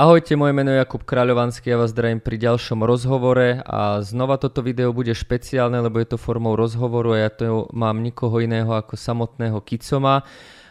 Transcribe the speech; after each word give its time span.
Ahojte, 0.00 0.32
moje 0.32 0.56
meno 0.56 0.72
je 0.72 0.80
Jakub 0.80 1.04
Kráľovanský, 1.04 1.68
ja 1.68 1.76
vás 1.76 1.92
zdravím 1.92 2.24
pri 2.24 2.40
ďalšom 2.40 2.88
rozhovore 2.88 3.60
a 3.60 4.00
znova 4.00 4.40
toto 4.40 4.64
video 4.64 4.96
bude 4.96 5.12
špeciálne, 5.12 5.76
lebo 5.76 6.00
je 6.00 6.08
to 6.08 6.16
formou 6.16 6.56
rozhovoru 6.56 7.20
a 7.20 7.28
ja 7.28 7.28
to 7.28 7.68
mám 7.76 8.00
nikoho 8.00 8.40
iného 8.40 8.72
ako 8.72 8.96
samotného 8.96 9.60
Kicoma. 9.60 10.24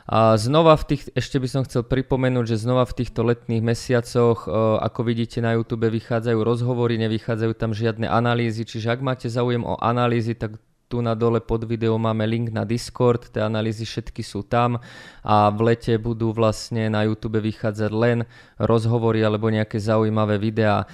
A 0.09 0.33
znova 0.33 0.73
v 0.81 0.83
tých, 0.89 1.13
ešte 1.13 1.37
by 1.37 1.45
som 1.45 1.61
chcel 1.61 1.85
pripomenúť, 1.85 2.57
že 2.57 2.65
znova 2.65 2.89
v 2.89 3.05
týchto 3.05 3.21
letných 3.21 3.61
mesiacoch, 3.61 4.49
e, 4.49 4.81
ako 4.81 5.05
vidíte 5.05 5.45
na 5.45 5.53
YouTube, 5.53 5.85
vychádzajú 5.93 6.39
rozhovory, 6.41 6.97
nevychádzajú 6.97 7.53
tam 7.53 7.77
žiadne 7.77 8.09
analýzy, 8.09 8.65
čiže 8.65 8.97
ak 8.97 9.05
máte 9.05 9.29
záujem 9.29 9.61
o 9.61 9.77
analýzy, 9.77 10.33
tak 10.33 10.57
tu 10.89 11.05
na 11.05 11.13
dole 11.13 11.37
pod 11.37 11.69
videou 11.69 12.01
máme 12.01 12.25
link 12.25 12.49
na 12.49 12.65
Discord, 12.65 13.29
tie 13.29 13.45
analýzy 13.45 13.85
všetky 13.85 14.25
sú 14.25 14.41
tam 14.41 14.81
a 15.21 15.53
v 15.53 15.59
lete 15.69 15.93
budú 16.01 16.33
vlastne 16.33 16.89
na 16.89 17.05
YouTube 17.05 17.37
vychádzať 17.37 17.91
len 17.93 18.25
rozhovory 18.57 19.21
alebo 19.21 19.53
nejaké 19.53 19.77
zaujímavé 19.77 20.41
videá. 20.41 20.89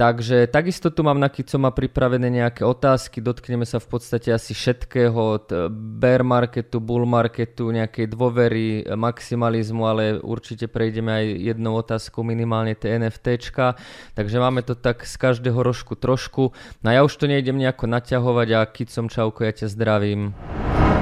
Takže 0.00 0.48
takisto 0.48 0.88
tu 0.88 1.04
mám 1.04 1.20
na 1.20 1.28
Kicoma 1.28 1.76
pripravené 1.76 2.32
nejaké 2.32 2.64
otázky, 2.64 3.20
dotkneme 3.20 3.68
sa 3.68 3.76
v 3.76 3.92
podstate 3.92 4.32
asi 4.32 4.56
všetkého 4.56 5.12
od 5.12 5.52
eh, 5.52 5.68
bear 5.68 6.24
marketu, 6.24 6.80
bull 6.80 7.04
marketu, 7.04 7.68
nejakej 7.68 8.08
dôvery, 8.08 8.88
maximalizmu, 8.96 9.84
ale 9.84 10.16
určite 10.24 10.72
prejdeme 10.72 11.12
aj 11.12 11.26
jednou 11.52 11.76
otázkou 11.76 12.24
minimálne 12.24 12.72
tie 12.72 12.96
NFTčka. 12.96 13.76
Takže 14.16 14.40
máme 14.40 14.64
to 14.64 14.72
tak 14.72 15.04
z 15.04 15.20
každého 15.20 15.60
rožku 15.60 16.00
trošku. 16.00 16.56
No 16.80 16.88
ja 16.88 17.04
už 17.04 17.20
to 17.20 17.28
nejdem 17.28 17.60
nejako 17.60 17.84
naťahovať 17.84 18.48
a 18.56 18.60
Kicom 18.72 19.12
čauko, 19.12 19.44
ja 19.44 19.52
ťa 19.52 19.68
zdravím. 19.68 20.32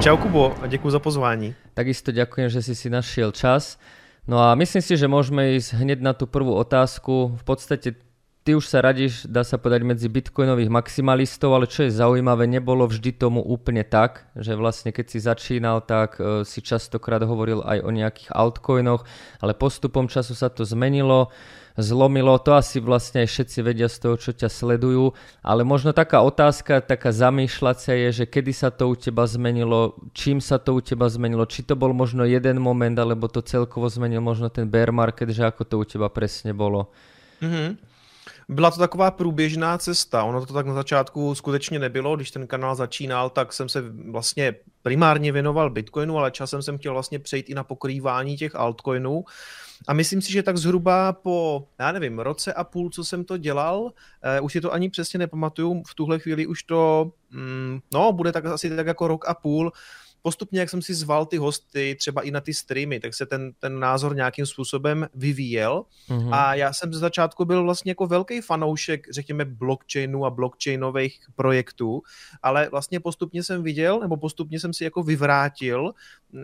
Čau 0.03 0.19
Kubo 0.19 0.51
a 0.59 0.67
ďakujem 0.67 0.91
za 0.91 0.99
pozvání. 0.99 1.47
Takisto 1.71 2.11
ďakujem, 2.11 2.51
že 2.51 2.59
si 2.59 2.75
si 2.75 2.91
našiel 2.91 3.31
čas. 3.31 3.79
No 4.27 4.43
a 4.43 4.59
myslím 4.59 4.83
si, 4.83 4.99
že 4.99 5.07
môžeme 5.07 5.55
ísť 5.55 5.79
hneď 5.79 6.03
na 6.03 6.11
tú 6.11 6.27
prvú 6.27 6.51
otázku. 6.59 7.39
V 7.39 7.43
podstate 7.47 8.08
ty 8.43 8.55
už 8.55 8.65
sa 8.65 8.79
radíš, 8.79 9.27
dá 9.27 9.43
sa 9.43 9.59
povedať, 9.59 9.83
medzi 9.83 10.07
bitcoinových 10.07 10.71
maximalistov, 10.71 11.53
ale 11.53 11.67
čo 11.67 11.85
je 11.85 11.93
zaujímavé, 11.93 12.47
nebolo 12.47 12.87
vždy 12.87 13.11
tomu 13.15 13.43
úplne 13.43 13.83
tak, 13.83 14.25
že 14.33 14.55
vlastne 14.55 14.95
keď 14.95 15.05
si 15.05 15.19
začínal, 15.19 15.83
tak 15.83 16.17
uh, 16.17 16.41
si 16.47 16.63
častokrát 16.63 17.21
hovoril 17.23 17.61
aj 17.61 17.83
o 17.83 17.89
nejakých 17.91 18.29
altcoinoch, 18.31 19.03
ale 19.43 19.53
postupom 19.53 20.07
času 20.07 20.33
sa 20.33 20.47
to 20.47 20.63
zmenilo, 20.63 21.29
zlomilo, 21.79 22.35
to 22.39 22.55
asi 22.55 22.79
vlastne 22.83 23.23
aj 23.23 23.29
všetci 23.31 23.59
vedia 23.63 23.87
z 23.87 23.97
toho, 24.03 24.15
čo 24.19 24.31
ťa 24.35 24.51
sledujú, 24.51 25.15
ale 25.43 25.63
možno 25.63 25.95
taká 25.95 26.23
otázka, 26.23 26.83
taká 26.83 27.11
zamýšľacia 27.11 27.95
je, 28.07 28.23
že 28.23 28.25
kedy 28.27 28.51
sa 28.51 28.69
to 28.71 28.91
u 28.91 28.95
teba 28.95 29.23
zmenilo, 29.27 29.95
čím 30.11 30.43
sa 30.43 30.59
to 30.59 30.75
u 30.75 30.81
teba 30.83 31.07
zmenilo, 31.07 31.47
či 31.47 31.63
to 31.63 31.79
bol 31.79 31.91
možno 31.95 32.27
jeden 32.27 32.59
moment, 32.59 32.95
alebo 32.99 33.31
to 33.31 33.39
celkovo 33.43 33.87
zmenil 33.87 34.19
možno 34.19 34.51
ten 34.51 34.67
bear 34.67 34.91
market, 34.91 35.31
že 35.31 35.47
ako 35.47 35.63
to 35.63 35.75
u 35.79 35.85
teba 35.87 36.07
presne 36.11 36.51
bolo. 36.51 36.91
Mm-hmm. 37.39 37.88
Byla 38.49 38.71
to 38.71 38.79
taková 38.79 39.11
průběžná 39.11 39.77
cesta, 39.77 40.23
ono 40.23 40.45
to 40.45 40.53
tak 40.53 40.65
na 40.65 40.73
začátku 40.73 41.35
skutečně 41.35 41.79
nebylo, 41.79 42.15
když 42.15 42.31
ten 42.31 42.47
kanál 42.47 42.75
začínal, 42.75 43.29
tak 43.29 43.53
jsem 43.53 43.69
se 43.69 43.81
vlastně 44.11 44.55
primárně 44.83 45.31
věnoval 45.31 45.69
Bitcoinu, 45.69 46.17
ale 46.17 46.31
časem 46.31 46.61
jsem 46.61 46.77
chtěl 46.77 46.93
vlastně 46.93 47.19
přejít 47.19 47.49
i 47.49 47.53
na 47.53 47.63
pokrývání 47.63 48.37
těch 48.37 48.55
altcoinů. 48.55 49.23
A 49.87 49.93
myslím 49.93 50.21
si, 50.21 50.31
že 50.31 50.43
tak 50.43 50.57
zhruba 50.57 51.13
po, 51.13 51.67
já 51.79 51.91
nevím, 51.91 52.19
roce 52.19 52.53
a 52.53 52.63
půl, 52.63 52.89
co 52.89 53.03
jsem 53.03 53.23
to 53.23 53.37
dělal, 53.37 53.91
eh, 54.21 54.41
už 54.41 54.53
si 54.53 54.61
to 54.61 54.73
ani 54.73 54.89
přesně 54.89 55.19
nepamatuju, 55.19 55.83
v 55.87 55.95
tuhle 55.95 56.19
chvíli 56.19 56.47
už 56.47 56.63
to, 56.63 57.11
mm, 57.31 57.79
no, 57.93 58.13
bude 58.13 58.31
tak 58.31 58.45
asi 58.45 58.75
tak 58.75 58.87
jako 58.87 59.07
rok 59.07 59.25
a 59.27 59.33
půl, 59.33 59.71
postupně, 60.21 60.59
jak 60.59 60.69
jsem 60.69 60.81
si 60.81 60.93
zval 60.93 61.25
ty 61.25 61.37
hosty, 61.37 61.95
třeba 61.99 62.21
i 62.21 62.31
na 62.31 62.41
ty 62.41 62.53
streamy, 62.53 62.99
tak 62.99 63.13
se 63.13 63.25
ten, 63.25 63.51
ten 63.59 63.79
názor 63.79 64.15
nějakým 64.15 64.45
způsobem 64.45 65.07
vyvíjel. 65.15 65.85
Mm-hmm. 66.09 66.29
A 66.33 66.55
já 66.55 66.73
jsem 66.73 66.93
ze 66.93 66.99
začátku 66.99 67.45
byl 67.45 67.63
vlastně 67.63 67.91
jako 67.91 68.07
velký 68.07 68.41
fanoušek, 68.41 69.07
řekněme, 69.11 69.45
blockchainu 69.45 70.25
a 70.25 70.29
blockchainových 70.29 71.19
projektů, 71.35 72.01
ale 72.43 72.69
vlastně 72.69 72.99
postupně 72.99 73.43
jsem 73.43 73.63
viděl, 73.63 73.99
nebo 73.99 74.17
postupně 74.17 74.59
jsem 74.59 74.73
si 74.73 74.83
jako 74.83 75.03
vyvrátil, 75.03 75.93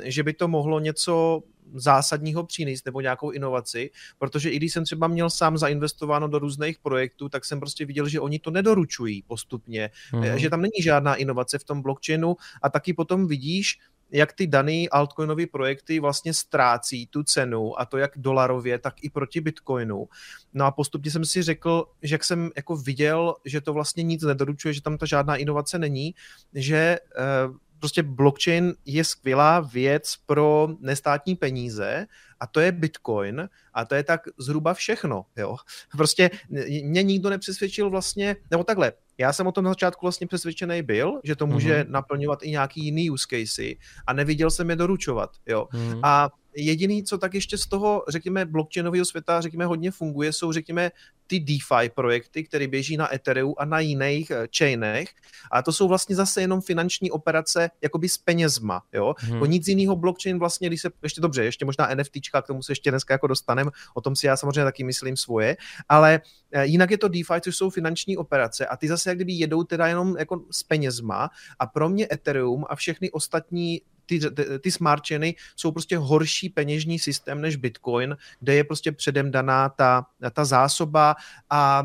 že 0.04 0.24
by 0.24 0.34
to 0.34 0.48
mohlo 0.48 0.80
něco 0.80 1.44
zásadního 1.74 2.44
přinést 2.44 2.86
nebo 2.86 3.02
nějakou 3.02 3.32
inovaci, 3.32 3.92
protože 4.18 4.50
i 4.50 4.56
když 4.56 4.74
jsem 4.74 4.84
třeba 4.84 5.08
měl 5.08 5.30
sám 5.30 5.58
zainvestováno 5.58 6.28
do 6.28 6.40
různých 6.40 6.80
projektů, 6.80 7.30
tak 7.30 7.46
jsem 7.46 7.60
prostě 7.60 7.86
viděl, 7.86 8.08
že 8.08 8.20
oni 8.20 8.40
to 8.40 8.52
nedoručují 8.52 9.24
postupně, 9.28 9.90
mm-hmm. 10.14 10.36
že 10.36 10.50
tam 10.50 10.62
není 10.62 10.82
žádná 10.84 11.16
inovace 11.16 11.60
v 11.60 11.64
tom 11.64 11.82
blockchainu 11.82 12.36
a 12.62 12.70
taky 12.70 12.94
potom 12.94 13.28
vidíš, 13.28 13.80
jak 14.12 14.34
ty 14.34 14.48
daný 14.48 14.90
altcoinové 14.90 15.48
projekty 15.48 16.00
vlastně 16.00 16.34
ztrácí 16.34 17.08
tu 17.08 17.24
cenu 17.24 17.80
a 17.80 17.86
to 17.86 17.98
jak 17.98 18.12
dolarově, 18.16 18.80
tak 18.80 19.04
i 19.04 19.10
proti 19.10 19.42
bitcoinu. 19.42 20.08
No 20.54 20.66
a 20.66 20.72
postupně 20.72 21.12
jsem 21.12 21.26
si 21.26 21.44
řekl, 21.44 21.86
že 22.02 22.16
jak 22.16 22.24
jsem 22.24 22.52
jako 22.56 22.78
viděl, 22.78 23.36
že 23.46 23.62
to 23.62 23.74
vlastně 23.74 24.04
nic 24.04 24.24
nedoručuje, 24.24 24.74
že 24.74 24.82
tam 24.82 24.98
ta 24.98 25.06
žádná 25.06 25.36
inovace 25.36 25.80
není, 25.80 26.16
že 26.54 26.78
eh, 26.78 27.65
prostě 27.86 28.04
blockchain 28.04 28.74
je 28.86 29.04
skvělá 29.04 29.60
věc 29.60 30.14
pro 30.26 30.68
nestátní 30.80 31.36
peníze 31.36 32.06
a 32.40 32.48
to 32.48 32.60
je 32.60 32.72
Bitcoin 32.72 33.50
a 33.74 33.86
to 33.86 33.96
je 33.96 34.04
tak 34.04 34.22
zhruba 34.38 34.74
všechno, 34.74 35.26
jo. 35.38 35.58
Prostě 35.98 36.30
mě 36.84 37.04
nikdo 37.04 37.30
nepřesvědčil 37.30 37.90
vlastně, 37.90 38.36
nebo 38.52 38.64
takhle, 38.64 38.94
já 39.18 39.34
jsem 39.34 39.48
o 39.48 39.52
tom 39.52 39.64
na 39.64 39.72
začátku 39.72 40.06
vlastně 40.06 40.28
přesvědčený 40.28 40.82
byl, 40.82 41.20
že 41.24 41.36
to 41.36 41.48
může 41.48 41.84
mm-hmm. 41.84 41.90
naplňovat 41.90 42.40
i 42.44 42.52
nějaký 42.52 42.86
jiný 42.86 43.10
use 43.10 43.28
casey 43.30 43.78
a 44.08 44.14
neviděl 44.14 44.52
jsem 44.52 44.70
je 44.70 44.76
doručovat, 44.76 45.30
jo. 45.46 45.68
Mm-hmm. 45.74 46.00
A 46.04 46.30
jediný, 46.56 47.04
co 47.04 47.18
tak 47.18 47.34
ještě 47.34 47.58
z 47.58 47.66
toho, 47.66 48.04
řekněme, 48.08 48.46
blockchainového 48.46 49.06
světa, 49.06 49.42
řekněme, 49.42 49.66
hodně 49.66 49.92
funguje, 49.92 50.34
jsou, 50.34 50.52
řekněme, 50.52 50.92
ty 51.28 51.40
DeFi 51.40 51.90
projekty, 51.96 52.44
které 52.44 52.68
běží 52.68 52.98
na 52.98 53.16
Ethereum 53.16 53.54
a 53.58 53.66
na 53.66 53.80
jiných 53.80 54.32
uh, 54.32 54.38
chainech. 54.58 55.10
A 55.52 55.62
to 55.62 55.74
jsou 55.74 55.88
vlastně 55.88 56.16
zase 56.16 56.42
jenom 56.42 56.62
finanční 56.62 57.12
operace 57.12 57.70
jakoby 57.82 58.10
s 58.10 58.18
penězma. 58.18 58.82
Jo? 58.94 59.16
Hmm. 59.18 59.42
O 59.42 59.46
nic 59.46 59.68
jiného 59.68 59.96
blockchain 59.96 60.40
vlastně, 60.40 60.68
když 60.68 60.82
se, 60.82 60.90
ještě 61.04 61.22
dobře, 61.22 61.44
ještě 61.44 61.66
možná 61.66 61.90
NFTčka, 61.96 62.42
k 62.42 62.48
tomu 62.48 62.64
se 62.64 62.72
ještě 62.72 62.92
dneska 62.92 63.14
jako 63.14 63.28
dostanem, 63.28 63.72
o 63.94 64.02
tom 64.02 64.16
si 64.16 64.28
já 64.28 64.38
samozřejmě 64.38 64.64
taky 64.64 64.84
myslím 64.84 65.18
svoje, 65.18 65.58
ale 65.90 66.22
uh, 66.56 66.62
jinak 66.62 66.92
je 66.92 66.98
to 66.98 67.08
DeFi, 67.08 67.42
což 67.42 67.58
jsou 67.58 67.70
finanční 67.70 68.18
operace 68.18 68.68
a 68.68 68.78
ty 68.78 68.88
zase 68.88 69.10
jak 69.10 69.18
kdyby 69.18 69.34
jedou 69.34 69.64
teda 69.64 69.88
jenom 69.88 70.18
jako 70.18 70.42
s 70.52 70.64
penězma 70.64 71.30
a 71.60 71.68
pro 71.68 71.90
mě 71.90 72.08
Ethereum 72.12 72.66
a 72.70 72.76
všechny 72.76 73.12
ostatní 73.12 73.82
ty, 74.06 74.20
ty, 74.20 74.60
ty 74.60 74.72
smart 74.72 75.08
chainy 75.08 75.36
jsou 75.56 75.72
prostě 75.72 75.98
horší 75.98 76.50
peněžní 76.50 77.00
systém 77.00 77.42
než 77.42 77.56
Bitcoin, 77.56 78.18
kde 78.40 78.56
je 78.56 78.64
prostě 78.64 78.92
předem 78.92 79.32
daná 79.32 79.70
ta, 79.70 80.06
ta 80.34 80.46
zásoba 80.46 81.16
a 81.50 81.84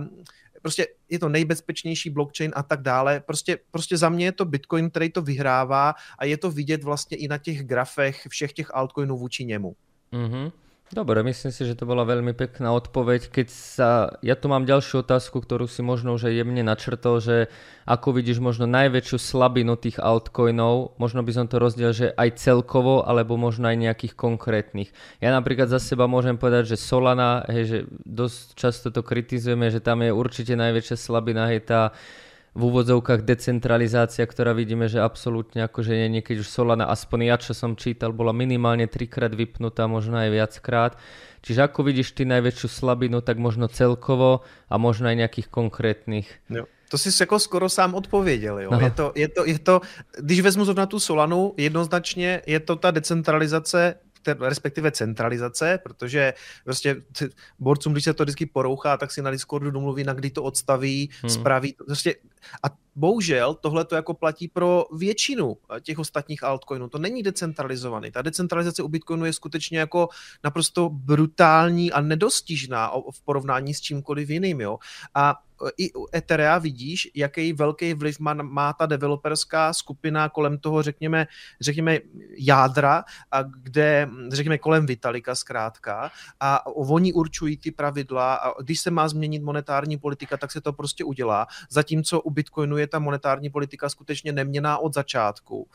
prostě 0.63 0.87
je 1.09 1.19
to 1.19 1.29
nejbezpečnější 1.29 2.11
blockchain 2.11 2.53
a 2.55 2.63
tak 2.63 2.83
dále. 2.83 3.21
Prostě, 3.21 3.59
prostě 3.71 3.97
za 3.97 4.09
mě 4.09 4.25
je 4.25 4.33
to 4.33 4.45
Bitcoin, 4.45 4.91
který 4.91 5.11
to 5.11 5.23
vyhrává 5.23 5.95
a 6.19 6.25
je 6.25 6.37
to 6.37 6.51
vidět 6.51 6.85
vlastně 6.85 7.17
i 7.17 7.29
na 7.29 7.39
těch 7.39 7.63
grafech 7.63 8.27
všech 8.29 8.53
těch 8.53 8.75
altcoinů 8.75 9.19
vůči 9.19 9.45
němu. 9.45 9.77
Mm-hmm. 10.13 10.53
Dobre, 10.91 11.23
myslím 11.23 11.55
si, 11.55 11.63
že 11.63 11.79
to 11.79 11.87
bola 11.87 12.03
veľmi 12.03 12.35
pekná 12.35 12.75
odpoveď. 12.75 13.31
Keď 13.31 13.47
sa, 13.47 14.11
ja 14.27 14.35
tu 14.35 14.51
mám 14.51 14.67
ďalšiu 14.67 15.07
otázku, 15.07 15.39
ktorú 15.39 15.71
si 15.71 15.87
možno 15.87 16.19
už 16.19 16.27
aj 16.27 16.43
jemne 16.43 16.67
načrtol, 16.67 17.23
že 17.23 17.47
ako 17.87 18.19
vidíš 18.19 18.43
možno 18.43 18.67
najväčšiu 18.67 19.15
slabinu 19.23 19.79
tých 19.79 20.03
altcoinov, 20.03 20.99
možno 20.99 21.23
by 21.23 21.31
som 21.31 21.47
to 21.47 21.63
rozdiel, 21.63 21.95
že 21.95 22.11
aj 22.19 22.43
celkovo, 22.43 23.07
alebo 23.07 23.39
možno 23.39 23.71
aj 23.71 23.79
nejakých 23.79 24.19
konkrétnych. 24.19 24.91
Ja 25.23 25.31
napríklad 25.31 25.71
za 25.71 25.79
seba 25.79 26.11
môžem 26.11 26.35
povedať, 26.35 26.75
že 26.75 26.83
Solana, 26.83 27.47
hej, 27.47 27.65
že 27.71 27.79
dosť 28.03 28.59
často 28.59 28.91
to 28.91 29.07
kritizujeme, 29.07 29.71
že 29.71 29.79
tam 29.79 30.03
je 30.03 30.11
určite 30.11 30.59
najväčšia 30.59 30.99
slabina, 30.99 31.55
hej, 31.55 31.71
tá 31.71 31.95
v 32.55 32.61
úvodzovkách 32.67 33.23
decentralizácia, 33.23 34.27
ktorá 34.27 34.51
vidíme, 34.51 34.91
že 34.91 34.99
absolútne 34.99 35.71
akože 35.71 36.11
nie, 36.11 36.23
keď 36.23 36.43
už 36.43 36.49
Solana, 36.51 36.91
aspoň 36.91 37.31
ja, 37.31 37.37
čo 37.39 37.55
som 37.55 37.79
čítal, 37.79 38.11
bola 38.11 38.35
minimálne 38.35 38.91
trikrát 38.91 39.31
vypnutá, 39.31 39.87
možno 39.87 40.19
aj 40.19 40.31
viackrát. 40.35 40.93
Čiže 41.47 41.71
ako 41.71 41.87
vidíš 41.87 42.13
ty 42.13 42.27
najväčšiu 42.27 42.69
slabinu, 42.69 43.23
tak 43.23 43.39
možno 43.39 43.71
celkovo 43.71 44.43
a 44.67 44.75
možno 44.77 45.09
aj 45.09 45.17
nejakých 45.27 45.49
konkrétnych. 45.49 46.27
Jo. 46.51 46.67
To 46.91 46.99
si 46.99 47.23
jako 47.23 47.39
skoro 47.39 47.69
sám 47.69 47.95
odpověděl. 47.95 48.59
Jo? 48.59 48.71
Je, 48.81 48.91
to, 48.91 49.13
je, 49.15 49.29
to, 49.29 49.47
je 49.47 49.59
to, 49.59 49.81
když 50.19 50.41
vezmu 50.41 50.65
zrovna 50.65 50.87
tu 50.87 51.01
Solanu, 51.01 51.55
jednoznačně 51.57 52.43
je 52.47 52.61
to 52.61 52.77
ta 52.77 52.91
decentralizace 52.91 53.95
respektive 54.41 54.91
centralizace, 54.91 55.79
protože 55.83 56.35
prostě 56.65 57.03
borcům, 57.59 57.93
když 57.93 58.05
se 58.05 58.15
to 58.15 58.23
vždycky 58.23 58.47
porouchá, 58.47 58.97
tak 58.97 59.11
si 59.11 59.23
na 59.23 59.31
Discordu 59.31 59.71
domluví, 59.71 60.05
na 60.05 60.13
kdy 60.13 60.31
to 60.31 60.43
odstaví, 60.43 61.11
hmm. 61.23 61.31
spraví. 61.31 61.75
Prostě, 61.87 62.15
a 62.63 62.67
bohužel 62.95 63.55
tohle 63.55 63.85
to 63.85 63.95
jako 63.95 64.15
platí 64.15 64.49
pro 64.49 64.85
většinu 64.97 65.57
těch 65.81 65.99
ostatních 65.99 66.45
altcoinů. 66.45 66.89
To 66.89 66.99
není 66.99 67.23
decentralizovaný. 67.23 68.11
Ta 68.11 68.23
decentralizace 68.23 68.83
u 68.83 68.89
Bitcoinu 68.89 69.25
je 69.25 69.33
skutečně 69.33 69.79
jako 69.79 70.09
naprosto 70.45 70.89
brutální 70.89 71.93
a 71.93 72.01
nedostižná 72.01 72.93
v 73.15 73.23
porovnání 73.25 73.75
s 73.75 73.81
čímkoliv 73.81 74.31
jiným. 74.31 74.61
Jo? 74.61 74.79
A 75.15 75.35
i 75.77 75.93
u 75.93 76.07
Etherea 76.15 76.59
vidíš, 76.59 77.11
jaký 77.15 77.53
velký 77.53 77.95
vliv 77.95 78.21
má, 78.21 78.35
má 78.35 78.73
ta 78.73 78.87
developerská 78.87 79.73
skupina 79.73 80.29
kolem 80.29 80.59
toho, 80.59 80.83
řekněme, 80.83 81.27
řekněme 81.61 81.99
jádra, 82.39 83.05
a 83.31 83.43
kde, 83.43 84.09
řekněme, 84.29 84.59
kolem 84.59 84.87
Vitalika 84.87 85.35
zkrátka 85.35 86.11
a 86.41 86.67
oni 86.67 87.13
určují 87.13 87.57
ty 87.57 87.71
pravidla 87.71 88.35
a 88.35 88.63
když 88.63 88.81
se 88.81 88.91
má 88.91 89.09
změnit 89.09 89.43
monetární 89.43 89.99
politika, 89.99 90.37
tak 90.37 90.53
se 90.53 90.61
to 90.61 90.73
prostě 90.73 91.05
udělá, 91.05 91.47
zatímco 91.71 92.21
u 92.21 92.31
Bitcoinu 92.31 92.77
je 92.77 92.87
ta 92.87 92.99
monetární 92.99 93.51
politika 93.51 93.89
skutečně 93.89 94.33
neměná 94.33 94.79
od 94.79 94.95
začátku. 94.95 95.69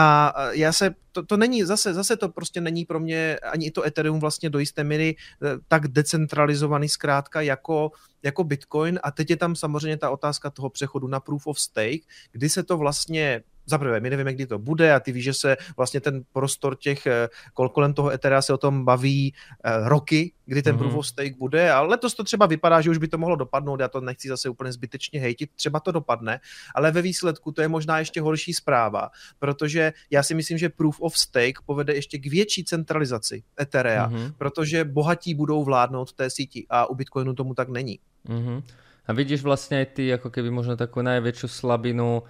A 0.00 0.34
já 0.50 0.72
se, 0.72 0.94
to, 1.12 1.22
to 1.22 1.36
není, 1.36 1.64
zase, 1.64 1.94
zase 1.94 2.16
to 2.16 2.28
prostě 2.28 2.60
není 2.60 2.84
pro 2.84 3.00
mě, 3.00 3.38
ani 3.38 3.70
to 3.70 3.86
Ethereum 3.86 4.20
vlastně 4.20 4.50
do 4.50 4.58
jisté 4.58 4.84
míry 4.84 5.16
eh, 5.16 5.48
tak 5.68 5.88
decentralizovaný 5.88 6.88
zkrátka 6.88 7.40
jako, 7.40 7.90
jako 8.22 8.44
Bitcoin. 8.44 9.00
A 9.02 9.10
teď 9.10 9.30
je 9.30 9.36
tam 9.36 9.56
samozřejmě 9.56 9.96
ta 9.96 10.10
otázka 10.10 10.50
toho 10.50 10.70
přechodu 10.70 11.08
na 11.08 11.20
proof 11.20 11.46
of 11.46 11.60
stake, 11.60 12.06
kdy 12.32 12.48
se 12.48 12.62
to 12.62 12.76
vlastně 12.76 13.42
za 13.68 13.78
prvé, 13.78 14.00
my 14.00 14.10
nevíme, 14.10 14.34
kdy 14.34 14.46
to 14.46 14.58
bude 14.58 14.94
a 14.94 15.00
ty 15.00 15.12
víš, 15.12 15.24
že 15.24 15.34
se 15.34 15.56
vlastně 15.76 16.00
ten 16.00 16.22
prostor 16.32 16.76
těch, 16.76 17.06
eh, 17.06 17.28
kolem 17.72 17.94
toho 17.94 18.10
Etherea 18.10 18.42
se 18.42 18.52
o 18.52 18.58
tom 18.58 18.84
baví 18.84 19.34
eh, 19.64 19.88
roky, 19.88 20.32
kdy 20.46 20.62
ten 20.62 20.74
mm-hmm. 20.74 20.78
proof 20.78 20.94
of 20.94 21.06
stake 21.06 21.36
bude 21.38 21.72
a 21.72 21.80
letos 21.80 22.14
to 22.14 22.24
třeba 22.24 22.46
vypadá, 22.46 22.80
že 22.80 22.90
už 22.90 22.98
by 22.98 23.08
to 23.08 23.18
mohlo 23.18 23.36
dopadnout, 23.36 23.80
já 23.80 23.88
to 23.88 24.00
nechci 24.00 24.28
zase 24.28 24.48
úplně 24.48 24.72
zbytečně 24.72 25.20
hejtit, 25.20 25.50
třeba 25.56 25.80
to 25.80 25.92
dopadne, 25.92 26.40
ale 26.74 26.90
ve 26.90 27.02
výsledku 27.02 27.52
to 27.52 27.62
je 27.62 27.68
možná 27.68 27.98
ještě 27.98 28.20
horší 28.20 28.54
zpráva, 28.54 29.10
protože 29.38 29.92
já 30.10 30.22
si 30.22 30.34
myslím, 30.34 30.58
že 30.58 30.68
proof 30.68 31.00
of 31.00 31.18
stake 31.18 31.60
povede 31.66 31.94
ještě 31.94 32.18
k 32.18 32.26
větší 32.26 32.64
centralizaci 32.64 33.42
Etherea, 33.60 34.08
mm-hmm. 34.08 34.32
protože 34.38 34.84
bohatí 34.84 35.34
budou 35.34 35.64
vládnout 35.64 36.12
té 36.12 36.30
síti 36.30 36.66
a 36.70 36.90
u 36.90 36.94
Bitcoinu 36.94 37.34
tomu 37.34 37.54
tak 37.54 37.68
není. 37.68 37.98
Mm-hmm. 38.28 38.62
A 39.06 39.12
vidíš 39.12 39.42
vlastně 39.42 39.86
ty 39.86 40.06
jako 40.06 40.30
keby 40.30 40.50
možno 40.50 40.76
takovou 40.76 41.04
největší 41.04 41.48
slabinu 41.48 42.22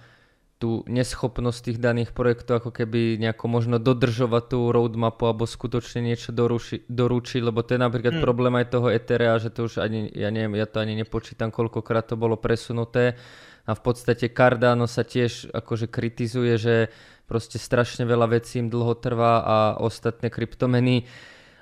tú 0.59 0.83
neschopnosť 0.91 1.71
tých 1.71 1.79
daných 1.79 2.11
projektov 2.11 2.59
ako 2.59 2.75
keby 2.75 3.15
nejako 3.15 3.47
možno 3.47 3.79
dodržovať 3.79 4.43
tú 4.51 4.59
roadmapu 4.75 5.31
alebo 5.31 5.47
skutočne 5.47 6.03
niečo 6.03 6.35
doruši, 6.35 6.83
doručiť, 6.91 7.41
lebo 7.41 7.63
to 7.63 7.79
je 7.79 7.81
napríklad 7.81 8.19
hmm. 8.19 8.23
problém 8.27 8.53
aj 8.59 8.75
toho 8.75 8.91
Etherea, 8.91 9.39
že 9.39 9.55
to 9.55 9.71
už 9.71 9.79
ani, 9.79 10.11
ja 10.11 10.27
neviem, 10.27 10.59
ja 10.59 10.67
to 10.67 10.83
ani 10.83 10.99
nepočítam, 10.99 11.47
koľkokrát 11.47 12.11
to 12.11 12.19
bolo 12.19 12.35
presunuté 12.35 13.15
a 13.63 13.71
v 13.71 13.81
podstate 13.81 14.27
Cardano 14.35 14.83
sa 14.83 15.07
tiež 15.07 15.55
akože 15.55 15.87
kritizuje, 15.87 16.59
že 16.59 16.75
proste 17.23 17.55
strašne 17.55 18.03
veľa 18.03 18.35
vecí 18.35 18.59
im 18.59 18.67
dlho 18.67 18.99
trvá 18.99 19.39
a 19.39 19.57
ostatné 19.79 20.27
kryptomeny 20.27 21.07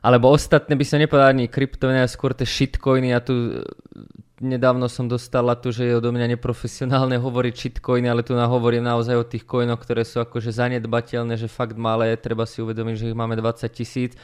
alebo 0.07 0.31
ostatné 0.31 0.80
by 0.80 0.86
som 0.88 1.04
nepovedal 1.04 1.36
ani 1.36 1.51
kryptomeny, 1.51 2.00
ale 2.00 2.07
skôr 2.07 2.31
tie 2.31 2.48
shitcoiny 2.48 3.12
a 3.12 3.19
tu 3.19 3.59
nedávno 4.39 4.88
som 4.88 5.04
dostala 5.09 5.59
tu, 5.59 5.75
že 5.75 5.83
je 5.83 6.00
odo 6.00 6.15
mňa 6.15 6.39
neprofesionálne 6.39 7.19
hovoriť 7.25 7.54
shitcoiny, 7.54 8.07
ale 8.07 8.24
tu 8.24 8.31
nahovorím 8.31 8.88
naozaj 8.88 9.15
o 9.19 9.27
tých 9.27 9.44
coinoch, 9.44 9.83
ktoré 9.83 10.07
sú 10.07 10.24
akože 10.24 10.56
zanedbateľné, 10.56 11.36
že 11.36 11.51
fakt 11.51 11.75
malé, 11.75 12.15
treba 12.15 12.48
si 12.48 12.63
uvedomiť, 12.63 12.95
že 12.95 13.07
ich 13.12 13.19
máme 13.19 13.36
20 13.36 13.68
tisíc. 13.75 14.15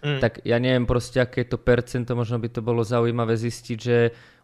Mm. 0.00 0.20
Tak 0.20 0.44
ja 0.48 0.56
neviem 0.56 0.88
proste, 0.88 1.20
aké 1.20 1.44
to 1.44 1.60
percento, 1.60 2.16
možno 2.16 2.40
by 2.40 2.48
to 2.48 2.60
bolo 2.64 2.80
zaujímavé 2.80 3.36
zistiť, 3.36 3.78
že 3.80 3.96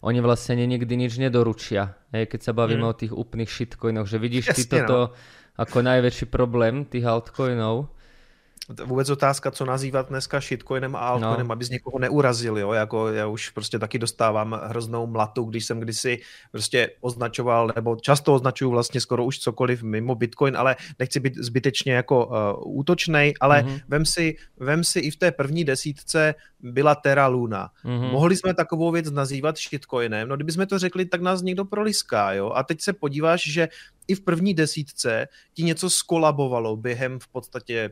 oni 0.05 0.21
vlastne 0.21 0.61
nikdy 0.61 0.97
nič 0.97 1.17
nedoručia, 1.17 1.97
hej, 2.13 2.29
keď 2.29 2.41
sa 2.41 2.53
bavíme 2.53 2.85
mm. 2.85 2.93
o 2.93 2.99
tých 2.99 3.13
úplných 3.13 3.49
shitcoinoch, 3.49 4.05
že 4.05 4.21
vidíš 4.21 4.53
Jasne, 4.53 4.57
ty 4.57 4.63
toto 4.69 4.99
no. 5.01 5.13
ako 5.57 5.79
najväčší 5.81 6.29
problém 6.29 6.85
tých 6.85 7.09
altcoinov 7.09 7.96
vůbec 8.85 9.11
otázka, 9.11 9.51
co 9.51 9.65
nazývat 9.65 10.09
dneska 10.09 10.41
shitcoinem 10.41 10.97
a 10.97 10.99
altcoinem, 10.99 11.47
no. 11.47 11.53
aby 11.53 11.65
z 11.65 11.71
někoho 11.71 11.99
neurazil, 11.99 12.59
jo, 12.59 12.73
jako 12.73 13.09
já 13.09 13.27
už 13.27 13.51
prostě 13.51 13.79
taky 13.79 13.99
dostávám 13.99 14.61
hroznou 14.65 15.07
mlatu, 15.07 15.45
když 15.45 15.65
jsem 15.65 15.81
kdysi 15.81 16.19
prostě 16.53 16.91
označoval, 17.01 17.73
nebo 17.77 17.97
často 17.97 18.35
označuju 18.35 18.71
vlastně 18.71 19.01
skoro 19.01 19.25
už 19.25 19.39
cokoliv 19.39 19.83
mimo 19.83 20.15
Bitcoin, 20.15 20.57
ale 20.57 20.77
nechci 20.99 21.21
být 21.21 21.37
zbytečně 21.37 21.93
jako 21.93 22.27
uh, 22.27 22.79
útočnej, 22.79 23.35
ale 23.41 23.63
mm-hmm. 23.63 23.81
vem, 23.89 24.05
si, 24.07 24.37
vem 24.61 24.85
si 24.85 24.99
i 24.99 25.11
v 25.11 25.17
té 25.17 25.33
první 25.33 25.65
desítce 25.65 26.35
byla 26.61 26.95
Terra 26.95 27.27
Luna. 27.27 27.71
Mm-hmm. 27.85 28.13
Mohli 28.13 28.37
jsme 28.37 28.55
takovou 28.55 28.91
věc 28.91 29.11
nazývat 29.11 29.59
shitcoinem, 29.59 30.29
no 30.29 30.37
kdybychom 30.37 30.67
to 30.67 30.79
řekli, 30.79 31.05
tak 31.05 31.21
nás 31.21 31.43
někdo 31.43 31.65
proliská, 31.65 32.33
jo, 32.33 32.51
a 32.55 32.63
teď 32.63 32.81
se 32.81 32.93
podíváš, 32.93 33.53
že 33.53 33.69
i 34.09 34.15
v 34.15 34.21
první 34.21 34.55
desítce 34.55 35.29
ti 35.55 35.63
něco 35.63 35.91
skolabovalo 35.91 36.77
během 36.77 37.19
v 37.19 37.29
podstatě 37.29 37.91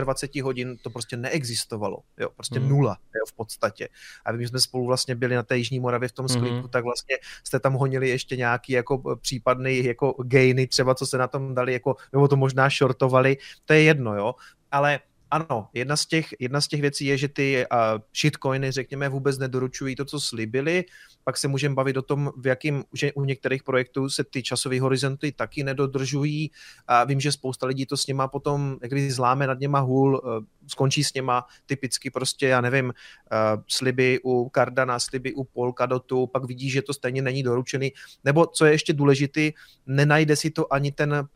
24 0.00 0.40
hodin, 0.40 0.76
to 0.82 0.90
prostě 0.90 1.16
neexistovalo, 1.16 1.98
jo, 2.18 2.28
prostě 2.36 2.60
mm. 2.60 2.68
nula, 2.68 2.96
jo, 3.14 3.24
v 3.28 3.32
podstatě. 3.32 3.88
A 4.24 4.32
my 4.32 4.48
jsme 4.48 4.60
spolu 4.60 4.86
vlastně 4.86 5.14
byli 5.14 5.34
na 5.34 5.42
té 5.42 5.58
Jižní 5.58 5.80
Moravě 5.80 6.08
v 6.08 6.12
tom 6.12 6.28
sklipu, 6.28 6.54
mm. 6.54 6.68
tak 6.68 6.84
vlastně 6.84 7.16
jste 7.44 7.60
tam 7.60 7.74
honili 7.74 8.08
ještě 8.08 8.36
nějaký 8.36 8.72
jako 8.72 9.16
případný 9.16 9.84
jako 9.84 10.14
gainy, 10.22 10.66
třeba 10.66 10.94
co 10.94 11.06
se 11.06 11.18
na 11.18 11.28
tom 11.28 11.54
dali, 11.54 11.72
jako, 11.72 11.96
nebo 12.12 12.28
to 12.28 12.36
možná 12.36 12.68
shortovali, 12.68 13.36
to 13.64 13.72
je 13.72 13.82
jedno, 13.82 14.16
jo, 14.16 14.34
ale 14.70 15.00
ano, 15.34 15.68
jedna 15.72 15.96
z 15.96 16.06
těch, 16.06 16.34
jedna 16.38 16.60
z 16.60 16.68
těch 16.68 16.80
věcí 16.80 17.06
je, 17.06 17.18
že 17.18 17.28
ty 17.28 17.66
uh, 17.72 17.78
shitcoiny, 18.20 18.70
řekněme, 18.70 19.08
vůbec 19.08 19.38
nedoručují 19.38 19.96
to, 19.96 20.04
co 20.04 20.20
slibili. 20.20 20.84
Pak 21.24 21.36
se 21.36 21.48
můžeme 21.48 21.74
bavit 21.74 21.96
o 21.96 22.02
tom, 22.02 22.32
v 22.36 22.46
jakým, 22.46 22.84
že 22.92 23.12
u 23.12 23.24
některých 23.24 23.62
projektů 23.62 24.10
se 24.10 24.24
ty 24.24 24.42
časové 24.42 24.80
horizonty 24.80 25.32
taky 25.32 25.64
nedodržují. 25.64 26.50
A 26.86 27.04
vím, 27.04 27.20
že 27.20 27.32
spousta 27.32 27.66
lidí 27.66 27.86
to 27.86 27.96
s 27.96 28.06
něma 28.06 28.28
potom, 28.28 28.78
jak 28.82 28.90
když 28.90 29.14
zláme 29.14 29.46
nad 29.46 29.60
něma 29.60 29.80
hůl, 29.80 30.20
uh, 30.24 30.44
skončí 30.66 31.04
s 31.04 31.14
něma 31.14 31.46
typicky 31.66 32.10
prostě, 32.10 32.48
já 32.48 32.60
nevím, 32.60 32.86
uh, 32.86 33.62
sliby 33.68 34.20
u 34.24 34.50
Cardana, 34.54 34.98
sliby 34.98 35.34
u 35.34 35.44
Polkadotu, 35.44 36.26
pak 36.26 36.44
vidí, 36.44 36.70
že 36.70 36.82
to 36.82 36.94
stejně 36.94 37.22
není 37.22 37.42
doručený. 37.42 37.92
Nebo, 38.24 38.46
co 38.46 38.64
je 38.64 38.72
ještě 38.72 38.92
důležitý, 38.92 39.52
nenajde 39.86 40.36
si 40.36 40.50
to 40.50 40.72
ani 40.72 40.92
ten 40.92 41.28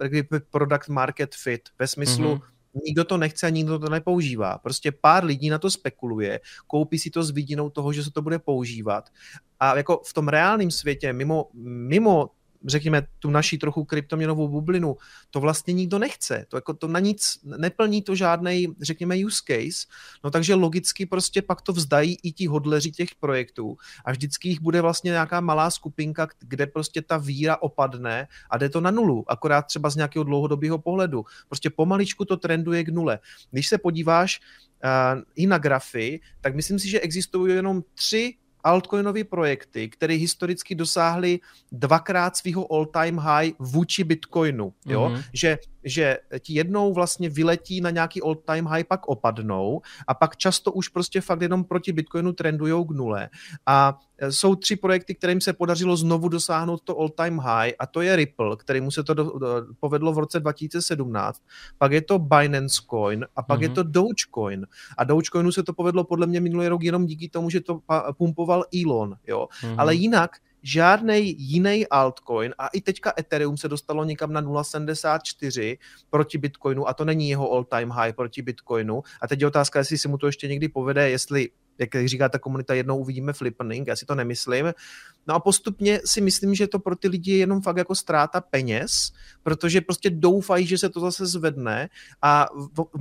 product 0.51 0.89
market 0.89 1.35
fit 1.35 1.69
ve 1.79 1.87
smyslu, 1.87 2.35
mm-hmm 2.35 2.58
nikdo 2.85 3.05
to 3.05 3.17
nechce 3.19 3.47
a 3.47 3.51
nikdo 3.51 3.79
to 3.79 3.89
nepoužívá. 3.89 4.59
Prostě 4.59 4.93
pár 4.93 5.25
lidí 5.25 5.51
na 5.51 5.59
to 5.59 5.71
spekuluje, 5.71 6.41
koupí 6.67 6.99
si 6.99 7.11
to 7.11 7.23
s 7.23 7.31
vidinou 7.31 7.71
toho, 7.71 7.93
že 7.93 8.05
se 8.05 8.11
to 8.11 8.23
bude 8.23 8.39
používat. 8.39 9.09
A 9.61 9.77
jako 9.77 10.03
v 10.07 10.15
tom 10.15 10.29
reálném 10.29 10.71
světě, 10.71 11.13
mimo, 11.13 11.51
mimo 11.89 12.31
řekněme, 12.67 13.07
tu 13.19 13.31
naší 13.31 13.59
trochu 13.59 13.85
kryptoměnovou 13.85 14.49
bublinu, 14.49 14.97
to 15.31 15.41
vlastně 15.41 15.75
nikdo 15.75 15.99
nechce. 15.99 16.47
To, 16.49 16.57
jako 16.57 16.75
to 16.75 16.89
na 16.89 17.01
nic 17.01 17.39
neplní 17.45 18.03
to 18.03 18.15
žádný, 18.15 18.67
řekněme, 18.81 19.17
use 19.27 19.43
case. 19.47 19.87
No 20.25 20.31
takže 20.31 20.55
logicky 20.55 21.07
prostě 21.07 21.43
pak 21.43 21.63
to 21.63 21.73
vzdají 21.73 22.17
i 22.23 22.33
ti 22.33 22.47
hodleři 22.47 22.91
těch 22.91 23.15
projektů 23.15 23.77
a 24.05 24.13
vždycky 24.13 24.49
jich 24.49 24.61
bude 24.61 24.81
vlastně 24.81 25.11
nějaká 25.11 25.41
malá 25.41 25.71
skupinka, 25.71 26.29
kde 26.39 26.67
prostě 26.67 27.03
ta 27.03 27.17
víra 27.17 27.63
opadne 27.63 28.29
a 28.51 28.59
jde 28.59 28.69
to 28.69 28.81
na 28.81 28.91
nulu, 28.91 29.25
akorát 29.31 29.63
třeba 29.63 29.91
z 29.91 29.97
nějakého 29.97 30.25
dlouhodobého 30.25 30.79
pohledu. 30.79 31.25
Prostě 31.49 31.71
pomaličku 31.71 32.25
to 32.25 32.37
trenduje 32.37 32.85
k 32.85 32.89
nule. 32.89 33.19
Když 33.51 33.69
se 33.69 33.79
podíváš 33.79 34.41
uh, 34.85 35.23
i 35.35 35.47
na 35.47 35.59
grafy, 35.59 36.21
tak 36.41 36.55
myslím 36.55 36.79
si, 36.79 36.89
že 36.89 37.01
existují 37.01 37.55
jenom 37.55 37.83
tři 37.95 38.35
altcoinové 38.65 39.25
projekty, 39.25 39.89
které 39.89 40.15
historicky 40.15 40.75
dosáhly 40.75 41.41
dvakrát 41.73 42.37
svého 42.37 42.73
all-time 42.73 43.19
high 43.19 43.53
vůči 43.59 44.05
Bitcoinu. 44.05 44.73
Jo? 44.87 45.09
Mm-hmm. 45.09 45.25
Že 45.33 45.59
že 45.85 46.19
ti 46.41 46.53
jednou 46.55 46.93
vlastně 46.93 47.29
vyletí 47.29 47.81
na 47.81 47.91
nějaký 47.91 48.23
all 48.23 48.35
time 48.35 48.67
high, 48.67 48.85
pak 48.85 49.09
opadnou 49.09 49.81
a 50.07 50.15
pak 50.15 50.37
často 50.37 50.73
už 50.73 50.89
prostě 50.89 51.21
fakt 51.21 51.43
jenom 51.43 51.65
proti 51.65 51.93
Bitcoinu 51.93 52.33
trendujou 52.33 52.85
k 52.85 52.91
nule. 52.91 53.29
A 53.67 53.99
e, 54.19 54.33
jsou 54.33 54.55
tři 54.55 54.77
projekty, 54.77 55.15
kterým 55.15 55.41
se 55.41 55.53
podařilo 55.53 55.97
znovu 55.97 56.29
dosáhnout 56.29 56.83
to 56.85 56.99
all 56.99 57.09
time 57.09 57.39
high 57.39 57.73
a 57.79 57.87
to 57.87 58.01
je 58.01 58.17
Ripple, 58.17 58.57
kterému 58.57 58.91
se 58.91 59.05
to 59.05 59.15
do, 59.15 59.25
do, 59.25 59.49
povedlo 59.81 60.13
v 60.13 60.19
roce 60.19 60.41
2017. 60.41 61.43
Pak 61.79 61.93
je 61.93 62.03
to 62.03 62.19
Binance 62.19 62.83
Coin 62.91 63.27
a 63.37 63.43
pak 63.43 63.59
mm-hmm. 63.59 63.63
je 63.63 63.69
mhm. 63.69 63.75
to 63.75 63.83
Dogecoin. 63.83 64.67
A 64.99 65.05
Dogecoinu 65.05 65.53
se 65.53 65.63
to 65.63 65.73
povedlo 65.73 66.05
podle 66.05 66.27
mě 66.27 66.41
minulý 66.41 66.69
rok 66.69 66.83
jenom 66.83 67.07
díky 67.07 67.29
tomu, 67.29 67.51
že 67.51 67.61
to 67.61 67.81
pumpoval 68.49 68.65
Elon. 68.83 69.17
Jo? 69.27 69.49
Mm-hmm. 69.61 69.75
Ale 69.79 69.95
jinak 69.95 70.31
žádný 70.63 71.35
jiný 71.39 71.87
altcoin 71.87 72.55
a 72.59 72.69
i 72.69 72.81
teďka 72.81 73.13
Ethereum 73.19 73.57
se 73.57 73.69
dostalo 73.69 74.05
někam 74.05 74.33
na 74.33 74.43
0,74 74.43 75.79
proti 76.11 76.39
Bitcoinu 76.39 76.89
a 76.89 76.95
to 76.95 77.05
není 77.05 77.29
jeho 77.29 77.53
all 77.53 77.65
time 77.65 77.91
high 77.91 78.13
proti 78.13 78.43
Bitcoinu. 78.43 79.03
A 79.23 79.29
teď 79.29 79.41
je 79.41 79.47
otázka, 79.47 79.79
jestli 79.79 79.99
si 79.99 80.09
mu 80.09 80.19
to 80.19 80.27
ještě 80.27 80.49
někdy 80.49 80.69
povede, 80.69 81.11
jestli 81.11 81.49
jak 81.79 82.09
říká 82.09 82.29
ta 82.29 82.39
komunita, 82.39 82.75
jednou 82.75 82.99
uvidíme 82.99 83.33
flippening, 83.33 83.89
já 83.89 83.97
si 83.97 84.07
to 84.07 84.15
nemyslím. 84.15 84.73
No 85.27 85.35
a 85.35 85.41
postupně 85.41 86.01
si 86.05 86.21
myslím, 86.21 86.55
že 86.55 86.67
to 86.67 86.79
pro 86.79 86.97
ty 86.97 87.09
lidi 87.09 87.33
je 87.33 87.39
jenom 87.39 87.63
fakt 87.63 87.77
jako 87.77 87.95
ztráta 87.95 88.41
peněz, 88.41 89.13
protože 89.43 89.81
prostě 89.81 90.11
doufají, 90.11 90.67
že 90.67 90.79
se 90.79 90.89
to 90.89 91.01
zase 91.01 91.27
zvedne 91.27 91.89
a 92.23 92.47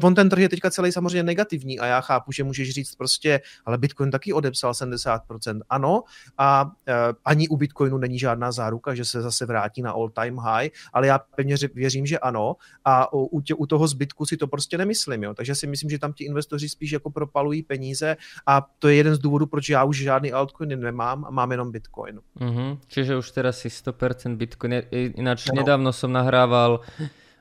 on 0.03 0.15
ten 0.15 0.29
trh 0.29 0.41
je 0.41 0.49
teďka 0.49 0.71
celý 0.71 0.91
samozřejmě 0.91 1.23
negativní 1.23 1.79
a 1.79 1.85
já 1.85 2.01
chápu, 2.01 2.31
že 2.31 2.43
můžeš 2.43 2.69
říct 2.69 2.95
prostě, 2.95 3.41
ale 3.65 3.77
Bitcoin 3.77 4.11
taky 4.11 4.33
odepsal 4.33 4.71
70%. 4.71 5.61
Ano, 5.69 6.03
a 6.37 6.71
e, 6.87 6.93
ani 7.25 7.47
u 7.47 7.57
Bitcoinu 7.57 7.97
není 7.97 8.19
žádná 8.19 8.51
záruka, 8.51 8.95
že 8.95 9.05
se 9.05 9.21
zase 9.21 9.45
vrátí 9.45 9.81
na 9.81 9.91
all 9.91 10.09
time 10.09 10.37
high, 10.37 10.69
ale 10.93 11.07
já 11.07 11.19
pevně 11.19 11.55
věřím, 11.73 12.05
že 12.05 12.19
ano 12.19 12.55
a 12.85 13.13
u, 13.13 13.41
tě, 13.41 13.53
u 13.53 13.65
toho 13.65 13.87
zbytku 13.87 14.25
si 14.25 14.37
to 14.37 14.47
prostě 14.47 14.77
nemyslím, 14.77 15.23
jo. 15.23 15.33
takže 15.33 15.55
si 15.55 15.67
myslím, 15.67 15.89
že 15.89 15.99
tam 15.99 16.13
ti 16.13 16.23
investoři 16.23 16.69
spíš 16.69 16.91
jako 16.91 17.09
propalují 17.09 17.63
peníze 17.63 18.17
a 18.45 18.66
to 18.79 18.87
je 18.87 18.95
jeden 18.95 19.15
z 19.15 19.19
důvodů, 19.19 19.45
proč 19.45 19.69
já 19.69 19.83
už 19.83 19.97
žádný 19.97 20.31
altcoin 20.31 20.79
nemám 20.79 21.25
a 21.25 21.29
mám 21.31 21.51
jenom 21.51 21.71
Bitcoin. 21.71 22.19
Mm-hmm. 22.39 22.77
Čiže 22.87 23.17
už 23.17 23.31
teraz 23.31 23.57
si 23.57 23.67
100% 23.67 24.35
Bitcoin. 24.35 24.73
Ináč 24.91 25.47
no. 25.49 25.55
nedávno 25.55 25.93
som 25.93 26.13
nahrával 26.13 26.81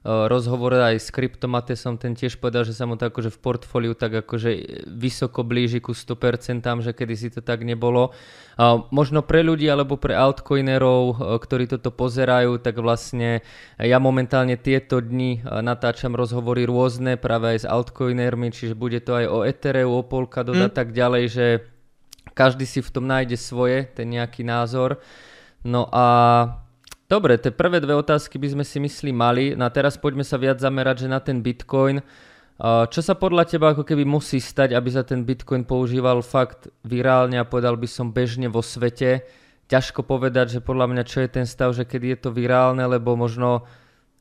rozhovor 0.06 0.78
aj 0.78 1.02
s 1.02 1.10
Kryptomatesom, 1.10 1.98
ten 1.98 2.14
tiež 2.14 2.38
povedal, 2.38 2.62
že 2.62 2.78
sa 2.78 2.86
mu 2.86 2.94
to 2.94 3.10
akože 3.10 3.34
v 3.34 3.38
portfóliu 3.42 3.92
tak 3.98 4.22
akože 4.22 4.86
vysoko 4.86 5.42
blíži 5.42 5.82
ku 5.82 5.90
100%, 5.90 6.62
že 6.86 6.94
kedy 6.94 7.14
si 7.18 7.28
to 7.34 7.42
tak 7.42 7.66
nebolo. 7.66 8.14
Možno 8.94 9.26
pre 9.26 9.42
ľudí 9.42 9.66
alebo 9.66 9.98
pre 9.98 10.14
altcoinerov, 10.14 11.02
eh, 11.10 11.14
ktorí 11.36 11.66
toto 11.66 11.90
pozerajú, 11.90 12.62
tak 12.62 12.78
vlastne 12.78 13.42
ja 13.76 13.98
momentálne 13.98 14.54
tieto 14.54 15.02
dni 15.02 15.42
eh, 15.42 15.60
natáčam 15.60 16.14
rozhovory 16.14 16.64
rôzne 16.64 17.18
práve 17.18 17.58
aj 17.58 17.58
s 17.62 17.66
altcoinermi, 17.66 18.54
čiže 18.54 18.78
bude 18.78 19.02
to 19.02 19.18
aj 19.18 19.26
o 19.26 19.38
Ethereu, 19.42 19.90
o 19.90 20.06
Polkadot 20.06 20.56
mm. 20.56 20.66
a 20.66 20.70
tak 20.70 20.94
ďalej, 20.94 21.24
že 21.28 21.46
každý 22.32 22.62
si 22.62 22.78
v 22.78 22.92
tom 22.94 23.10
nájde 23.10 23.34
svoje, 23.34 23.90
ten 23.90 24.06
nejaký 24.06 24.46
názor. 24.46 25.02
No 25.66 25.90
a 25.90 26.06
Dobre, 27.06 27.38
tie 27.38 27.54
prvé 27.54 27.78
dve 27.78 27.94
otázky 27.94 28.34
by 28.34 28.58
sme 28.58 28.64
si 28.66 28.82
myslí 28.82 29.14
mali. 29.14 29.44
No 29.54 29.66
a 29.66 29.70
teraz 29.70 29.94
poďme 29.94 30.26
sa 30.26 30.42
viac 30.42 30.58
zamerať, 30.58 31.06
že 31.06 31.08
na 31.08 31.22
ten 31.22 31.38
Bitcoin. 31.38 32.02
Čo 32.58 33.00
sa 33.04 33.14
podľa 33.14 33.46
teba 33.46 33.70
ako 33.70 33.86
keby 33.86 34.02
musí 34.02 34.42
stať, 34.42 34.74
aby 34.74 34.90
sa 34.90 35.06
ten 35.06 35.22
Bitcoin 35.22 35.62
používal 35.62 36.24
fakt 36.24 36.72
virálne 36.82 37.38
a 37.38 37.46
povedal 37.46 37.78
by 37.78 37.86
som 37.86 38.10
bežne 38.10 38.50
vo 38.50 38.58
svete? 38.58 39.22
Ťažko 39.70 40.02
povedať, 40.02 40.58
že 40.58 40.64
podľa 40.64 40.90
mňa 40.90 41.02
čo 41.06 41.22
je 41.22 41.30
ten 41.30 41.46
stav, 41.46 41.76
že 41.76 41.86
keď 41.86 42.02
je 42.02 42.16
to 42.26 42.30
virálne, 42.34 42.82
lebo 42.82 43.14
možno 43.14 43.68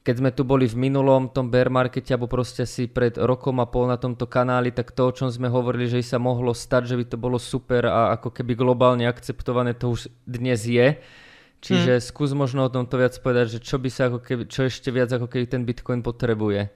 keď 0.06 0.16
sme 0.22 0.30
tu 0.30 0.46
boli 0.46 0.70
v 0.70 0.78
minulom 0.78 1.34
tom 1.34 1.50
bear 1.50 1.74
markete 1.74 2.14
alebo 2.14 2.30
proste 2.30 2.70
si 2.70 2.86
pred 2.86 3.18
rokom 3.18 3.58
a 3.58 3.66
pol 3.66 3.90
na 3.90 3.98
tomto 3.98 4.30
kanáli, 4.30 4.70
tak 4.70 4.94
to, 4.94 5.10
o 5.10 5.16
čom 5.16 5.34
sme 5.34 5.50
hovorili, 5.50 5.90
že 5.90 6.06
sa 6.06 6.22
mohlo 6.22 6.54
stať, 6.54 6.94
že 6.94 6.98
by 7.02 7.06
to 7.10 7.18
bolo 7.18 7.42
super 7.42 7.90
a 7.90 8.14
ako 8.14 8.30
keby 8.30 8.54
globálne 8.54 9.10
akceptované, 9.10 9.74
to 9.74 9.98
už 9.98 10.14
dnes 10.30 10.62
je. 10.70 11.02
Čiže 11.66 11.98
hmm. 11.98 12.06
skús 12.06 12.30
možno 12.38 12.70
o 12.70 12.70
tomto 12.70 13.02
viac 13.02 13.18
povedať, 13.18 13.58
že 13.58 13.60
čo 13.66 13.82
by 13.82 13.90
sa 13.90 14.06
ako 14.06 14.22
keby, 14.22 14.44
čo 14.46 14.70
ešte 14.70 14.94
viac 14.94 15.10
ako 15.10 15.26
keby 15.26 15.46
ten 15.50 15.66
Bitcoin 15.66 16.06
potrebuje. 16.06 16.70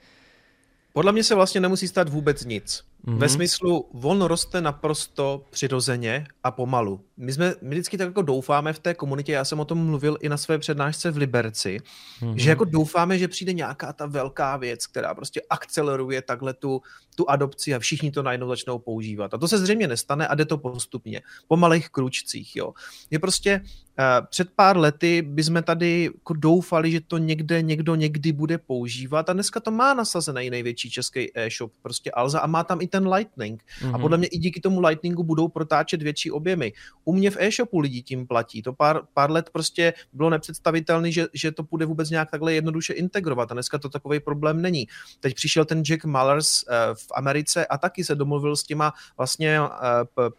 Podle 0.94 1.12
mě 1.12 1.24
se 1.24 1.36
vlastně 1.36 1.62
nemusí 1.62 1.88
stát 1.88 2.10
vůbec 2.10 2.46
nic. 2.46 2.84
Mm-hmm. 3.06 3.18
Ve 3.18 3.30
smyslu, 3.30 3.86
on 4.02 4.22
roste 4.22 4.62
naprosto 4.62 5.46
přirozeně 5.50 6.26
a 6.44 6.52
pomalu. 6.52 7.02
My, 7.22 7.34
jsme, 7.34 7.56
my 7.62 7.70
vždycky 7.70 7.98
tak 7.98 8.08
jako 8.08 8.22
doufáme 8.22 8.74
v 8.74 8.80
té 8.80 8.94
komunitě, 8.94 9.32
já 9.32 9.46
jsem 9.46 9.60
o 9.60 9.66
tom 9.66 9.86
mluvil 9.86 10.18
i 10.22 10.30
na 10.30 10.38
své 10.38 10.58
přednášce 10.58 11.12
v 11.12 11.18
Liberci, 11.18 11.80
mm-hmm. 12.22 12.36
že 12.36 12.50
jako 12.50 12.66
doufáme, 12.66 13.18
že 13.18 13.28
přijde 13.28 13.54
nějaká 13.54 13.94
ta 13.94 14.06
velká 14.06 14.58
věc, 14.58 14.88
která 14.88 15.14
prostě 15.14 15.42
akceleruje 15.50 16.22
takhle 16.22 16.54
tu, 16.54 16.82
tu 17.16 17.30
adopci 17.30 17.76
a 17.76 17.80
všichni 17.80 18.12
to 18.12 18.24
najednou 18.24 18.48
začnou 18.48 18.80
používat. 18.80 19.34
A 19.34 19.38
to 19.38 19.48
se 19.48 19.58
zřejmě 19.58 19.88
nestane 19.88 20.28
a 20.28 20.36
jde 20.36 20.46
to 20.46 20.58
postupně, 20.58 21.22
po 21.48 21.58
malých 21.58 21.90
kručcích. 21.90 22.56
Jo. 22.56 22.74
Je 23.12 23.20
prostě 23.20 23.62
uh, 23.64 24.28
před 24.30 24.50
pár 24.56 24.78
lety 24.78 25.22
bychom 25.22 25.64
tady 25.64 26.04
jako 26.04 26.34
doufali, 26.34 26.92
že 26.92 27.02
to 27.02 27.18
někde 27.18 27.62
někdo 27.62 27.96
někdy 27.96 28.32
bude 28.32 28.58
používat 28.58 29.30
a 29.30 29.34
dneska 29.34 29.60
to 29.60 29.72
má 29.72 29.94
nasazený 29.94 30.50
největší 30.50 30.92
český 30.92 31.32
e-shop, 31.36 31.72
prostě 31.82 32.12
Alza 32.12 32.40
a 32.40 32.48
má 32.48 32.64
tam 32.64 32.82
i 32.82 32.88
ten 32.88 33.08
Lightning. 33.08 33.64
Mm-hmm. 33.64 33.88
A 33.88 33.92
mhm. 33.92 34.02
podle 34.02 34.18
mě 34.18 34.28
i 34.28 34.38
díky 34.38 34.62
tomu 34.62 34.80
Lightningu 34.82 35.24
budou 35.24 35.48
protáčet 35.48 36.02
větší 36.02 36.32
objemy. 36.32 36.72
U 37.10 37.14
mě 37.14 37.32
v 37.32 37.38
e-shopu 37.40 37.80
lidi 37.80 38.02
tím 38.02 38.28
platí. 38.28 38.62
To 38.62 38.74
pár, 38.74 39.02
pár 39.14 39.32
let 39.32 39.50
prostě 39.54 39.94
bylo 40.14 40.30
nepředstavitelné, 40.30 41.12
že, 41.12 41.28
že 41.34 41.52
to 41.52 41.64
bude 41.64 41.86
vůbec 41.86 42.10
nějak 42.10 42.32
takhle 42.32 42.54
jednoduše 42.54 42.94
integrovat. 42.94 43.52
A 43.52 43.54
dneska 43.54 43.78
to 43.78 43.90
takový 43.90 44.20
problém 44.20 44.62
není. 44.62 44.88
Teď 45.20 45.36
přišel 45.36 45.66
ten 45.66 45.82
Jack 45.82 46.06
Mallers 46.06 46.64
uh, 46.64 46.74
v 46.94 47.08
Americe 47.16 47.66
a 47.66 47.78
taky 47.78 48.04
se 48.04 48.16
domluvil 48.16 48.56
s 48.56 48.64
těma 48.64 48.94
vlastně 49.18 49.62
uh, 49.62 49.68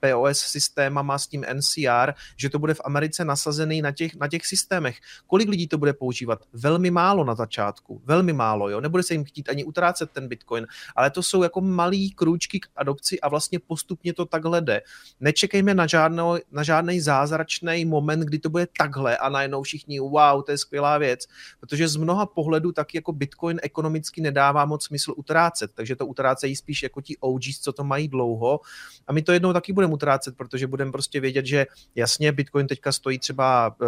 POS 0.01 0.39
systémama, 0.39 1.19
s 1.19 1.27
tím 1.27 1.45
NCR, 1.55 2.13
že 2.37 2.51
to 2.51 2.59
bude 2.59 2.75
v 2.75 2.81
Americe 2.85 3.25
nasazený 3.25 3.83
na 3.83 3.93
těch, 3.93 4.17
na 4.17 4.29
těch 4.29 4.47
systémech. 4.47 4.99
Kolik 5.27 5.49
lidí 5.49 5.69
to 5.69 5.79
bude 5.79 5.93
používat? 5.93 6.39
Velmi 6.53 6.91
málo 6.91 7.25
na 7.25 7.35
začátku. 7.35 8.03
Velmi 8.05 8.33
málo, 8.33 8.69
jo. 8.69 8.81
Nebude 8.81 9.03
se 9.03 9.15
jim 9.15 9.25
chtít 9.25 9.49
ani 9.49 9.65
utrácet 9.65 10.11
ten 10.11 10.29
Bitcoin, 10.29 10.67
ale 10.97 11.11
to 11.11 11.23
jsou 11.23 11.43
jako 11.43 11.61
malý 11.61 12.11
krůč 12.11 12.41
krůčky 12.41 12.61
k 12.61 12.67
adopci 12.77 13.21
a 13.21 13.29
vlastně 13.29 13.59
postupně 13.59 14.15
to 14.15 14.27
takhle 14.27 14.61
jde. 14.61 14.83
Nečekejme 15.21 15.75
na, 15.75 15.87
žádnou, 15.87 16.39
na 16.53 16.60
žádný 16.63 17.01
zázračný 17.01 17.85
moment, 17.85 18.21
kdy 18.21 18.39
to 18.39 18.51
bude 18.51 18.67
takhle 18.79 19.17
a 19.17 19.29
najednou 19.29 19.63
všichni, 19.63 20.01
wow, 20.01 20.43
to 20.47 20.51
je 20.51 20.59
skvělá 20.59 20.99
věc, 20.99 21.27
protože 21.61 21.89
z 21.89 21.97
mnoha 21.97 22.27
pohledů 22.27 22.73
tak 22.73 22.95
jako 22.95 23.13
Bitcoin 23.13 23.61
ekonomicky 23.63 24.21
nedává 24.21 24.65
moc 24.65 24.85
smysl 24.85 25.15
utrácet, 25.17 25.71
takže 25.75 25.97
to 25.97 26.07
utrácejí 26.07 26.57
spíš 26.57 26.83
jako 26.83 27.01
ti 27.01 27.17
OGs, 27.21 27.61
co 27.61 27.73
to 27.73 27.85
mají 27.85 28.09
dlouho. 28.09 28.61
A 29.07 29.13
my 29.13 29.23
to 29.23 29.33
jednou 29.33 29.53
taky 29.53 29.73
budeme 29.73 29.93
utrácet, 29.93 30.37
protože 30.37 30.67
budeme 30.67 30.93
prostě 30.93 31.21
vědět, 31.21 31.47
že 31.47 31.67
jasně 31.95 32.33
Bitcoin 32.33 32.67
teďka 32.67 32.93
stojí 32.93 33.19
třeba, 33.19 33.77
eh, 33.83 33.87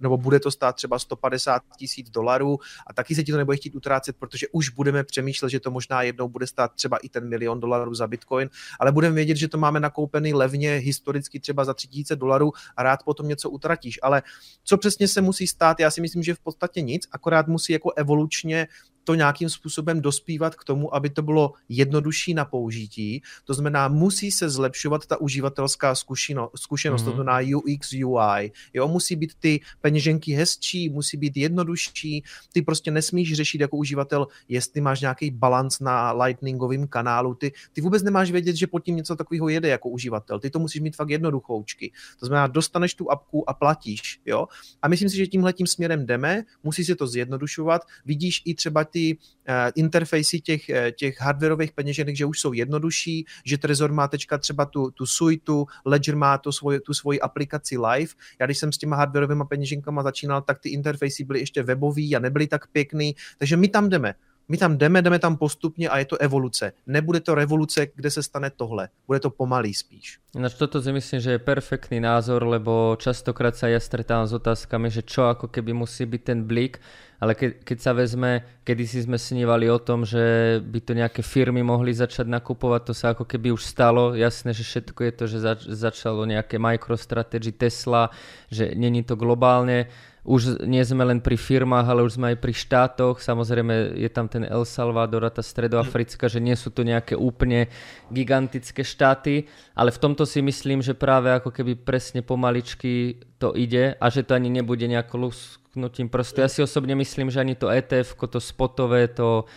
nebo 0.00 0.16
bude 0.16 0.40
to 0.40 0.50
stát 0.50 0.76
třeba 0.76 0.98
150 0.98 1.62
tisíc 1.76 2.10
dolarů 2.10 2.58
a 2.86 2.92
taky 2.92 3.14
se 3.14 3.24
ti 3.24 3.32
to 3.32 3.38
nebude 3.38 3.56
chtít 3.56 3.74
utrácet, 3.74 4.16
protože 4.16 4.46
už 4.52 4.68
budeme 4.68 5.04
přemýšlet, 5.04 5.50
že 5.50 5.60
to 5.60 5.70
možná 5.70 6.02
jednou 6.02 6.28
bude 6.28 6.46
stát 6.46 6.72
třeba 6.74 6.96
i 6.96 7.08
ten 7.08 7.28
milion 7.28 7.60
dolarů 7.60 7.94
za 7.94 8.06
Bitcoin, 8.06 8.50
ale 8.80 8.92
budeme 8.92 9.14
vědět, 9.14 9.36
že 9.36 9.48
to 9.48 9.58
máme 9.58 9.80
nakoupený 9.80 10.34
levně, 10.34 10.74
historicky 10.74 11.40
třeba 11.40 11.64
za 11.64 11.74
3000 11.74 12.11
dolarů 12.16 12.52
a 12.76 12.82
rád 12.82 13.02
potom 13.02 13.28
něco 13.28 13.50
utratíš. 13.50 13.98
Ale 14.02 14.22
co 14.64 14.76
přesně 14.76 15.08
se 15.08 15.20
musí 15.20 15.46
stát, 15.46 15.80
já 15.80 15.90
si 15.90 16.00
myslím, 16.00 16.22
že 16.22 16.34
v 16.34 16.38
podstatě 16.38 16.80
nic, 16.80 17.08
akorát 17.12 17.46
musí 17.46 17.72
jako 17.72 17.92
evolučně 17.96 18.68
to 19.04 19.14
nějakým 19.14 19.50
způsobem 19.50 20.00
dospívat 20.00 20.54
k 20.54 20.64
tomu, 20.64 20.94
aby 20.94 21.10
to 21.10 21.22
bylo 21.22 21.52
jednodušší 21.68 22.34
na 22.34 22.44
použití. 22.44 23.22
To 23.44 23.54
znamená, 23.54 23.88
musí 23.88 24.30
se 24.30 24.50
zlepšovat 24.50 25.06
ta 25.06 25.20
uživatelská 25.20 25.94
zkušenost, 25.94 26.52
zkušenost 26.56 27.02
mm-hmm. 27.02 27.04
to 27.04 27.14
znamená 27.14 27.38
UX, 27.56 27.92
UI. 27.92 28.52
Jo, 28.74 28.88
musí 28.88 29.16
být 29.16 29.34
ty 29.38 29.60
peněženky 29.80 30.32
hezčí, 30.32 30.88
musí 30.88 31.16
být 31.16 31.36
jednodušší. 31.36 32.24
Ty 32.52 32.62
prostě 32.62 32.90
nesmíš 32.90 33.34
řešit 33.34 33.60
jako 33.60 33.76
uživatel, 33.76 34.26
jestli 34.48 34.80
máš 34.80 35.00
nějaký 35.00 35.30
balans 35.30 35.80
na 35.80 36.12
lightningovém 36.12 36.88
kanálu. 36.88 37.34
Ty, 37.34 37.52
ty 37.72 37.80
vůbec 37.80 38.02
nemáš 38.02 38.30
vědět, 38.30 38.56
že 38.56 38.66
pod 38.66 38.80
tím 38.80 38.96
něco 38.96 39.16
takového 39.16 39.48
jede 39.48 39.68
jako 39.68 39.88
uživatel. 39.88 40.40
Ty 40.40 40.50
to 40.50 40.58
musíš 40.58 40.80
mít 40.80 40.96
fakt 40.96 41.10
jednoduchoučky. 41.10 41.92
To 42.20 42.26
znamená, 42.26 42.46
dostaneš 42.46 42.94
tu 42.94 43.10
apku 43.10 43.50
a 43.50 43.54
platíš. 43.54 44.20
Jo? 44.26 44.46
A 44.82 44.88
myslím 44.88 45.10
si, 45.10 45.16
že 45.16 45.26
tímhle 45.26 45.52
tím 45.52 45.66
směrem 45.66 46.06
jdeme, 46.06 46.42
musí 46.62 46.84
se 46.84 46.94
to 46.94 47.06
zjednodušovat. 47.06 47.82
Vidíš 48.04 48.42
i 48.44 48.54
třeba 48.54 48.84
ty 48.92 49.16
uh, 49.16 49.54
interfejsy 49.74 50.40
těch, 50.40 50.62
uh, 50.68 50.76
těch 50.92 51.20
hardwareových 51.20 51.72
peněženek, 51.72 52.16
že 52.16 52.26
už 52.26 52.40
jsou 52.40 52.52
jednodušší, 52.52 53.24
že 53.44 53.58
Trezor 53.58 53.92
má 53.92 54.08
teďka 54.08 54.38
třeba 54.38 54.64
tu, 54.64 54.90
tu 54.90 55.06
suitu, 55.06 55.66
Ledger 55.84 56.16
má 56.16 56.38
to 56.38 56.52
svoje, 56.52 56.80
tu 56.80 56.94
svoji 56.94 57.20
aplikaci 57.20 57.78
live. 57.78 58.12
Já 58.40 58.46
když 58.46 58.58
jsem 58.58 58.72
s 58.72 58.78
těma 58.78 58.96
hardwareovými 58.96 59.44
peněženkama 59.48 60.02
začínal, 60.02 60.42
tak 60.42 60.58
ty 60.60 60.68
interfejsy 60.68 61.24
byly 61.24 61.40
ještě 61.40 61.62
webový 61.62 62.16
a 62.16 62.18
nebyly 62.18 62.46
tak 62.46 62.66
pěkný, 62.66 63.14
takže 63.38 63.56
my 63.56 63.68
tam 63.68 63.88
jdeme. 63.88 64.14
My 64.48 64.58
tam 64.58 64.78
jdeme, 64.78 65.02
jdeme 65.02 65.18
tam 65.18 65.36
postupně 65.36 65.88
a 65.88 65.98
je 65.98 66.04
to 66.04 66.16
evoluce. 66.18 66.72
Nebude 66.86 67.20
to 67.20 67.34
revoluce, 67.34 67.86
kde 67.94 68.10
se 68.10 68.22
stane 68.22 68.50
tohle. 68.50 68.88
Bude 69.06 69.20
to 69.20 69.30
pomalý 69.30 69.74
spíš. 69.74 70.18
Ináč 70.34 70.54
toto 70.54 70.82
si 70.82 70.92
myslím, 70.92 71.20
že 71.20 71.30
je 71.30 71.38
perfektný 71.38 72.00
názor, 72.00 72.42
lebo 72.44 72.96
častokrát 72.98 73.56
sa 73.56 73.68
ja 73.68 73.80
stretávam 73.80 74.26
s 74.26 74.32
otázkami, 74.32 74.90
že 74.90 75.06
čo 75.06 75.30
ako 75.30 75.48
keby 75.48 75.72
musí 75.72 76.04
byť 76.04 76.22
ten 76.24 76.44
blik, 76.44 76.80
ale 77.22 77.38
ke, 77.38 77.62
keď 77.62 77.78
sa 77.78 77.94
vezme, 77.94 78.42
kedy 78.66 78.82
si 78.82 78.98
sme 79.06 79.14
snívali 79.14 79.70
o 79.70 79.78
tom, 79.78 80.02
že 80.02 80.58
by 80.58 80.78
to 80.82 80.98
nejaké 80.98 81.22
firmy 81.22 81.62
mohli 81.62 81.94
začať 81.94 82.26
nakupovať, 82.26 82.90
to 82.90 82.94
sa 82.98 83.14
ako 83.14 83.22
keby 83.22 83.54
už 83.54 83.62
stalo. 83.62 84.18
Jasné, 84.18 84.50
že 84.50 84.66
všetko 84.66 85.00
je 85.06 85.12
to, 85.14 85.24
že 85.30 85.38
zač- 85.38 85.70
začalo 85.70 86.26
nejaké 86.26 86.58
MicroStrategy, 86.58 87.54
Tesla, 87.54 88.10
že 88.50 88.74
není 88.74 89.06
to 89.06 89.14
globálne 89.14 89.86
už 90.22 90.62
nie 90.62 90.82
sme 90.86 91.02
len 91.02 91.18
pri 91.18 91.34
firmách, 91.34 91.82
ale 91.82 92.06
už 92.06 92.14
sme 92.14 92.30
aj 92.34 92.38
pri 92.38 92.54
štátoch. 92.54 93.18
Samozrejme 93.18 93.98
je 93.98 94.06
tam 94.06 94.30
ten 94.30 94.46
El 94.46 94.62
Salvador 94.62 95.26
a 95.26 95.34
tá 95.34 95.42
stredoafrická, 95.42 96.30
že 96.30 96.38
nie 96.38 96.54
sú 96.54 96.70
to 96.70 96.86
nejaké 96.86 97.18
úplne 97.18 97.66
gigantické 98.06 98.86
štáty, 98.86 99.50
ale 99.74 99.90
v 99.90 99.98
tomto 99.98 100.22
si 100.22 100.38
myslím, 100.38 100.78
že 100.78 100.94
práve 100.94 101.34
ako 101.34 101.50
keby 101.50 101.74
presne 101.74 102.22
pomaličky 102.22 103.18
to 103.42 103.50
ide 103.58 103.98
a 103.98 104.06
že 104.14 104.22
to 104.22 104.38
ani 104.38 104.46
nebude 104.46 104.86
nejako 104.86 105.26
lusknutím 105.72 106.12
prstu. 106.12 106.44
Ja 106.44 106.52
si 106.52 106.60
osobne 106.60 106.92
myslím, 107.00 107.32
že 107.32 107.40
ani 107.40 107.56
to 107.56 107.72
ETF, 107.72 108.12
to 108.28 108.40
spotové, 108.44 109.08
to, 109.08 109.48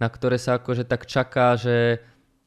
na 0.00 0.08
ktoré 0.08 0.40
sa 0.40 0.56
akože 0.56 0.88
tak 0.88 1.04
čaká, 1.04 1.60
že 1.60 2.00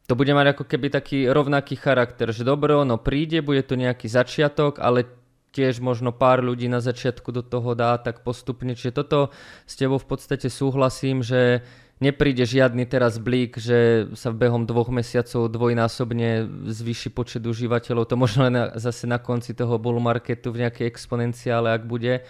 to 0.10 0.18
bude 0.18 0.34
mať 0.34 0.58
ako 0.58 0.64
keby 0.66 0.90
taký 0.90 1.30
rovnaký 1.30 1.78
charakter, 1.78 2.34
že 2.34 2.42
dobro, 2.42 2.82
no 2.82 2.98
príde, 2.98 3.46
bude 3.46 3.62
to 3.62 3.78
nejaký 3.78 4.10
začiatok, 4.10 4.82
ale 4.82 5.06
tiež 5.54 5.86
možno 5.86 6.10
pár 6.10 6.42
ľudí 6.42 6.66
na 6.66 6.82
začiatku 6.82 7.30
do 7.30 7.46
toho 7.46 7.78
dá 7.78 7.94
tak 8.02 8.26
postupne. 8.26 8.74
Čiže 8.74 9.06
toto 9.06 9.30
s 9.70 9.78
tebou 9.78 10.02
v 10.02 10.08
podstate 10.10 10.50
súhlasím, 10.50 11.22
že 11.22 11.62
nepríde 12.02 12.42
žiadny 12.42 12.90
teraz 12.90 13.22
blík, 13.22 13.62
že 13.62 14.10
sa 14.18 14.34
v 14.34 14.50
behom 14.50 14.66
dvoch 14.66 14.90
mesiacov 14.90 15.46
dvojnásobne 15.46 16.50
zvýši 16.74 17.14
počet 17.14 17.46
užívateľov. 17.46 18.10
To 18.10 18.16
možno 18.18 18.50
len 18.50 18.74
zase 18.82 19.06
na 19.06 19.22
konci 19.22 19.54
toho 19.54 19.78
bull 19.78 20.02
marketu 20.02 20.50
v 20.50 20.66
nejakej 20.66 20.90
exponenciále, 20.90 21.70
ak 21.70 21.86
bude. 21.86 22.26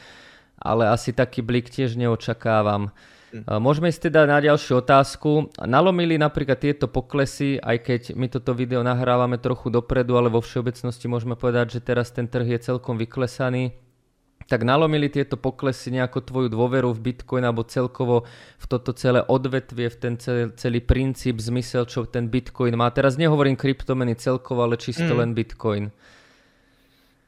Ale 0.61 0.87
asi 0.87 1.09
taký 1.11 1.41
blík 1.41 1.73
tiež 1.73 1.97
neočakávam. 1.97 2.93
Môžeme 3.47 3.87
ísť 3.87 4.11
teda 4.11 4.27
na 4.27 4.43
ďalšiu 4.43 4.83
otázku. 4.83 5.55
Nalomili 5.63 6.19
napríklad 6.19 6.59
tieto 6.59 6.91
poklesy, 6.91 7.63
aj 7.63 7.77
keď 7.79 8.01
my 8.19 8.27
toto 8.27 8.51
video 8.51 8.83
nahrávame 8.83 9.39
trochu 9.39 9.71
dopredu, 9.71 10.19
ale 10.19 10.27
vo 10.27 10.43
všeobecnosti 10.43 11.07
môžeme 11.07 11.39
povedať, 11.39 11.79
že 11.79 11.85
teraz 11.85 12.11
ten 12.11 12.27
trh 12.27 12.43
je 12.43 12.59
celkom 12.59 12.99
vyklesaný. 12.99 13.71
Tak 14.51 14.67
nalomili 14.67 15.07
tieto 15.07 15.39
poklesy 15.39 15.95
nejako 15.95 16.27
tvoju 16.27 16.47
dôveru 16.51 16.91
v 16.91 16.99
Bitcoin 16.99 17.47
alebo 17.47 17.63
celkovo 17.63 18.27
v 18.59 18.65
toto 18.67 18.91
celé 18.91 19.23
odvetvie, 19.23 19.87
v 19.87 19.95
ten 19.95 20.13
celý, 20.19 20.51
celý 20.59 20.83
princíp, 20.83 21.39
zmysel, 21.39 21.87
čo 21.87 22.03
ten 22.03 22.27
Bitcoin 22.27 22.75
má. 22.75 22.91
Teraz 22.91 23.15
nehovorím 23.15 23.55
kryptomeny 23.55 24.19
celkovo, 24.19 24.67
ale 24.67 24.75
čisto 24.75 25.07
mm. 25.07 25.19
len 25.23 25.31
Bitcoin. 25.31 25.83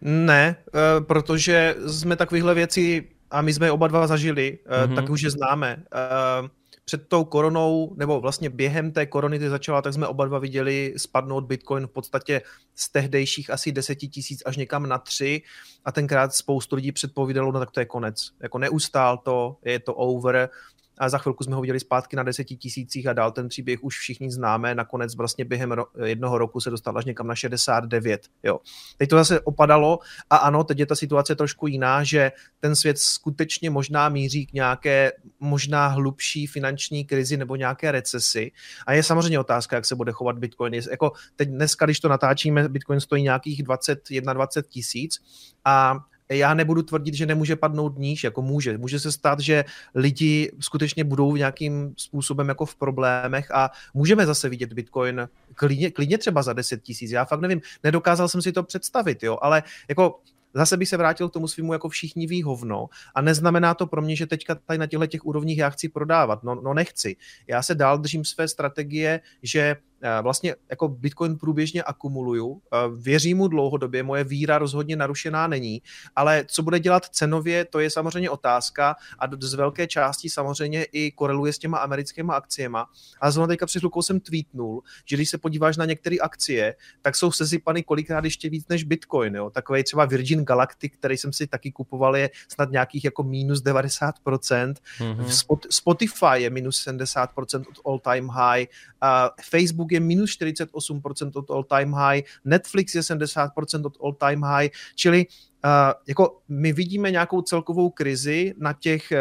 Ne, 0.04 0.56
eh, 0.68 1.00
protože 1.00 1.76
jsme 1.88 2.16
takovéhle 2.16 2.54
věci 2.54 3.13
a 3.34 3.42
my 3.42 3.54
jsme 3.54 3.68
je 3.68 3.72
oba 3.72 3.88
dva 3.88 4.08
zažili, 4.08 4.60
mm-hmm. 4.66 4.96
tak 4.96 5.10
už 5.10 5.22
je 5.22 5.30
známe. 5.30 5.84
Eh, 5.94 6.50
před 6.86 7.08
tou 7.08 7.24
koronou, 7.24 7.94
nebo 7.98 8.22
vlastně 8.22 8.50
během 8.50 8.92
té 8.92 9.06
korony, 9.06 9.38
kdy 9.38 9.50
začala, 9.50 9.82
tak 9.82 9.94
jsme 9.94 10.08
oba 10.08 10.26
dva 10.26 10.40
viděli 10.40 10.94
spadnout 10.98 11.46
Bitcoin 11.46 11.88
v 11.88 11.90
podstatě 11.90 12.42
z 12.76 12.92
tehdejších 12.92 13.50
asi 13.50 13.72
10 13.72 13.96
tisíc 13.96 14.44
až 14.46 14.58
někam 14.58 14.90
na 14.90 14.98
tři 14.98 15.42
a 15.86 15.92
tenkrát 15.92 16.34
spoustu 16.34 16.76
lidí 16.76 16.92
předpovídalo, 16.92 17.52
no 17.52 17.60
tak 17.60 17.72
to 17.72 17.80
je 17.80 17.86
konec. 17.86 18.32
Jako 18.42 18.58
neustál 18.58 19.18
to, 19.18 19.58
je 19.66 19.80
to 19.80 19.94
over, 19.94 20.50
a 20.98 21.10
za 21.10 21.18
chvilku 21.18 21.44
jsme 21.44 21.56
ho 21.56 21.62
viděli 21.62 21.80
zpátky 21.80 22.16
na 22.16 22.24
deseti 22.24 22.56
tisících 22.56 23.08
a 23.08 23.14
dál 23.14 23.32
ten 23.32 23.48
příběh 23.48 23.84
už 23.84 24.00
všichni 24.00 24.32
známe. 24.32 24.76
Nakonec 24.76 25.16
vlastně 25.16 25.46
během 25.46 25.72
ro- 25.72 26.04
jednoho 26.04 26.38
roku 26.38 26.60
se 26.60 26.70
dostal 26.70 26.98
až 26.98 27.06
někam 27.06 27.28
na 27.28 27.36
69. 27.36 28.28
Jo. 28.44 28.60
Teď 28.98 29.10
to 29.10 29.16
zase 29.16 29.40
opadalo 29.40 30.00
a 30.30 30.38
ano, 30.38 30.64
teď 30.64 30.80
je 30.80 30.86
ta 30.86 30.96
situace 30.96 31.36
trošku 31.36 31.68
jiná, 31.68 32.04
že 32.04 32.32
ten 32.60 32.76
svět 32.76 33.00
skutečně 33.00 33.70
možná 33.70 34.10
míří 34.10 34.46
k 34.46 34.54
nějaké 34.54 35.12
možná 35.40 35.88
hlubší 35.88 36.48
finanční 36.48 37.06
krizi 37.06 37.38
nebo 37.38 37.56
nějaké 37.56 37.92
recesi. 37.92 38.52
A 38.88 38.94
je 38.94 39.04
samozřejmě 39.04 39.40
otázka, 39.40 39.76
jak 39.76 39.86
se 39.86 39.96
bude 39.96 40.12
chovat 40.12 40.40
Bitcoin. 40.40 40.74
Je, 40.74 40.82
jako 40.92 41.12
teď 41.36 41.50
dneska, 41.50 41.86
když 41.86 42.00
to 42.00 42.10
natáčíme, 42.10 42.70
Bitcoin 42.70 43.00
stojí 43.00 43.24
nějakých 43.24 43.64
20, 43.64 44.00
21 44.34 44.70
tisíc 44.70 45.20
a 45.66 45.96
já 46.30 46.54
nebudu 46.54 46.82
tvrdit, 46.82 47.14
že 47.14 47.26
nemůže 47.26 47.56
padnout 47.56 47.98
níž, 47.98 48.24
jako 48.24 48.42
může. 48.42 48.78
Může 48.78 49.00
se 49.00 49.12
stát, 49.12 49.40
že 49.40 49.66
lidi 49.96 50.52
skutečně 50.60 51.04
budou 51.04 51.36
nějakým 51.36 51.94
způsobem 51.98 52.50
jako 52.50 52.66
v 52.66 52.76
problémech 52.76 53.52
a 53.52 53.72
můžeme 53.94 54.26
zase 54.26 54.50
vidět 54.50 54.74
Bitcoin 54.74 55.30
klidně, 55.56 55.92
klidně 55.92 56.18
třeba 56.18 56.44
za 56.44 56.54
10 56.54 56.84
tisíc. 56.84 57.12
Já 57.12 57.26
fakt 57.26 57.42
nevím, 57.42 57.62
nedokázal 57.84 58.28
jsem 58.28 58.42
si 58.42 58.52
to 58.52 58.64
představit, 58.64 59.24
jo, 59.24 59.38
ale 59.42 59.64
jako 59.90 60.20
zase 60.54 60.78
bych 60.78 60.90
se 60.90 60.98
vrátil 60.98 61.30
k 61.30 61.34
tomu 61.34 61.48
svýmu 61.48 61.74
jako 61.74 61.90
všichni 61.90 62.28
ví 62.28 62.44
hovno 62.44 62.88
a 63.16 63.22
neznamená 63.22 63.74
to 63.74 63.88
pro 63.88 64.02
mě, 64.02 64.16
že 64.16 64.28
teďka 64.28 64.56
tady 64.56 64.78
na 64.78 64.88
těchto 64.88 65.08
těch 65.08 65.26
úrovních 65.26 65.58
já 65.58 65.70
chci 65.70 65.90
prodávat. 65.90 66.44
No, 66.44 66.56
no 66.56 66.74
nechci. 66.74 67.16
Já 67.48 67.64
se 67.64 67.76
dál 67.76 67.98
držím 67.98 68.26
své 68.26 68.48
strategie, 68.48 69.22
že 69.44 69.76
vlastně 70.22 70.56
jako 70.70 70.88
Bitcoin 70.88 71.38
průběžně 71.38 71.84
akumuluju, 71.84 72.62
eh, 72.74 72.78
věřím 72.96 73.38
mu 73.38 73.48
dlouhodobě, 73.48 74.04
moje 74.04 74.24
víra 74.24 74.58
rozhodně 74.58 74.96
narušená 74.96 75.48
není, 75.48 75.82
ale 76.16 76.46
co 76.48 76.64
bude 76.64 76.80
dělat 76.80 77.06
cenově, 77.06 77.66
to 77.66 77.80
je 77.80 77.90
samozřejmě 77.90 78.30
otázka 78.30 78.96
a 79.20 79.26
z 79.40 79.54
velké 79.54 79.88
části 79.88 80.30
samozřejmě 80.30 80.84
i 80.84 81.12
koreluje 81.12 81.54
s 81.54 81.58
těma 81.58 81.78
americkými 81.78 82.32
akciemi. 82.36 82.78
A 83.22 83.32
zrovna 83.32 83.48
teďka 83.48 83.66
před 83.66 83.80
chvilkou 83.80 84.02
jsem 84.02 84.20
tweetnul, 84.20 84.84
že 85.06 85.16
když 85.16 85.30
se 85.30 85.38
podíváš 85.38 85.78
na 85.78 85.86
některé 85.86 86.16
akcie, 86.22 86.76
tak 87.02 87.16
jsou 87.16 87.32
sesypany 87.32 87.84
kolikrát 87.84 88.24
ještě 88.24 88.50
víc 88.50 88.68
než 88.68 88.84
Bitcoin. 88.84 89.36
Jo? 89.36 89.50
Takový 89.50 89.84
třeba 89.84 90.06
Virgin 90.06 90.46
Galactic, 90.46 90.94
který 90.98 91.18
jsem 91.18 91.34
si 91.34 91.48
taky 91.48 91.72
kupoval, 91.72 92.16
je 92.16 92.30
snad 92.48 92.72
nějakých 92.72 93.04
jako 93.04 93.24
minus 93.24 93.64
90%. 93.64 94.74
Mm-hmm. 95.00 95.58
Spotify 95.70 96.36
je 96.36 96.50
minus 96.50 96.88
70% 96.88 97.66
od 97.70 97.80
all 97.86 98.00
time 98.00 98.28
high. 98.30 98.66
Uh, 99.04 99.30
Facebook 99.50 99.92
je 99.94 100.00
minus 100.00 100.32
48% 100.32 101.32
od 101.36 101.52
all 101.52 101.64
time 101.64 101.94
high, 101.94 102.24
Netflix 102.46 102.96
je 102.96 103.02
70% 103.02 103.86
od 103.86 103.98
all 104.04 104.14
time 104.14 104.44
high, 104.44 104.70
čili 104.96 105.26
Uh, 105.66 105.94
jako 106.08 106.42
my 106.48 106.74
vidíme 106.74 107.12
nějakou 107.12 107.42
celkovou 107.42 107.90
krizi 107.90 108.54
na 108.58 108.74
těch, 108.74 109.14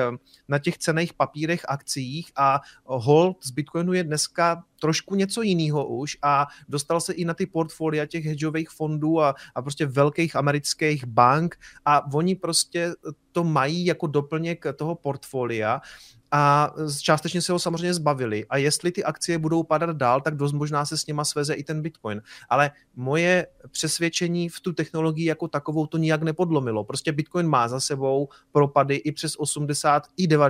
na 0.53 0.59
těch 0.59 0.79
cených 0.79 1.15
papírech, 1.15 1.65
akcích 1.69 2.33
a 2.37 2.61
hold 2.85 3.37
z 3.45 3.51
Bitcoinu 3.51 3.93
je 3.93 4.05
dneska 4.05 4.65
trošku 4.81 5.15
něco 5.15 5.43
jiného 5.43 5.87
už 5.87 6.19
a 6.23 6.47
dostal 6.69 7.01
se 7.01 7.13
i 7.13 7.25
na 7.25 7.35
ty 7.35 7.47
portfolia 7.47 8.07
těch 8.07 8.25
hedžových 8.25 8.71
fondů 8.71 9.21
a, 9.21 9.35
a 9.55 9.63
prostě 9.63 9.87
velkých 9.87 10.37
amerických 10.37 11.05
bank 11.05 11.57
a 11.85 12.13
oni 12.13 12.35
prostě 12.35 12.93
to 13.33 13.45
mají 13.45 13.87
jako 13.87 14.07
doplněk 14.07 14.65
toho 14.77 14.95
portfolia 14.95 15.81
a 16.35 16.75
částečně 17.03 17.43
se 17.43 17.53
ho 17.53 17.59
samozřejmě 17.59 17.95
zbavili. 17.95 18.47
A 18.47 18.57
jestli 18.57 18.93
ty 18.93 19.05
akcie 19.05 19.39
budou 19.39 19.63
padat 19.63 19.97
dál, 19.97 20.21
tak 20.21 20.37
dost 20.37 20.53
možná 20.53 20.85
se 20.85 20.99
s 20.99 21.07
nima 21.07 21.25
sveze 21.25 21.55
i 21.55 21.65
ten 21.65 21.83
Bitcoin. 21.83 22.23
Ale 22.49 22.71
moje 22.97 23.47
přesvědčení 23.71 24.49
v 24.49 24.61
tu 24.61 24.73
technologii 24.73 25.25
jako 25.25 25.49
takovou 25.49 25.87
to 25.87 25.99
nijak 25.99 26.23
nepodlomilo. 26.23 26.85
Prostě 26.85 27.13
Bitcoin 27.13 27.49
má 27.49 27.69
za 27.69 27.81
sebou 27.81 28.29
propady 28.53 28.95
i 28.95 29.13
přes 29.13 29.37
80 29.39 30.03
i 30.17 30.27
90 30.27 30.42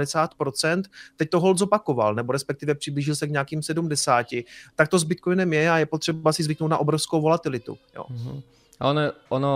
Teď 1.16 1.30
to 1.30 1.40
hold 1.40 1.58
zopakoval, 1.58 2.14
nebo 2.14 2.32
respektive 2.32 2.74
přiblížil 2.74 3.16
se 3.16 3.26
k 3.26 3.30
nějakým 3.30 3.62
70. 3.62 4.26
Tak 4.76 4.88
to 4.88 4.98
s 4.98 5.04
Bitcoinem 5.04 5.52
je 5.52 5.70
a 5.70 5.78
je 5.78 5.86
potřeba 5.86 6.32
si 6.32 6.42
zvyknout 6.42 6.70
na 6.70 6.78
obrovskou 6.78 7.20
volatilitu. 7.20 7.78
Jo. 7.96 8.04
Mm-hmm. 8.10 8.42
A 8.82 8.90
ono, 8.90 9.14
ono, 9.30 9.52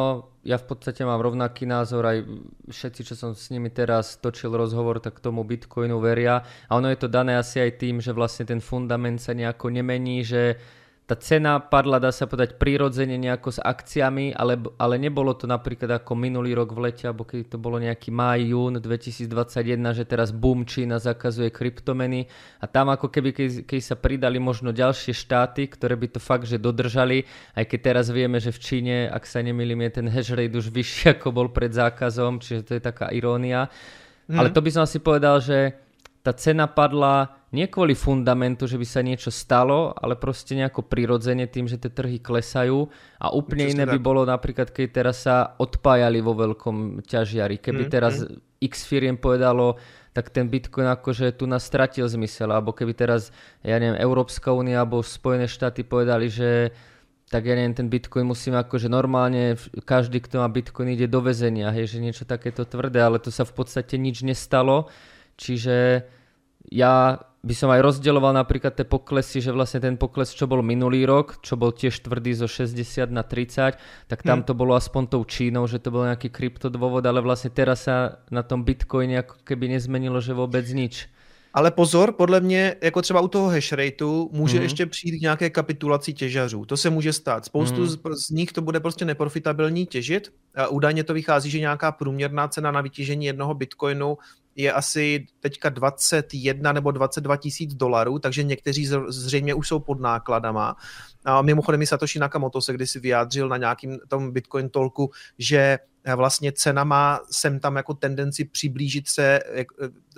ja 0.47 0.55
v 0.55 0.71
podstate 0.71 1.03
mám 1.03 1.19
rovnaký 1.19 1.67
názor, 1.67 2.07
aj 2.07 2.23
všetci, 2.71 3.01
čo 3.03 3.15
som 3.19 3.35
s 3.35 3.51
nimi 3.51 3.75
teraz 3.75 4.23
točil 4.23 4.55
rozhovor, 4.55 5.03
tak 5.03 5.19
tomu 5.19 5.43
Bitcoinu 5.43 5.99
veria. 5.99 6.47
A 6.71 6.79
ono 6.79 6.87
je 6.95 6.99
to 7.03 7.11
dané 7.11 7.35
asi 7.35 7.59
aj 7.59 7.75
tým, 7.75 7.99
že 7.99 8.15
vlastne 8.15 8.47
ten 8.47 8.63
fundament 8.63 9.19
sa 9.19 9.35
nejako 9.35 9.75
nemení, 9.75 10.23
že 10.23 10.63
tá 11.07 11.15
cena 11.15 11.63
padla, 11.63 12.03
dá 12.03 12.11
sa 12.11 12.27
povedať, 12.27 12.59
prirodzene 12.59 13.15
nejako 13.15 13.55
s 13.55 13.61
akciami, 13.63 14.35
ale, 14.35 14.59
ale 14.75 14.99
nebolo 14.99 15.39
to 15.39 15.47
napríklad 15.47 16.03
ako 16.03 16.19
minulý 16.19 16.51
rok 16.59 16.75
v 16.75 16.91
lete, 16.91 17.07
alebo 17.07 17.23
keď 17.23 17.55
to 17.55 17.63
bolo 17.63 17.79
nejaký 17.79 18.11
maj, 18.11 18.43
jún 18.43 18.83
2021, 18.83 19.31
že 19.95 20.03
teraz 20.03 20.35
boom 20.35 20.67
Čína 20.67 20.99
zakazuje 20.99 21.55
kryptomeny 21.55 22.27
a 22.59 22.67
tam 22.67 22.91
ako 22.91 23.07
keby, 23.07 23.31
keď, 23.31 23.49
keď 23.71 23.81
sa 23.87 23.95
pridali 23.95 24.43
možno 24.43 24.75
ďalšie 24.75 25.15
štáty, 25.15 25.71
ktoré 25.71 25.95
by 25.95 26.19
to 26.19 26.19
fakt, 26.19 26.51
že 26.51 26.59
dodržali, 26.59 27.23
aj 27.55 27.65
keď 27.71 27.79
teraz 27.87 28.11
vieme, 28.11 28.43
že 28.43 28.51
v 28.51 28.59
Číne, 28.59 28.97
ak 29.07 29.31
sa 29.31 29.47
nemýlim, 29.47 29.87
je 29.87 30.03
ten 30.03 30.11
hash 30.11 30.35
rate 30.35 30.59
už 30.59 30.75
vyšší, 30.75 31.07
ako 31.23 31.31
bol 31.31 31.55
pred 31.55 31.71
zákazom, 31.71 32.43
čiže 32.43 32.67
to 32.67 32.73
je 32.75 32.83
taká 32.83 33.15
irónia. 33.15 33.71
Hmm. 34.27 34.43
Ale 34.43 34.51
to 34.51 34.59
by 34.59 34.75
som 34.75 34.83
asi 34.83 34.99
povedal, 34.99 35.39
že 35.39 35.87
tá 36.27 36.35
cena 36.35 36.67
padla 36.67 37.46
nie 37.55 37.71
kvôli 37.71 37.95
fundamentu, 37.95 38.67
že 38.67 38.75
by 38.75 38.87
sa 38.87 39.07
niečo 39.07 39.31
stalo, 39.31 39.95
ale 39.95 40.19
proste 40.19 40.59
nejako 40.59 40.83
prirodzene 40.83 41.47
tým, 41.47 41.71
že 41.71 41.79
tie 41.79 41.95
trhy 41.95 42.19
klesajú 42.19 42.91
a 43.23 43.31
úplne 43.31 43.71
iné 43.71 43.85
by 43.87 43.99
bolo 44.03 44.27
napríklad, 44.27 44.75
keď 44.75 44.87
teraz 44.91 45.23
sa 45.23 45.55
odpájali 45.55 46.19
vo 46.19 46.35
veľkom 46.35 47.07
ťažiari. 47.07 47.63
Keby 47.63 47.87
mm, 47.87 47.91
teraz 47.91 48.27
mm. 48.27 48.67
x 48.67 48.83
firiem 48.91 49.15
povedalo, 49.15 49.79
tak 50.11 50.35
ten 50.35 50.51
Bitcoin 50.51 50.91
akože 50.91 51.37
tu 51.39 51.47
nás 51.47 51.63
stratil 51.63 52.09
zmysel, 52.09 52.51
alebo 52.51 52.73
keby 52.75 52.97
teraz, 52.97 53.31
ja 53.61 53.77
neviem, 53.79 54.01
Európska 54.01 54.51
únia 54.51 54.83
alebo 54.83 55.05
Spojené 55.05 55.45
štáty 55.47 55.85
povedali, 55.87 56.33
že 56.33 56.73
tak 57.27 57.43
ja 57.43 57.59
neviem, 57.59 57.75
ten 57.75 57.91
Bitcoin 57.91 58.27
musíme 58.27 58.57
akože 58.63 58.87
normálne, 58.87 59.59
každý, 59.83 60.23
kto 60.23 60.41
má 60.41 60.49
Bitcoin, 60.49 60.95
ide 60.95 61.11
do 61.11 61.19
väzenia, 61.21 61.75
hej, 61.75 61.99
že 61.99 61.99
niečo 61.99 62.23
takéto 62.23 62.63
tvrdé, 62.63 63.03
ale 63.03 63.19
to 63.19 63.35
sa 63.35 63.43
v 63.43 63.55
podstate 63.55 63.99
nič 63.99 64.23
nestalo, 64.23 64.87
čiže 65.35 66.07
ja 66.71 67.19
by 67.47 67.55
som 67.55 67.71
aj 67.71 67.79
rozdeľoval 67.79 68.35
napríklad 68.35 68.75
tie 68.75 68.83
poklesy, 68.83 69.39
že 69.39 69.55
vlastne 69.55 69.79
ten 69.79 69.95
pokles, 69.95 70.35
čo 70.35 70.51
bol 70.51 70.67
minulý 70.67 71.07
rok, 71.07 71.39
čo 71.47 71.55
bol 71.55 71.71
tiež 71.71 72.03
tvrdý 72.03 72.35
zo 72.35 72.51
60 72.51 73.07
na 73.15 73.23
30, 73.23 73.79
tak 74.11 74.21
tam 74.27 74.43
hmm. 74.43 74.47
to 74.51 74.53
bolo 74.59 74.75
aspoň 74.75 75.03
tou 75.07 75.23
Čínou, 75.23 75.71
že 75.71 75.79
to 75.79 75.95
bol 75.95 76.03
nejaký 76.11 76.35
kryptodôvod, 76.35 77.07
ale 77.07 77.23
vlastne 77.23 77.55
teraz 77.55 77.87
sa 77.87 78.19
na 78.35 78.43
tom 78.43 78.67
Bitcoine 78.67 79.23
ako 79.23 79.47
keby 79.47 79.71
nezmenilo, 79.79 80.19
že 80.19 80.35
vôbec 80.35 80.67
nič. 80.67 81.07
Ale 81.57 81.71
pozor, 81.71 82.13
podle 82.13 82.41
mě, 82.41 82.77
jako 82.83 83.03
třeba 83.03 83.21
u 83.21 83.29
toho 83.29 83.49
hash 83.49 83.73
rateu, 83.73 84.31
může 84.33 84.57
mm. 84.57 84.63
ještě 84.63 84.87
přijít 84.87 85.19
k 85.19 85.23
nějaké 85.23 85.51
kapitulaci 85.51 86.13
těžařů. 86.13 86.65
To 86.65 86.77
se 86.77 86.91
může 86.91 87.13
stát. 87.13 87.45
Spoustu 87.45 87.81
mm. 87.81 87.87
z, 87.87 87.99
z 88.27 88.31
nich 88.31 88.53
to 88.53 88.63
bude 88.63 88.81
prostě 88.81 89.05
neprofitabilní 89.05 89.87
těžit. 89.87 90.33
A 90.55 90.69
údajně 90.69 91.05
to 91.05 91.15
vychází, 91.15 91.51
že 91.51 91.61
nějaká 91.61 91.93
průměrná 91.93 92.49
cena 92.49 92.71
na 92.71 92.81
vytěžení 92.81 93.27
jednoho 93.27 93.55
bitcoinu 93.55 94.19
je 94.57 94.73
asi 94.73 95.27
teďka 95.41 95.69
21 95.69 96.73
nebo 96.73 96.91
22 96.91 97.37
tisíc 97.37 97.75
dolarů, 97.75 98.19
takže 98.19 98.43
někteří 98.43 98.89
zřejmě 99.09 99.55
už 99.55 99.69
jsou 99.69 99.81
pod 99.81 100.01
nákladama. 100.01 100.77
A 101.25 101.43
mimochodem 101.43 101.83
i 101.83 101.87
Satoshi 101.87 102.19
Nakamoto 102.19 102.61
se 102.61 102.73
kdysi 102.73 103.01
vyjádřil 103.01 103.49
na 103.49 103.57
nějakým 103.57 103.99
tom 104.09 104.33
Bitcoin 104.33 104.69
tolku, 104.69 105.11
že 105.39 105.79
vlastně 106.15 106.53
cena 106.53 106.85
má 106.85 107.21
sem 107.31 107.61
tam 107.61 107.77
jako 107.77 107.95
tendenci 107.95 108.45
přiblížit 108.45 109.09
se, 109.09 109.41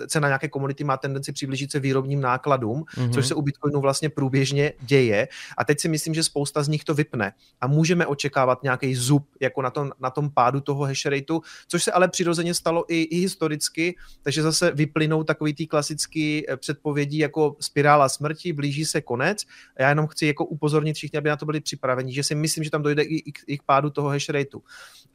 cena 0.07 0.27
nějaké 0.27 0.47
komodity 0.47 0.83
má 0.83 0.97
tendenci 0.97 1.31
přiblížit 1.31 1.71
se 1.71 1.79
výrobním 1.79 2.21
nákladům, 2.21 2.83
mm-hmm. 2.83 3.13
což 3.13 3.27
se 3.27 3.35
u 3.35 3.41
Bitcoinu 3.41 3.81
vlastně 3.81 4.09
průběžně 4.09 4.73
děje. 4.81 5.27
A 5.57 5.65
teď 5.65 5.79
si 5.79 5.87
myslím, 5.89 6.13
že 6.13 6.23
spousta 6.23 6.63
z 6.63 6.67
nich 6.67 6.83
to 6.83 6.93
vypne. 6.93 7.33
A 7.61 7.67
můžeme 7.67 8.07
očekávat 8.07 8.63
nějaký 8.63 8.95
zub 8.95 9.27
jako 9.39 9.61
na 9.61 9.69
tom, 9.69 9.91
na 9.99 10.09
tom 10.09 10.29
pádu 10.29 10.61
toho 10.61 10.83
hash 10.83 11.05
rateu, 11.05 11.41
což 11.67 11.83
se 11.83 11.91
ale 11.91 12.07
přirozeně 12.07 12.53
stalo 12.53 12.85
i, 12.87 13.01
i 13.01 13.17
historicky, 13.17 13.95
takže 14.21 14.41
zase 14.41 14.71
vyplynou 14.71 15.23
takový 15.23 15.53
ty 15.53 15.67
klasický 15.67 16.49
eh, 16.49 16.57
předpovědí 16.57 17.17
jako 17.17 17.55
spirála 17.59 18.09
smrti, 18.09 18.53
blíží 18.53 18.85
se 18.85 19.01
konec. 19.01 19.45
Já 19.79 19.89
jenom 19.89 20.07
chci 20.07 20.25
jako 20.25 20.45
upozornit 20.45 20.93
všichni, 20.93 21.17
aby 21.17 21.29
na 21.29 21.37
to 21.37 21.45
byli 21.45 21.59
připraveni, 21.59 22.13
že 22.13 22.23
si 22.23 22.35
myslím, 22.35 22.63
že 22.63 22.71
tam 22.71 22.83
dojde 22.83 23.03
i, 23.03 23.15
i, 23.15 23.33
i 23.47 23.57
k 23.57 23.63
pádu 23.63 23.89
toho 23.89 24.09
hash 24.09 24.29
rateu. 24.29 24.61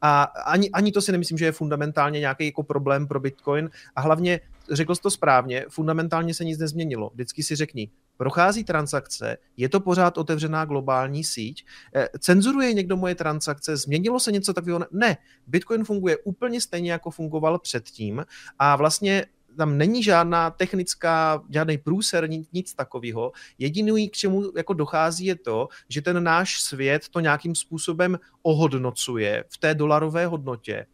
A 0.00 0.22
ani, 0.22 0.63
ani 0.70 0.92
to 0.92 1.02
si 1.02 1.12
nemyslím, 1.12 1.38
že 1.38 1.44
je 1.44 1.52
fundamentálně 1.52 2.20
nějaký 2.20 2.46
jako 2.46 2.62
problém 2.62 3.06
pro 3.08 3.20
Bitcoin 3.20 3.70
a 3.96 4.00
hlavně 4.00 4.40
řekl 4.70 4.94
jsi 4.94 5.02
to 5.02 5.10
správně, 5.10 5.66
fundamentálně 5.68 6.34
se 6.34 6.44
nic 6.44 6.58
nezměnilo. 6.58 7.10
Vždycky 7.14 7.42
si 7.42 7.56
řekni, 7.56 7.90
prochází 8.16 8.64
transakce, 8.64 9.36
je 9.56 9.68
to 9.68 9.80
pořád 9.80 10.18
otevřená 10.18 10.64
globální 10.64 11.24
síť, 11.24 11.66
eh, 11.94 12.08
cenzuruje 12.18 12.74
někdo 12.74 12.96
moje 12.96 13.14
transakce, 13.14 13.76
změnilo 13.76 14.20
se 14.20 14.32
něco 14.32 14.52
takového? 14.52 14.86
Ne, 14.90 15.16
Bitcoin 15.46 15.84
funguje 15.84 16.16
úplně 16.16 16.60
stejně, 16.60 16.92
jako 16.92 17.10
fungoval 17.10 17.58
předtím 17.58 18.24
a 18.58 18.76
vlastně 18.76 19.26
tam 19.56 19.78
není 19.78 20.02
žádná 20.02 20.50
technická, 20.50 21.42
žádný 21.50 21.78
průser, 21.78 22.30
nic, 22.30 22.48
nic 22.52 22.74
takového. 22.74 23.32
Jediný, 23.58 24.08
k 24.08 24.12
čemu 24.12 24.42
jako 24.56 24.72
dochází, 24.72 25.26
je 25.26 25.36
to, 25.36 25.68
že 25.88 26.02
ten 26.02 26.24
náš 26.24 26.60
svět 26.60 27.08
to 27.08 27.20
nějakým 27.20 27.54
způsobem 27.54 28.18
ohodnocuje 28.42 29.44
v 29.48 29.58
té 29.58 29.74
dolarové 29.74 30.26
hodnotě 30.26 30.86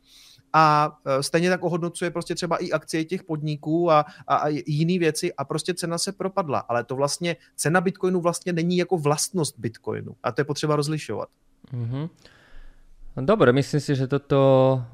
a 0.53 0.97
e, 1.07 1.23
stejně 1.23 1.51
tak 1.51 1.65
ohodnocuje 1.65 2.11
prostě 2.11 2.35
třeba 2.35 2.57
i 2.57 2.71
akcie 2.71 3.05
těch 3.05 3.25
podniků 3.25 3.91
a, 3.91 4.05
a, 4.27 4.37
a 4.37 4.49
jiné 4.67 4.99
věci 4.99 5.35
a 5.35 5.45
prostě 5.45 5.75
cena 5.75 5.99
se 5.99 6.13
propadla. 6.13 6.59
Ale 6.59 6.85
to 6.85 6.97
vlastně, 6.97 7.37
cena 7.57 7.81
Bitcoinu 7.81 8.21
vlastně 8.21 8.53
není 8.53 8.77
jako 8.77 8.99
vlastnost 8.99 9.59
Bitcoinu 9.59 10.17
a 10.23 10.33
to 10.33 10.41
je 10.41 10.45
potřeba 10.45 10.77
rozlišovat. 10.77 11.29
Mm-hmm. 11.73 12.09
Dobre, 13.11 13.51
myslím 13.51 13.83
si, 13.83 13.99
že 13.99 14.07
toto 14.07 14.39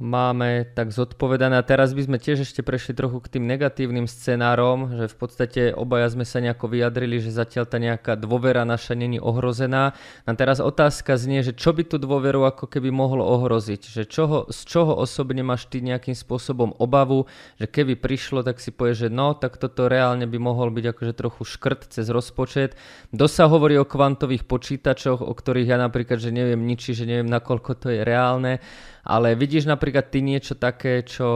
máme 0.01 0.65
tak 0.73 0.89
zodpovedané. 0.89 1.61
A 1.61 1.69
teraz 1.69 1.93
by 1.93 2.09
sme 2.09 2.17
tiež 2.17 2.49
ešte 2.49 2.65
prešli 2.65 2.97
trochu 2.97 3.21
k 3.21 3.37
tým 3.37 3.45
negatívnym 3.45 4.09
scenárom, 4.09 4.89
že 4.97 5.13
v 5.13 5.17
podstate 5.21 5.61
obaja 5.77 6.09
sme 6.09 6.25
sa 6.25 6.41
nejako 6.41 6.73
vyjadrili, 6.73 7.21
že 7.21 7.29
zatiaľ 7.29 7.69
tá 7.69 7.77
nejaká 7.77 8.17
dôvera 8.17 8.65
naša 8.65 8.97
není 8.97 9.21
ohrozená. 9.21 9.93
A 10.25 10.33
teraz 10.33 10.65
otázka 10.65 11.21
znie, 11.21 11.45
že 11.45 11.53
čo 11.53 11.77
by 11.77 11.85
tú 11.85 12.01
dôveru 12.01 12.49
ako 12.49 12.65
keby 12.73 12.89
mohlo 12.89 13.21
ohroziť? 13.21 13.85
Že 13.85 14.03
čoho, 14.09 14.39
z 14.49 14.65
čoho 14.65 14.97
osobne 14.97 15.45
máš 15.45 15.69
ty 15.69 15.85
nejakým 15.85 16.17
spôsobom 16.17 16.73
obavu, 16.81 17.29
že 17.61 17.69
keby 17.69 18.01
prišlo, 18.01 18.41
tak 18.41 18.65
si 18.65 18.73
povieš, 18.73 19.07
že 19.07 19.09
no, 19.13 19.37
tak 19.37 19.61
toto 19.61 19.93
reálne 19.93 20.25
by 20.25 20.41
mohol 20.41 20.73
byť 20.73 20.89
akože 20.89 21.13
trochu 21.13 21.45
škrt 21.45 21.93
cez 21.93 22.09
rozpočet. 22.09 22.81
Kto 23.13 23.29
sa 23.29 23.45
hovorí 23.45 23.77
o 23.77 23.85
kvantových 23.85 24.49
počítačoch, 24.49 25.21
o 25.21 25.37
ktorých 25.37 25.69
ja 25.69 25.77
napríklad, 25.77 26.17
že 26.17 26.33
neviem 26.33 26.65
niči, 26.65 26.97
že 26.97 27.05
neviem 27.05 27.29
nakoľko 27.29 27.77
to 27.77 27.93
je 27.93 28.06
reálne, 28.07 28.62
ale 29.03 29.35
vidíš 29.35 29.66
napríklad 29.66 30.07
ty 30.07 30.23
niečo 30.23 30.55
také, 30.55 31.03
čo, 31.03 31.29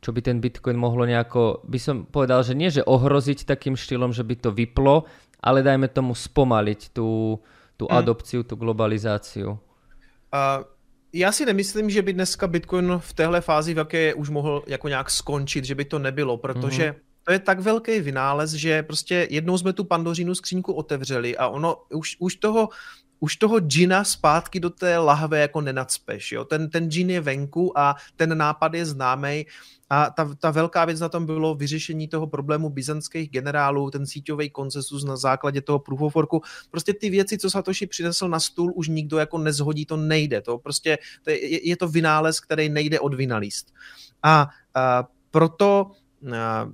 čo 0.00 0.10
by 0.10 0.20
ten 0.24 0.40
Bitcoin 0.40 0.80
mohlo 0.80 1.04
nejako, 1.04 1.60
by 1.68 1.78
som 1.78 1.96
povedal, 2.08 2.40
že 2.40 2.56
nie 2.56 2.72
že 2.72 2.80
ohroziť 2.80 3.44
takým 3.44 3.76
štýlom, 3.76 4.16
že 4.16 4.24
by 4.24 4.34
to 4.40 4.50
vyplo, 4.50 5.04
ale 5.44 5.60
dajme 5.60 5.92
tomu 5.92 6.16
spomaliť 6.16 6.96
tú, 6.96 7.36
tú 7.76 7.84
hmm. 7.84 7.96
adopciu, 8.00 8.40
tú 8.40 8.56
globalizáciu. 8.56 9.60
Uh, 10.32 10.64
já 11.12 11.32
si 11.32 11.46
nemyslím, 11.46 11.90
že 11.90 12.02
by 12.02 12.12
dneska 12.12 12.46
Bitcoin 12.46 12.98
v 12.98 13.12
téhle 13.12 13.40
fázi, 13.40 13.74
v 13.74 13.78
jaké 13.78 14.14
už 14.14 14.30
mohl 14.30 14.62
jako 14.66 14.88
nějak 14.88 15.10
skončit, 15.10 15.64
že 15.64 15.74
by 15.74 15.84
to 15.84 15.98
nebylo, 15.98 16.36
protože 16.36 16.90
mm-hmm 16.90 17.10
to 17.24 17.32
je 17.32 17.38
tak 17.38 17.60
velký 17.60 18.00
vynález, 18.00 18.50
že 18.50 18.82
prostě 18.82 19.26
jednou 19.30 19.58
jsme 19.58 19.72
tu 19.72 19.84
pandořinu 19.84 20.34
skřínku 20.34 20.72
otevřeli 20.72 21.36
a 21.36 21.48
ono 21.48 21.76
už, 21.94 22.16
už 22.18 22.36
toho 22.36 22.68
už 23.20 23.36
toho 23.36 23.60
džina 23.60 24.04
zpátky 24.04 24.60
do 24.60 24.70
té 24.70 24.98
lahve 24.98 25.40
jako 25.40 25.60
nenacpeš. 25.60 26.32
Jo? 26.32 26.44
Ten, 26.44 26.70
ten 26.70 26.90
džin 26.90 27.10
je 27.10 27.20
venku 27.20 27.78
a 27.78 27.96
ten 28.16 28.38
nápad 28.38 28.74
je 28.74 28.86
známý. 28.86 29.46
A 29.90 30.10
ta, 30.10 30.34
ta 30.38 30.50
velká 30.50 30.84
věc 30.84 31.00
na 31.00 31.08
tom 31.08 31.26
bylo 31.26 31.54
vyřešení 31.54 32.08
toho 32.08 32.26
problému 32.26 32.70
byzantských 32.70 33.30
generálů, 33.30 33.90
ten 33.90 34.06
síťový 34.06 34.50
koncesus 34.50 35.04
na 35.04 35.16
základě 35.16 35.60
toho 35.60 35.78
proof. 35.78 36.14
Prostě 36.70 36.94
ty 36.94 37.10
věci, 37.10 37.38
co 37.38 37.50
Satoshi 37.50 37.86
přinesl 37.86 38.28
na 38.28 38.40
stůl, 38.40 38.72
už 38.74 38.88
nikdo 38.88 39.18
jako 39.18 39.38
nezhodí, 39.38 39.86
to 39.86 39.96
nejde. 39.96 40.40
To 40.40 40.58
prostě 40.58 40.98
to 41.22 41.30
je, 41.30 41.68
je 41.68 41.76
to 41.76 41.88
vynález, 41.88 42.40
který 42.40 42.68
nejde 42.68 43.00
odvynalíst. 43.00 43.74
A, 44.22 44.48
a 44.74 45.04
proto 45.30 45.90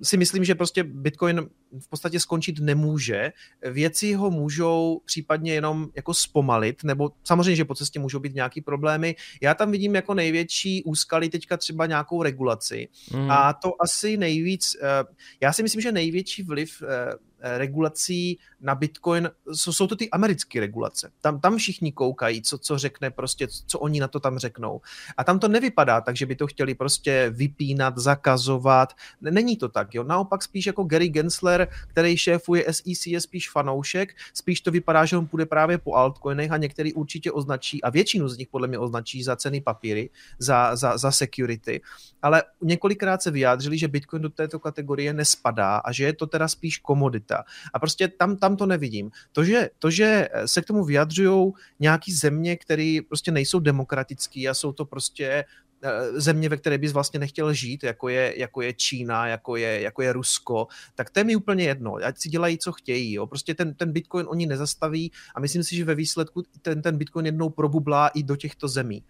si 0.02 0.16
myslím, 0.16 0.44
že 0.44 0.54
prostě 0.54 0.84
Bitcoin 0.84 1.48
v 1.80 1.88
podstatě 1.88 2.20
skončit 2.20 2.58
nemůže. 2.58 3.32
Věci 3.70 4.14
ho 4.14 4.30
můžou 4.30 5.00
případně 5.04 5.54
jenom 5.54 5.88
jako 5.96 6.14
zpomalit, 6.14 6.84
nebo 6.84 7.10
samozřejmě, 7.24 7.56
že 7.56 7.64
po 7.64 7.74
cestě 7.74 7.98
můžou 7.98 8.18
být 8.18 8.34
nějaký 8.34 8.60
problémy. 8.60 9.16
Já 9.42 9.54
tam 9.54 9.70
vidím 9.70 9.94
jako 9.94 10.14
největší 10.14 10.82
úskalí 10.84 11.30
teďka 11.30 11.56
třeba 11.56 11.86
nějakou 11.86 12.22
regulaci. 12.22 12.88
Mm. 13.12 13.30
A 13.30 13.52
to 13.52 13.72
asi 13.82 14.16
nejvíc, 14.16 14.76
eh, 14.82 15.14
já 15.40 15.52
si 15.52 15.62
myslím, 15.62 15.80
že 15.80 15.92
největší 15.92 16.42
vliv 16.42 16.82
eh, 16.82 17.12
regulací 17.56 18.38
na 18.60 18.74
Bitcoin, 18.74 19.30
jsou, 19.52 19.72
jsou 19.72 19.86
to 19.86 19.96
ty 19.96 20.10
americké 20.10 20.60
regulace. 20.60 21.10
Tam, 21.20 21.40
tam 21.40 21.56
všichni 21.56 21.92
koukají, 21.92 22.42
co, 22.42 22.58
co 22.58 22.78
řekne 22.78 23.10
prostě, 23.10 23.48
co 23.66 23.78
oni 23.78 24.00
na 24.00 24.08
to 24.08 24.20
tam 24.20 24.38
řeknou. 24.38 24.80
A 25.16 25.24
tam 25.24 25.38
to 25.38 25.48
nevypadá 25.48 26.00
tak, 26.00 26.16
že 26.16 26.26
by 26.26 26.36
to 26.36 26.46
chtěli 26.46 26.74
prostě 26.74 27.30
vypínat, 27.30 27.98
zakazovat. 27.98 28.92
Není 29.20 29.56
to 29.56 29.68
tak, 29.68 29.94
jo. 29.94 30.04
Naopak 30.04 30.42
spíš 30.42 30.66
jako 30.66 30.84
Gary 30.84 31.08
Gensler, 31.08 31.68
který 31.88 32.16
šéfuje 32.16 32.64
SEC, 32.70 33.06
je 33.06 33.20
spíš 33.20 33.50
fanoušek, 33.50 34.14
spíš 34.34 34.60
to 34.60 34.70
vypadá, 34.70 35.04
že 35.04 35.16
on 35.16 35.26
půjde 35.26 35.46
právě 35.46 35.78
po 35.78 35.94
altcoinech 35.94 36.50
a 36.50 36.56
některý 36.56 36.92
určitě 36.92 37.32
označí, 37.32 37.82
a 37.82 37.90
většinu 37.90 38.28
z 38.28 38.38
nich 38.38 38.48
podle 38.48 38.68
mě 38.68 38.78
označí 38.78 39.22
za 39.22 39.36
ceny 39.36 39.60
papíry, 39.60 40.10
za, 40.38 40.76
za, 40.76 40.98
za 40.98 41.10
security. 41.10 41.80
Ale 42.22 42.42
několikrát 42.62 43.22
se 43.22 43.30
vyjádřili, 43.30 43.78
že 43.78 43.88
Bitcoin 43.88 44.22
do 44.22 44.30
této 44.30 44.58
kategorie 44.58 45.12
nespadá 45.12 45.76
a 45.76 45.92
že 45.92 46.04
je 46.04 46.12
to 46.12 46.26
teda 46.26 46.48
spíš 46.48 46.78
komodita. 46.78 47.35
A 47.74 47.78
prostě 47.78 48.08
tam, 48.08 48.36
tam 48.36 48.56
to 48.56 48.66
nevidím. 48.66 49.10
To 49.32 49.44
že, 49.44 49.70
to, 49.78 49.90
že 49.90 50.28
se 50.46 50.62
k 50.62 50.64
tomu 50.64 50.84
vyjadřují 50.84 51.52
nějaký 51.80 52.12
země, 52.12 52.56
které 52.56 52.98
prostě 53.08 53.30
nejsou 53.30 53.58
demokratický 53.60 54.48
a 54.48 54.54
jsou 54.54 54.72
to 54.72 54.84
prostě 54.84 55.44
eh, 55.82 56.20
země, 56.20 56.48
ve 56.48 56.56
které 56.56 56.78
bys 56.78 56.92
vlastně 56.92 57.20
nechtěl 57.20 57.52
žít, 57.52 57.84
jako 57.84 58.08
je, 58.08 58.34
jako 58.36 58.62
je 58.62 58.72
Čína, 58.72 59.26
jako 59.26 59.56
je, 59.56 59.80
jako 59.80 60.02
je 60.02 60.12
Rusko, 60.12 60.66
tak 60.94 61.10
to 61.10 61.20
je 61.20 61.24
mi 61.24 61.36
úplně 61.36 61.64
jedno. 61.64 61.94
Ať 61.94 62.18
si 62.18 62.28
dělají, 62.28 62.58
co 62.58 62.72
chtějí. 62.72 63.12
Jo. 63.12 63.26
Prostě 63.26 63.54
ten, 63.54 63.74
ten 63.74 63.92
Bitcoin 63.92 64.26
oni 64.28 64.46
nezastaví 64.46 65.12
a 65.34 65.40
myslím 65.40 65.64
si, 65.64 65.76
že 65.76 65.84
ve 65.84 65.94
výsledku 65.94 66.42
ten, 66.62 66.82
ten 66.82 66.98
Bitcoin 66.98 67.26
jednou 67.26 67.50
probublá 67.50 68.08
i 68.08 68.22
do 68.22 68.36
těchto 68.36 68.68
zemí. 68.68 69.04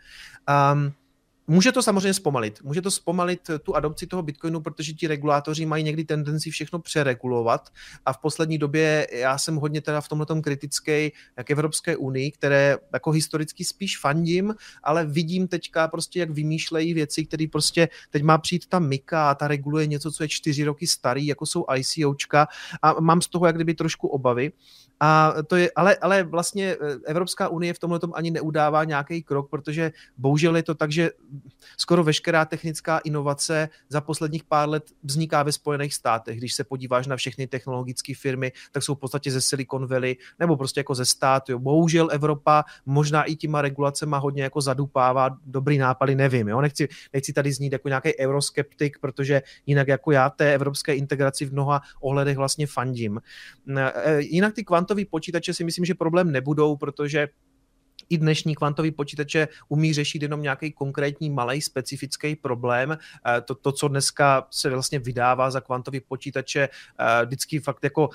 Um, 0.73 0.93
Může 1.48 1.72
to 1.72 1.82
samozřejmě 1.82 2.14
zpomalit. 2.14 2.62
Může 2.62 2.82
to 2.82 2.90
zpomalit 2.90 3.50
tu 3.62 3.76
adopci 3.76 4.06
toho 4.06 4.22
Bitcoinu, 4.22 4.61
protože 4.61 4.92
ti 4.92 5.06
regulátoři 5.06 5.66
mají 5.66 5.85
někdy 5.85 6.04
tendenci 6.04 6.50
všechno 6.50 6.78
přeregulovat 6.78 7.68
a 8.06 8.12
v 8.12 8.18
poslední 8.18 8.59
době 8.59 9.06
já 9.12 9.38
jsem 9.38 9.56
hodně 9.56 9.80
teda 9.80 10.00
v 10.00 10.09
tomhle 10.09 10.26
kritický 10.42 11.12
jak 11.37 11.50
Evropské 11.50 11.96
unii, 11.96 12.30
které 12.30 12.76
jako 12.92 13.11
historicky 13.11 13.64
spíš 13.64 13.98
fandím, 13.98 14.54
ale 14.82 15.06
vidím 15.06 15.48
teďka 15.48 15.88
prostě, 15.88 16.20
jak 16.20 16.30
vymýšlejí 16.30 16.94
věci, 16.94 17.26
které 17.26 17.46
prostě 17.52 17.88
teď 18.11 18.22
má 18.22 18.38
přijít 18.38 18.66
ta 18.66 18.78
Mika 18.78 19.30
a 19.30 19.35
ta 19.35 19.48
reguluje 19.48 19.87
něco, 19.87 20.12
co 20.12 20.24
je 20.24 20.28
čtyři 20.28 20.64
roky 20.64 20.87
starý, 20.87 21.26
jako 21.26 21.46
jsou 21.46 21.64
ICOčka 21.74 22.48
a 22.82 23.00
mám 23.00 23.22
z 23.22 23.28
toho 23.28 23.46
jak 23.46 23.54
kdyby 23.54 23.74
trošku 23.74 24.09
obavy. 24.09 24.52
A 25.00 25.35
to 25.46 25.56
je, 25.56 25.70
ale, 25.76 25.96
ale 25.96 26.22
vlastně 26.22 26.76
eh, 26.80 26.96
Evropská 27.06 27.48
unie 27.48 27.74
v 27.74 27.78
tomhle 27.78 28.00
ani 28.14 28.30
neudává 28.30 28.85
nějaký 28.85 29.22
krok, 29.22 29.50
protože 29.50 29.92
bohužel 30.18 30.56
je 30.56 30.62
to 30.62 30.74
tak, 30.74 30.92
že 30.92 31.11
skoro 31.76 32.04
veškerá 32.04 32.44
technická 32.44 32.98
inovace 32.98 33.68
za 33.88 34.00
posledních 34.00 34.44
pár 34.44 34.68
let 34.68 34.85
vzniká 35.02 35.42
ve 35.42 35.52
Spojených 35.52 35.94
státech. 35.94 36.38
Když 36.38 36.54
se 36.54 36.64
podíváš 36.64 37.06
na 37.06 37.16
všechny 37.16 37.46
technologické 37.46 38.14
firmy, 38.14 38.52
tak 38.72 38.82
jsou 38.82 38.94
v 38.94 38.98
podstatě 38.98 39.30
ze 39.30 39.40
Silicon 39.40 39.87
Valley 39.87 40.16
nebo 40.38 40.56
prostě 40.56 40.80
jako 40.80 40.94
ze 40.94 41.04
státu. 41.04 41.52
Jo. 41.52 41.59
Bohužel 41.59 42.09
Evropa 42.12 42.64
možná 42.87 43.24
i 43.24 43.37
těma 43.37 43.62
regulacema 43.62 44.18
hodně 44.18 44.42
jako 44.42 44.61
zadupává 44.61 45.37
dobrý 45.46 45.78
nápady, 45.78 46.14
nevím. 46.14 46.48
Jo. 46.48 46.61
Nechci, 46.61 46.88
nechci 47.12 47.32
tady 47.32 47.52
znít 47.52 47.72
jako 47.72 47.88
nějaký 47.88 48.18
euroskeptik, 48.18 48.98
protože 48.98 49.42
jinak 49.66 49.88
jako 49.88 50.11
já 50.12 50.30
té 50.30 50.54
evropské 50.54 50.94
integraci 50.94 51.44
v 51.44 51.52
mnoha 51.52 51.80
ohledech 52.00 52.37
vlastně 52.37 52.66
fandím. 52.66 53.20
E, 53.76 54.20
jinak 54.20 54.54
ty 54.54 54.64
kvantové 54.87 55.05
počítače 55.11 55.55
si 55.55 55.64
myslím, 55.64 55.85
že 55.85 55.94
problém 55.94 56.33
nebudou, 56.33 56.77
protože 56.77 57.29
i 58.09 58.18
dnešní 58.18 58.55
kvantové 58.55 58.90
počítače 58.90 59.49
umí 59.68 59.92
řešit 59.92 60.22
jenom 60.22 60.42
nějaký 60.42 60.72
konkrétní 60.72 61.31
malý 61.31 61.62
specifický 61.62 62.37
problém. 62.37 62.92
Eh, 62.92 63.40
to, 63.40 63.55
to, 63.55 63.72
co 63.72 63.88
dneska 63.88 64.46
se 64.51 64.70
vlastně 64.70 64.99
vydává 64.99 65.51
za 65.51 65.61
kvantové 65.61 65.99
počítače, 66.09 66.68
eh, 66.68 67.27
vždycky 67.27 67.59
fakt 67.59 67.85
jako 67.85 68.11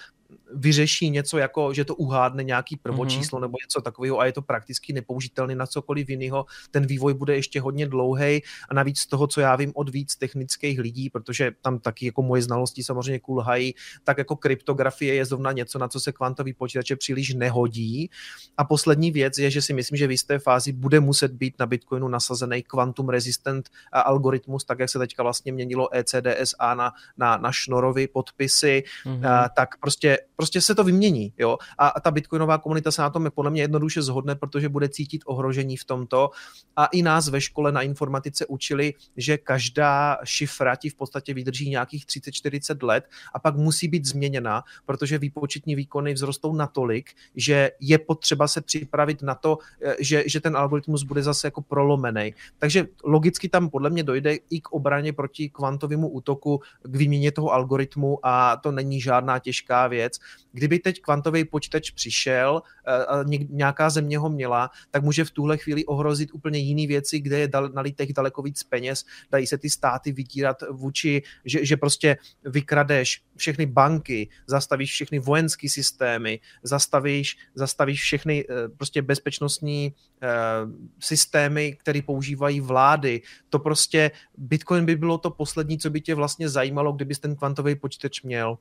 vyřeší 0.54 1.10
něco 1.10 1.38
jako, 1.38 1.74
že 1.74 1.86
to 1.86 1.96
uhádne 1.96 2.44
nějaký 2.44 2.78
prvočíslo 2.78 3.38
mm-hmm. 3.38 3.42
nebo 3.42 3.58
něco 3.66 3.82
takového 3.82 4.20
a 4.20 4.26
je 4.26 4.32
to 4.32 4.42
prakticky 4.42 4.94
nepoužitelný 4.94 5.56
na 5.56 5.68
cokoliv 5.68 6.10
jiného. 6.10 6.46
Ten 6.72 6.86
vývoj 6.86 7.14
bude 7.14 7.36
ještě 7.36 7.62
hodně 7.62 7.88
dlouhý 7.88 8.42
a 8.70 8.74
navíc 8.74 9.00
z 9.00 9.08
toho, 9.08 9.28
co 9.28 9.42
já 9.42 9.56
vím 9.56 9.72
od 9.76 9.90
víc 9.90 10.16
technických 10.16 10.80
lidí, 10.80 11.10
protože 11.10 11.52
tam 11.62 11.80
taky 11.80 12.06
jako 12.06 12.22
moje 12.22 12.42
znalosti 12.42 12.84
samozřejmě 12.84 13.20
kulhají, 13.20 13.76
tak 14.04 14.18
jako 14.18 14.36
kryptografie 14.36 15.14
je 15.14 15.26
zrovna 15.26 15.52
něco, 15.52 15.80
na 15.80 15.88
co 15.88 16.00
se 16.00 16.12
kvantový 16.12 16.54
počítače 16.54 16.96
příliš 16.96 17.34
nehodí. 17.34 18.10
A 18.58 18.64
poslední 18.64 19.12
věc 19.12 19.38
je, 19.38 19.52
že 19.52 19.62
si 19.62 19.74
myslím, 19.74 19.98
že 19.98 20.08
v 20.08 20.12
jisté 20.12 20.40
fázi 20.40 20.72
bude 20.72 21.00
muset 21.00 21.32
být 21.32 21.60
na 21.60 21.66
Bitcoinu 21.66 22.08
nasazený 22.08 22.64
quantum 22.64 23.10
resistant 23.10 23.70
algoritmus, 23.92 24.66
tak 24.66 24.80
jak 24.80 24.90
se 24.90 25.00
teďka 25.00 25.24
vlastně 25.24 25.52
měnilo 25.52 25.96
ECDSA 25.96 26.76
na, 26.76 26.92
na, 27.18 27.38
na 27.38 27.52
Šnorovy 27.52 28.08
podpisy, 28.08 28.84
mm-hmm. 29.06 29.50
tak 29.56 29.78
prostě 29.78 30.18
prostě 30.36 30.62
se 30.62 30.76
to 30.76 30.84
vymění, 30.84 31.34
jo. 31.38 31.58
A, 31.78 32.00
ta 32.00 32.12
bitcoinová 32.12 32.58
komunita 32.58 32.92
se 32.92 33.02
na 33.02 33.10
tom 33.10 33.30
podle 33.36 33.52
mě 33.52 33.62
jednoduše 33.62 34.02
zhodne, 34.02 34.36
protože 34.36 34.70
bude 34.70 34.90
cítit 34.90 35.22
ohrožení 35.26 35.78
v 35.78 35.86
tomto. 35.86 36.30
A 36.76 36.86
i 36.86 37.02
nás 37.02 37.30
ve 37.30 37.42
škole 37.42 37.72
na 37.72 37.82
informatice 37.82 38.46
učili, 38.46 38.94
že 39.18 39.38
každá 39.38 40.18
šifra 40.24 40.76
ti 40.76 40.90
v 40.90 40.96
podstatě 40.96 41.34
vydrží 41.34 41.70
nějakých 41.70 42.06
30-40 42.06 42.86
let 42.88 43.04
a 43.34 43.40
pak 43.40 43.56
musí 43.56 43.88
být 43.88 44.06
změněna, 44.06 44.64
protože 44.86 45.18
výpočetní 45.18 45.76
výkony 45.76 46.14
vzrostou 46.14 46.56
natolik, 46.56 47.10
že 47.36 47.72
je 47.80 47.98
potřeba 47.98 48.48
se 48.48 48.62
připravit 48.62 49.22
na 49.22 49.36
to, 49.36 49.58
eh, 49.82 49.96
že, 50.00 50.24
že 50.26 50.40
ten 50.40 50.58
algoritmus 50.58 51.04
bude 51.04 51.24
zase 51.24 51.48
jako 51.48 51.62
prolomený. 51.62 52.34
Takže 52.60 52.88
logicky 53.04 53.50
tam 53.50 53.70
podle 53.70 53.90
mě 53.90 54.04
dojde 54.04 54.36
i 54.50 54.62
k 54.62 54.72
obraně 54.72 55.14
proti 55.14 55.50
kvantovému 55.50 56.10
útoku, 56.10 56.62
k 56.84 56.96
výměně 56.96 57.32
toho 57.32 57.54
algoritmu 57.54 58.20
a 58.24 58.58
to 58.58 58.72
není 58.72 59.02
žádná 59.02 59.40
těžká 59.40 59.88
věc. 59.88 60.11
Kdyby 60.52 60.80
teď 60.80 61.02
kvantový 61.02 61.46
počítač 61.46 61.92
přišel 61.92 62.62
eh, 62.88 63.06
a 63.06 63.24
nějaká 63.50 63.90
země 63.90 64.18
ho 64.18 64.30
měla, 64.30 64.70
tak 64.92 65.04
může 65.04 65.24
v 65.24 65.32
tuhle 65.32 65.58
chvíli 65.58 65.86
ohrozit 65.86 66.30
úplně 66.34 66.60
jiné 66.60 66.88
věci, 66.88 67.20
kde 67.20 67.40
je 67.40 67.50
nalitech 67.74 68.14
daleko 68.14 68.42
víc 68.42 68.64
peněz, 68.64 69.06
dají 69.32 69.48
se 69.48 69.58
ty 69.58 69.70
státy 69.70 70.12
vytírat 70.12 70.58
vůči, 70.72 71.22
že, 71.46 71.66
že 71.66 71.78
prostě 71.78 72.18
vykradeš 72.46 73.24
všechny 73.36 73.66
banky, 73.66 74.30
zastavíš 74.48 74.92
všechny 74.92 75.20
vojenské 75.20 75.70
systémy, 75.70 76.40
zastavíš, 76.64 77.38
zastavíš 77.56 78.02
všechny 78.02 78.46
eh, 78.50 78.70
prostě 78.70 79.02
bezpečnostní 79.02 79.94
eh, 80.22 80.30
systémy, 81.00 81.78
které 81.80 82.02
používají 82.02 82.62
vlády. 82.62 83.22
To 83.50 83.60
prostě, 83.60 84.12
Bitcoin 84.38 84.86
by 84.86 84.96
bylo 84.96 85.18
to 85.18 85.30
poslední, 85.30 85.78
co 85.78 85.90
by 85.90 86.02
tě 86.02 86.16
vlastně 86.16 86.50
zajímalo, 86.50 86.94
kdybys 86.94 87.20
ten 87.20 87.36
kvantový 87.36 87.76
počítač 87.76 88.22
měl 88.22 88.58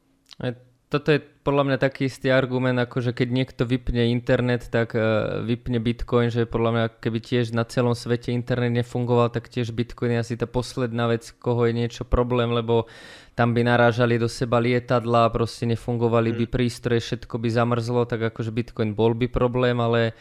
toto 0.91 1.15
je 1.15 1.23
podľa 1.23 1.71
mňa 1.71 1.79
taký 1.79 2.11
istý 2.11 2.35
argument, 2.35 2.75
ako 2.83 2.99
že 2.99 3.13
keď 3.15 3.29
niekto 3.31 3.63
vypne 3.63 4.11
internet, 4.11 4.67
tak 4.75 4.99
uh, 4.99 5.39
vypne 5.39 5.79
Bitcoin, 5.79 6.35
že 6.35 6.51
podľa 6.51 6.71
mňa 6.75 6.85
keby 6.99 7.19
tiež 7.23 7.55
na 7.55 7.63
celom 7.63 7.95
svete 7.95 8.35
internet 8.35 8.75
nefungoval, 8.75 9.31
tak 9.31 9.47
tiež 9.47 9.71
Bitcoin 9.71 10.19
je 10.19 10.23
asi 10.27 10.35
tá 10.35 10.51
posledná 10.51 11.07
vec, 11.07 11.31
koho 11.39 11.71
je 11.71 11.79
niečo 11.79 12.03
problém, 12.03 12.51
lebo 12.51 12.91
tam 13.39 13.55
by 13.55 13.63
narážali 13.63 14.19
do 14.19 14.27
seba 14.27 14.59
lietadla, 14.59 15.31
proste 15.31 15.63
nefungovali 15.71 16.35
by 16.35 16.45
hmm. 16.51 16.55
prístroje, 16.59 17.01
všetko 17.07 17.39
by 17.39 17.49
zamrzlo, 17.55 18.03
tak 18.11 18.35
akože 18.35 18.51
Bitcoin 18.51 18.99
bol 18.99 19.15
by 19.15 19.31
problém, 19.31 19.79
ale 19.79 20.19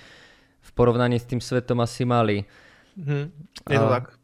v 0.62 0.72
porovnaní 0.78 1.18
s 1.18 1.26
tým 1.26 1.42
svetom 1.42 1.82
asi 1.82 2.06
mali. 2.06 2.46
Hmm. 2.94 3.34
Je 3.66 3.74
to 3.74 3.90
A, 3.90 4.06
tak. 4.06 4.19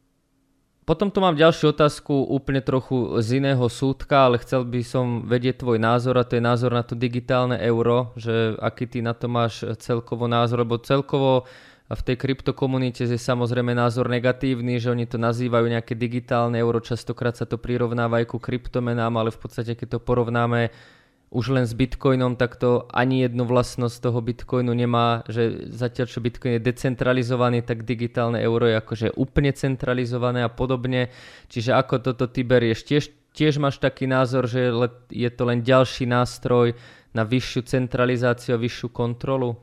Potom 0.86 1.10
tu 1.10 1.18
mám 1.18 1.34
ďalšiu 1.34 1.74
otázku 1.74 2.14
úplne 2.30 2.62
trochu 2.62 3.18
z 3.18 3.42
iného 3.42 3.66
súdka, 3.66 4.30
ale 4.30 4.38
chcel 4.38 4.62
by 4.62 4.86
som 4.86 5.26
vedieť 5.26 5.66
tvoj 5.66 5.82
názor 5.82 6.14
a 6.14 6.22
to 6.22 6.38
je 6.38 6.46
názor 6.46 6.70
na 6.70 6.86
to 6.86 6.94
digitálne 6.94 7.58
euro, 7.58 8.14
že 8.14 8.54
aký 8.62 8.86
ty 8.86 9.02
na 9.02 9.10
to 9.10 9.26
máš 9.26 9.66
celkovo 9.82 10.30
názor, 10.30 10.62
lebo 10.62 10.78
celkovo 10.78 11.42
v 11.90 12.02
tej 12.06 12.14
kryptokomunite 12.14 13.02
je 13.02 13.18
samozrejme 13.18 13.74
názor 13.74 14.06
negatívny, 14.06 14.78
že 14.78 14.94
oni 14.94 15.10
to 15.10 15.18
nazývajú 15.18 15.66
nejaké 15.74 15.98
digitálne 15.98 16.54
euro, 16.62 16.78
častokrát 16.78 17.34
sa 17.34 17.50
to 17.50 17.58
prirovnáva 17.58 18.22
aj 18.22 18.30
ku 18.30 18.38
kryptomenám, 18.38 19.18
ale 19.18 19.34
v 19.34 19.42
podstate 19.42 19.74
keď 19.74 19.98
to 19.98 20.00
porovnáme 20.02 20.70
už 21.30 21.48
len 21.50 21.66
s 21.66 21.74
Bitcoinom, 21.74 22.38
tak 22.38 22.56
to 22.56 22.86
ani 22.94 23.26
jednu 23.26 23.44
vlastnosť 23.44 23.98
toho 23.98 24.18
Bitcoinu 24.22 24.70
nemá, 24.70 25.26
že 25.26 25.66
zatiaľ 25.74 26.06
čo 26.06 26.22
Bitcoin 26.22 26.56
je 26.56 26.66
decentralizovaný, 26.70 27.66
tak 27.66 27.82
digitálne 27.82 28.38
euro 28.38 28.66
je 28.70 28.78
akože 28.78 29.08
úplne 29.18 29.50
centralizované 29.50 30.46
a 30.46 30.50
podobne. 30.50 31.10
Čiže 31.50 31.74
ako 31.74 31.98
toto 31.98 32.30
ty 32.30 32.46
berieš? 32.46 32.86
Tiež, 32.86 33.04
tiež 33.34 33.58
máš 33.58 33.82
taký 33.82 34.06
názor, 34.06 34.46
že 34.46 34.70
je 35.10 35.30
to 35.34 35.42
len 35.44 35.66
ďalší 35.66 36.06
nástroj 36.06 36.78
na 37.10 37.26
vyššiu 37.26 37.62
centralizáciu 37.66 38.54
a 38.54 38.62
vyššiu 38.62 38.88
kontrolu? 38.88 39.56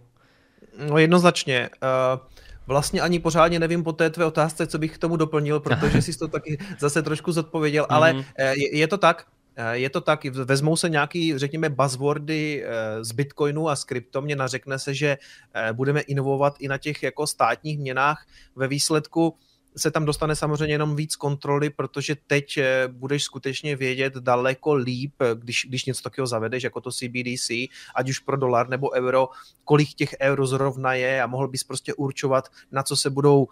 No 0.90 0.98
jednoznačně. 0.98 1.70
Uh... 1.80 2.20
Vlastně 2.68 3.02
ani 3.02 3.20
pořádně 3.20 3.60
nevím 3.60 3.84
po 3.84 3.94
té 3.94 4.10
tvé 4.10 4.26
otázce, 4.26 4.68
co 4.68 4.80
bych 4.80 4.96
k 4.96 4.98
tomu 4.98 5.18
doplnil, 5.18 5.60
protože 5.60 6.02
jsi 6.02 6.18
to 6.18 6.28
taky 6.28 6.58
zase 6.80 7.02
trošku 7.02 7.32
zodpověděl, 7.32 7.86
ale 7.90 8.14
mm-hmm. 8.14 8.54
je, 8.56 8.78
je 8.78 8.88
to 8.88 8.98
tak, 8.98 9.26
je 9.72 9.90
to 9.90 10.02
tak, 10.02 10.26
vezmou 10.26 10.76
se 10.76 10.90
nějaký, 10.90 11.38
řekněme, 11.38 11.70
buzzwordy 11.70 12.64
eh, 12.66 13.04
z 13.04 13.12
Bitcoinu 13.12 13.70
a 13.70 13.76
z 13.76 13.84
kryptoměna, 13.84 14.48
řekne 14.48 14.80
se, 14.80 14.94
že 14.94 15.18
eh, 15.54 15.74
budeme 15.74 16.02
inovovat 16.02 16.56
i 16.60 16.68
na 16.68 16.78
těch 16.78 17.04
jako 17.04 17.28
státních 17.28 17.80
měnách. 17.80 18.26
Ve 18.56 18.68
výsledku 18.68 19.36
se 19.78 19.92
tam 19.92 20.06
dostane 20.06 20.36
samozřejmě 20.36 20.74
jenom 20.74 20.96
víc 20.96 21.16
kontroly, 21.16 21.70
protože 21.70 22.16
teď 22.28 22.58
eh, 22.58 22.88
budeš 22.88 23.24
skutečně 23.24 23.76
vědět 23.76 24.14
daleko 24.14 24.74
líp, 24.74 25.14
když, 25.36 25.66
když 25.70 25.86
něco 25.86 26.02
takového 26.02 26.28
zavedeš, 26.28 26.64
jako 26.64 26.82
to 26.82 26.92
CBDC, 26.92 27.50
ať 27.96 28.10
už 28.10 28.20
pro 28.20 28.38
dolar 28.38 28.70
nebo 28.70 28.92
euro, 28.92 29.30
kolik 29.64 29.94
těch 29.94 30.16
euro 30.22 30.48
zrovna 30.48 30.94
je 30.94 31.22
a 31.22 31.28
mohl 31.28 31.48
bys 31.48 31.64
prostě 31.64 31.94
určovat, 31.94 32.50
na 32.72 32.84
co 32.84 32.96
se 32.96 33.10
budou 33.10 33.44
uh, 33.44 33.50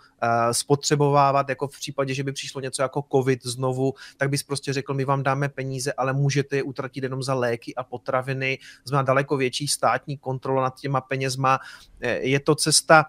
spotřebovávat, 0.52 1.50
jako 1.50 1.68
v 1.68 1.80
případě, 1.80 2.14
že 2.14 2.24
by 2.24 2.32
přišlo 2.32 2.62
něco 2.62 2.82
jako 2.82 3.06
covid 3.12 3.46
znovu, 3.46 3.94
tak 4.18 4.30
bys 4.30 4.44
prostě 4.44 4.74
řekl, 4.74 4.94
my 4.94 5.06
vám 5.06 5.24
dáme 5.24 5.50
peníze, 5.50 5.94
ale 5.94 6.14
můžete 6.14 6.56
je 6.56 6.64
utratit 6.64 7.04
jenom 7.04 7.24
za 7.24 7.34
léky 7.34 7.76
a 7.76 7.84
potraviny, 7.84 8.60
znamená 8.86 9.06
daleko 9.06 9.38
větší 9.38 9.68
státní 9.68 10.18
kontrola 10.18 10.64
nad 10.64 10.80
těma 10.80 11.02
penězma. 11.02 11.60
Eh, 12.02 12.20
je 12.28 12.40
to 12.40 12.56
cesta, 12.56 13.06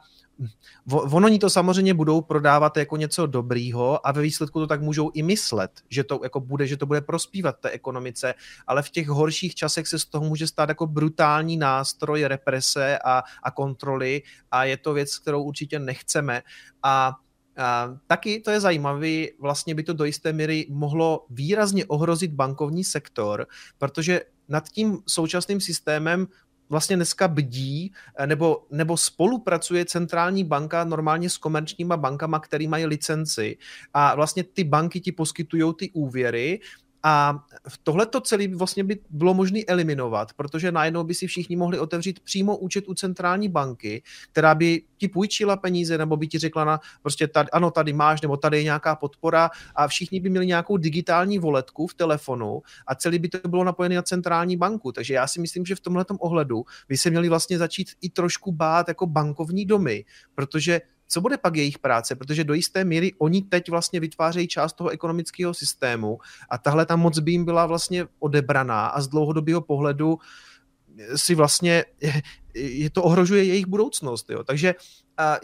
ono 0.91 1.27
oni 1.27 1.39
to 1.39 1.51
samozřejmě 1.51 1.95
budou 1.95 2.21
prodávat 2.21 2.77
jako 2.77 2.97
něco 2.97 3.27
dobrýho 3.27 4.07
a 4.07 4.13
ve 4.13 4.23
výsledku 4.23 4.61
to 4.61 4.67
tak 4.67 4.83
můžou 4.83 5.11
i 5.15 5.23
myslet, 5.23 5.71
že 5.89 6.05
to 6.05 6.21
jako 6.23 6.41
bude, 6.41 6.67
že 6.67 6.77
to 6.77 6.87
bude 6.87 7.01
prospívat 7.01 7.57
té 7.61 7.71
ekonomice, 7.71 8.35
ale 8.67 8.83
v 8.83 8.91
těch 8.91 9.09
horších 9.09 9.55
časech 9.55 9.89
se 9.89 9.99
z 9.99 10.05
toho 10.05 10.25
může 10.25 10.47
stát 10.47 10.69
jako 10.69 10.87
brutální 10.87 11.57
nástroj 11.57 12.25
represe 12.25 12.99
a, 12.99 13.23
a 13.43 13.51
kontroly 13.51 14.23
a 14.51 14.65
je 14.65 14.77
to 14.77 14.95
věc, 14.95 15.19
kterou 15.19 15.43
určitě 15.43 15.79
nechceme. 15.79 16.43
A 16.83 17.13
a 17.57 17.99
taky 18.07 18.41
to 18.41 18.51
je 18.51 18.61
zajímavé, 18.61 19.27
vlastně 19.41 19.75
by 19.75 19.83
to 19.83 19.93
do 19.93 20.05
jisté 20.05 20.33
míry 20.33 20.67
mohlo 20.71 21.27
výrazně 21.31 21.87
ohrozit 21.87 22.33
bankovní 22.33 22.85
sektor, 22.85 23.47
protože 23.79 24.21
nad 24.49 24.69
tím 24.69 24.99
současným 25.07 25.61
systémem 25.61 26.27
vlastně 26.73 26.97
dneska 26.97 27.29
bdí 27.29 27.93
eh, 28.17 28.27
nebo, 28.27 28.65
nebo 28.71 28.97
spolupracuje 28.97 29.85
centrální 29.85 30.45
banka 30.45 30.85
normálně 30.85 31.31
s 31.31 31.37
komerčníma 31.37 31.97
bankama, 31.97 32.41
který 32.41 32.69
mají 32.69 32.87
licenci. 32.87 33.57
A 33.95 34.15
vlastně 34.15 34.45
ty 34.45 34.65
banky 34.65 35.01
ti 35.01 35.13
poskytují 35.13 35.75
ty 35.77 35.91
úvěry 35.91 36.61
a 37.03 37.45
tohle 37.83 38.07
to 38.07 38.21
celé 38.21 38.49
vlastně 38.49 38.85
by 38.85 38.99
bylo 39.11 39.35
možné 39.35 39.61
eliminovat, 39.67 40.33
protože 40.33 40.73
najednou 40.73 41.05
by 41.05 41.15
si 41.15 41.27
všichni 41.27 41.57
mohli 41.57 41.79
otevřít 41.79 42.21
přímo 42.21 42.57
účet 42.57 42.89
u 42.89 42.95
centrální 42.95 43.49
banky, 43.49 44.03
která 44.33 44.55
by 44.55 44.83
ti 44.97 45.09
půjčila 45.09 45.57
peníze, 45.57 45.99
nebo 45.99 46.17
by 46.17 46.29
ti 46.29 46.39
řekla 46.39 46.65
na 46.65 46.81
prostě 47.03 47.29
tady, 47.29 47.51
ano, 47.51 47.71
tady 47.71 47.93
máš, 47.93 48.21
nebo 48.21 48.37
tady 48.37 48.57
je 48.57 48.63
nějaká 48.63 48.97
podpora 48.97 49.51
a 49.75 49.89
všichni 49.89 50.21
by 50.21 50.31
měli 50.31 50.47
nějakou 50.47 50.77
digitální 50.77 51.39
voletku 51.39 51.87
v 51.87 51.95
telefonu 51.95 52.63
a 52.87 52.95
celý 52.95 53.19
by 53.19 53.29
to 53.29 53.49
bylo 53.49 53.65
napojené 53.65 53.97
na 53.97 54.03
centrální 54.03 54.57
banku. 54.57 54.93
Takže 54.93 55.15
já 55.15 55.27
si 55.27 55.41
myslím, 55.41 55.67
že 55.67 55.75
v 55.75 55.81
tomhle 55.81 56.05
ohledu 56.19 56.65
by 56.89 56.97
se 56.97 57.11
měli 57.11 57.29
vlastně 57.29 57.59
začít 57.59 57.89
i 58.01 58.11
trošku 58.11 58.53
bát 58.53 58.89
jako 58.89 59.07
bankovní 59.07 59.67
domy, 59.67 60.05
protože 60.35 60.81
co 61.13 61.21
bude 61.21 61.39
pak 61.39 61.57
jejich 61.57 61.79
práce, 61.79 62.17
protože 62.17 62.45
do 62.45 62.55
jisté 62.55 62.85
míry 62.85 63.13
oni 63.19 63.43
teď 63.43 63.71
vlastně 63.71 64.01
vytvářejí 64.01 64.49
část 64.49 64.73
toho 64.73 64.91
ekonomického 64.91 65.55
systému 65.55 66.19
a 66.51 66.59
tahle 66.59 66.87
ta 66.87 66.97
moc 66.97 67.19
by 67.19 67.33
jim 67.33 67.45
byla 67.45 67.67
vlastně 67.67 68.07
odebraná 68.19 68.87
a 68.87 69.01
z 69.01 69.09
dlouhodobého 69.09 69.61
pohledu 69.61 70.19
si 71.17 71.35
vlastně 71.35 71.85
je 72.55 72.91
to 72.91 73.03
ohrožuje 73.03 73.45
jejich 73.45 73.67
budoucnost. 73.67 74.31
Jo. 74.31 74.45
Takže 74.45 74.75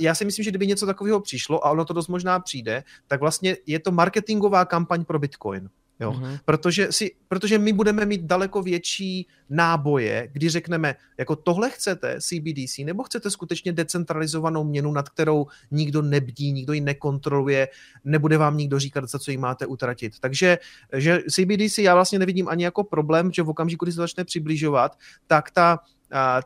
já 0.01 0.15
si 0.15 0.25
myslím, 0.25 0.45
že 0.45 0.51
kdyby 0.51 0.67
něco 0.67 0.87
takového 0.87 1.21
přišlo, 1.21 1.67
a 1.67 1.71
ono 1.71 1.85
to 1.85 1.93
dost 1.93 2.09
možná 2.09 2.41
přijde, 2.41 2.85
tak 3.07 3.21
vlastně 3.21 3.57
je 3.67 3.79
to 3.79 3.93
marketingová 3.93 4.65
kampaň 4.65 5.05
pro 5.05 5.19
Bitcoin. 5.19 5.69
Jo? 6.01 6.13
Mm-hmm. 6.13 6.39
Protože, 6.45 6.93
si, 6.93 7.11
protože 7.29 7.59
my 7.59 7.73
budeme 7.73 8.07
mít 8.07 8.21
daleko 8.21 8.63
větší 8.63 9.27
náboje, 9.51 10.29
kdy 10.33 10.49
řekneme, 10.49 10.95
jako 11.19 11.37
tohle 11.37 11.71
chcete 11.71 12.19
CBDC, 12.21 12.79
nebo 12.85 13.03
chcete 13.03 13.31
skutečně 13.31 13.73
decentralizovanou 13.73 14.65
měnu, 14.65 14.93
nad 14.93 15.09
kterou 15.09 15.47
nikdo 15.71 16.03
nebdí, 16.03 16.53
nikdo 16.53 16.73
ji 16.73 16.81
nekontroluje, 16.81 17.69
nebude 18.05 18.39
vám 18.39 18.57
nikdo 18.57 18.79
říkat, 18.79 19.09
za 19.09 19.19
co 19.19 19.31
ji 19.31 19.37
máte 19.37 19.67
utratit. 19.67 20.21
Takže 20.21 20.59
že 20.97 21.23
CBDC 21.31 21.79
já 21.79 21.95
vlastně 21.95 22.19
nevidím 22.19 22.49
ani 22.49 22.65
jako 22.65 22.85
problém, 22.85 23.33
že 23.33 23.43
v 23.43 23.49
okamžiku, 23.49 23.85
kdy 23.85 23.93
se 23.93 24.01
začne 24.01 24.25
přibližovat, 24.25 24.99
tak 25.27 25.51
ta 25.51 25.79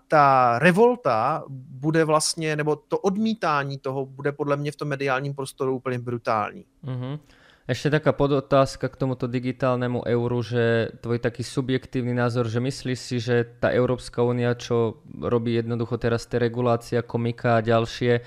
ta 0.09 0.59
revolta 0.59 1.45
bude 1.49 2.05
vlastně, 2.05 2.57
nebo 2.57 2.77
to 2.77 2.99
odmítání 2.99 3.79
toho 3.79 4.07
bude 4.07 4.33
podle 4.33 4.57
mě 4.57 4.73
v 4.73 4.77
tom 4.77 4.89
mediálním 4.89 5.35
prostoru 5.35 5.77
úplně 5.77 5.99
brutální. 5.99 6.65
Mm-hmm. 6.85 7.19
Ešte 7.63 7.95
taká 7.95 8.11
podotázka 8.11 8.91
k 8.91 8.99
tomuto 8.99 9.31
digitálnemu 9.31 10.03
euru, 10.03 10.43
že 10.43 10.91
tvoj 10.99 11.23
taký 11.23 11.47
subjektívny 11.47 12.11
názor, 12.11 12.51
že 12.51 12.59
myslíš 12.59 12.99
si, 12.99 13.23
že 13.23 13.47
tá 13.47 13.71
Európska 13.71 14.27
únia, 14.27 14.59
čo 14.59 14.99
robí 15.07 15.55
jednoducho 15.55 15.95
teraz 15.95 16.27
tie 16.27 16.43
regulácie 16.43 16.99
ako 16.99 17.23
Mika 17.23 17.63
a 17.63 17.65
ďalšie, 17.65 18.19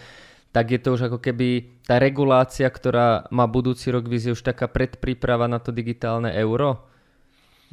tak 0.56 0.72
je 0.72 0.80
to 0.80 0.96
už 0.96 1.12
ako 1.12 1.20
keby 1.20 1.68
tá 1.84 2.00
regulácia, 2.00 2.64
ktorá 2.72 3.28
má 3.28 3.44
budúci 3.44 3.92
rok 3.92 4.08
vízie 4.08 4.32
už 4.32 4.40
taká 4.40 4.72
predpríprava 4.72 5.52
na 5.52 5.60
to 5.60 5.76
digitálne 5.76 6.32
euro? 6.32 6.88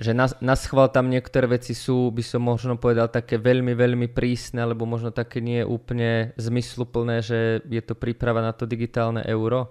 Že 0.03 0.18
na, 0.18 0.27
na 0.42 0.59
schvál 0.59 0.90
tam 0.90 1.07
niektoré 1.14 1.46
veci 1.46 1.79
sú, 1.79 2.11
by 2.11 2.27
som 2.27 2.42
možno 2.42 2.75
povedal, 2.75 3.07
také 3.07 3.38
veľmi, 3.38 3.79
veľmi 3.79 4.11
prísne, 4.11 4.66
alebo 4.66 4.83
možno 4.83 5.14
také 5.14 5.38
nie 5.38 5.62
úplne 5.62 6.35
zmysluplné, 6.42 7.22
že 7.22 7.62
je 7.62 7.83
to 7.87 7.94
príprava 7.94 8.42
na 8.42 8.51
to 8.51 8.66
digitálne 8.66 9.22
euro? 9.31 9.70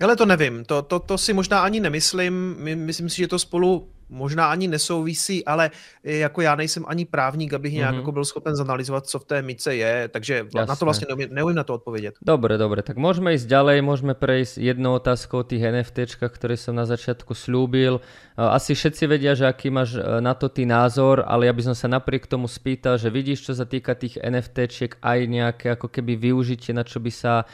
Ale 0.00 0.16
to 0.16 0.26
nevím, 0.26 0.64
to, 0.64 0.82
to, 0.82 0.98
to 0.98 1.18
si 1.18 1.32
možná 1.32 1.60
ani 1.60 1.80
nemyslím, 1.80 2.56
My, 2.58 2.76
myslím 2.76 3.08
si, 3.08 3.16
že 3.16 3.28
to 3.28 3.38
spolu 3.38 3.88
možná 4.08 4.46
ani 4.46 4.68
nesouvisí, 4.68 5.44
ale 5.44 5.70
jako 6.04 6.40
já 6.40 6.54
nejsem 6.54 6.84
ani 6.86 7.04
právník, 7.04 7.52
abych 7.52 7.72
nějak 7.72 7.94
mm-hmm. 7.94 7.98
jako 7.98 8.12
byl 8.12 8.24
schopen 8.24 8.56
zanalizovat, 8.56 9.06
co 9.06 9.18
v 9.18 9.24
té 9.24 9.42
mice 9.42 9.76
je, 9.76 10.08
takže 10.08 10.34
Jasné. 10.34 10.66
na 10.66 10.76
to 10.76 10.84
vlastně 10.84 11.06
neumím, 11.08 11.28
neumím 11.32 11.56
na 11.56 11.64
to 11.64 11.74
odpovědět. 11.74 12.14
Dobre, 12.22 12.58
dobre, 12.58 12.82
tak 12.82 12.96
môžeme 12.96 13.34
ísť 13.34 13.46
ďalej, 13.46 13.78
môžeme 13.84 14.14
prejsť 14.14 14.58
jednou 14.60 14.96
otázkou 14.96 15.42
o 15.42 15.48
tých 15.48 15.62
NFTčkách, 15.62 16.32
ktoré 16.32 16.56
som 16.56 16.76
na 16.76 16.88
začiatku 16.88 17.34
slúbil. 17.34 18.00
Asi 18.36 18.74
všetci 18.74 19.04
vedia, 19.06 19.32
že 19.38 19.46
aký 19.46 19.70
máš 19.70 19.94
e, 19.94 20.02
na 20.20 20.34
to 20.34 20.50
ty 20.50 20.66
názor, 20.66 21.22
ale 21.26 21.46
ja 21.46 21.54
by 21.54 21.62
som 21.70 21.76
sa 21.76 21.86
napriek 21.86 22.26
tomu 22.26 22.50
spýtal, 22.50 22.98
že 22.98 23.12
vidíš, 23.12 23.46
čo 23.46 23.52
sa 23.54 23.64
týka 23.68 23.94
tých 23.94 24.18
NFTčiek, 24.18 24.98
aj 24.98 25.18
nejaké 25.28 25.66
ako 25.74 25.86
keby 25.86 26.18
využitie, 26.18 26.74
na 26.74 26.82
čo 26.82 26.98
by 26.98 27.12
sa 27.14 27.42
e, 27.42 27.44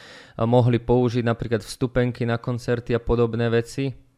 mohli 0.43 0.81
použiť, 0.81 1.21
napríklad 1.21 1.61
vstupenky 1.61 2.25
na 2.25 2.41
koncerty 2.41 2.97
a 2.97 3.01
podobné 3.01 3.49
veci? 3.53 4.10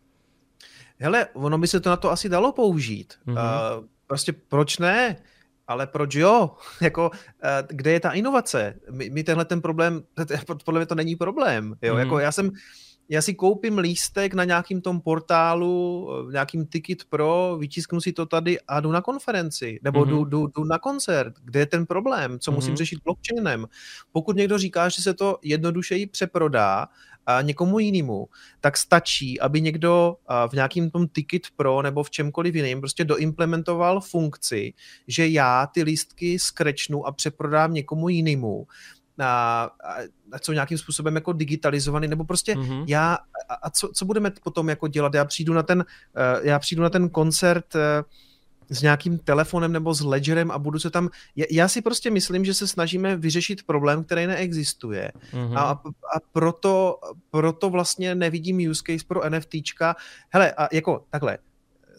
Hele, 1.04 1.28
ono 1.34 1.58
by 1.58 1.68
se 1.68 1.80
to 1.80 1.90
na 1.90 1.98
to 1.98 2.12
asi 2.12 2.30
dalo 2.30 2.52
použít. 2.52 3.14
Mm-hmm. 3.28 3.78
Uh, 3.78 3.86
prostě 4.08 4.34
proč 4.34 4.78
ne? 4.78 5.16
Ale 5.68 5.88
proč 5.88 6.16
jo? 6.16 6.52
jako, 6.82 7.10
uh, 7.10 7.68
kde 7.70 7.92
je 7.92 8.00
ta 8.00 8.12
inovace? 8.12 8.76
My, 8.92 9.10
my 9.10 9.24
tenhle 9.24 9.46
ten 9.46 9.62
problém, 9.62 10.04
podle 10.66 10.80
mě 10.80 10.86
to 10.86 10.96
není 10.96 11.16
problém. 11.16 11.76
Jo? 11.82 11.96
Mm-hmm. 11.96 12.00
Jako 12.00 12.20
já 12.20 12.32
jsem, 12.32 12.52
já 13.10 13.22
si 13.22 13.34
koupím 13.34 13.78
lístek 13.78 14.34
na 14.34 14.44
nějakým 14.44 14.82
tom 14.82 15.02
portálu, 15.02 16.10
nějakým 16.32 16.66
Ticket 16.66 17.04
Pro, 17.10 17.58
vytisknu 17.60 18.02
si 18.02 18.14
to 18.14 18.26
tady 18.26 18.60
a 18.68 18.80
jdu 18.80 18.92
na 18.92 19.02
konferenci, 19.02 19.80
nebo 19.84 20.06
mm-hmm. 20.06 20.10
jdu, 20.10 20.26
jdu, 20.26 20.48
jdu 20.48 20.64
na 20.64 20.80
koncert. 20.80 21.34
Kde 21.44 21.60
je 21.60 21.66
ten 21.66 21.86
problém? 21.86 22.40
Co 22.40 22.52
mm-hmm. 22.52 22.56
musím 22.56 22.76
řešit 22.76 23.00
blockchainem? 23.04 23.68
Pokud 24.12 24.36
někdo 24.36 24.58
říká, 24.58 24.90
že 24.90 25.02
se 25.02 25.14
to 25.14 25.38
jednodušeji 25.42 26.08
přeprodá 26.08 26.88
někomu 27.42 27.80
jinému, 27.80 28.28
tak 28.62 28.78
stačí, 28.78 29.40
aby 29.40 29.62
někdo 29.62 30.16
v 30.48 30.54
nějakým 30.54 30.92
tom 30.92 31.08
Ticket 31.08 31.42
Pro 31.56 31.82
nebo 31.82 32.04
v 32.04 32.10
čemkoliv 32.10 32.56
jiném 32.56 32.80
prostě 32.80 33.06
doimplementoval 33.06 34.02
funkci, 34.02 34.74
že 35.08 35.28
já 35.28 35.68
ty 35.68 35.84
lístky 35.84 36.40
skrečnu 36.40 37.08
a 37.08 37.12
přeprodám 37.12 37.74
někomu 37.74 38.10
jinému 38.10 38.68
a, 39.20 39.70
a 40.32 40.40
co 40.40 40.54
nějakým 40.54 40.78
způsobem 40.78 41.16
jako 41.16 41.34
digitalizovaný, 41.34 42.08
nebo 42.08 42.26
prostě 42.26 42.56
mm-hmm. 42.56 42.86
já, 42.88 43.18
a, 43.50 43.54
a 43.54 43.70
co, 43.70 43.90
co 43.96 44.06
budeme 44.06 44.32
potom 44.44 44.70
jako 44.70 44.88
dělat, 44.88 45.14
já 45.14 45.26
přijdu 45.26 45.54
na 45.54 45.64
ten, 45.64 45.86
já 46.44 46.60
přijdu 46.60 46.84
na 46.84 46.90
ten 46.90 47.10
koncert 47.10 47.66
s 48.70 48.82
nějakým 48.82 49.18
telefonem 49.18 49.72
nebo 49.72 49.94
s 49.94 50.02
ledgerem 50.02 50.52
a 50.52 50.60
budu 50.60 50.80
se 50.80 50.90
tam... 50.90 51.10
Já 51.52 51.68
si 51.68 51.82
prostě 51.82 52.12
myslím, 52.12 52.46
že 52.46 52.54
se 52.54 52.68
snažíme 52.68 53.18
vyřešit 53.18 53.64
problém, 53.64 54.04
který 54.04 54.28
neexistuje. 54.28 55.12
Mm-hmm. 55.34 55.58
A, 55.58 55.70
a 56.16 56.20
proto, 56.32 57.00
proto 57.30 57.70
vlastně 57.70 58.16
nevidím 58.16 58.70
use 58.70 58.84
case 58.88 59.06
pro 59.08 59.30
NFTčka. 59.30 59.96
Hele, 60.30 60.52
a 60.52 60.76
jako 60.76 61.06
takhle, 61.10 61.38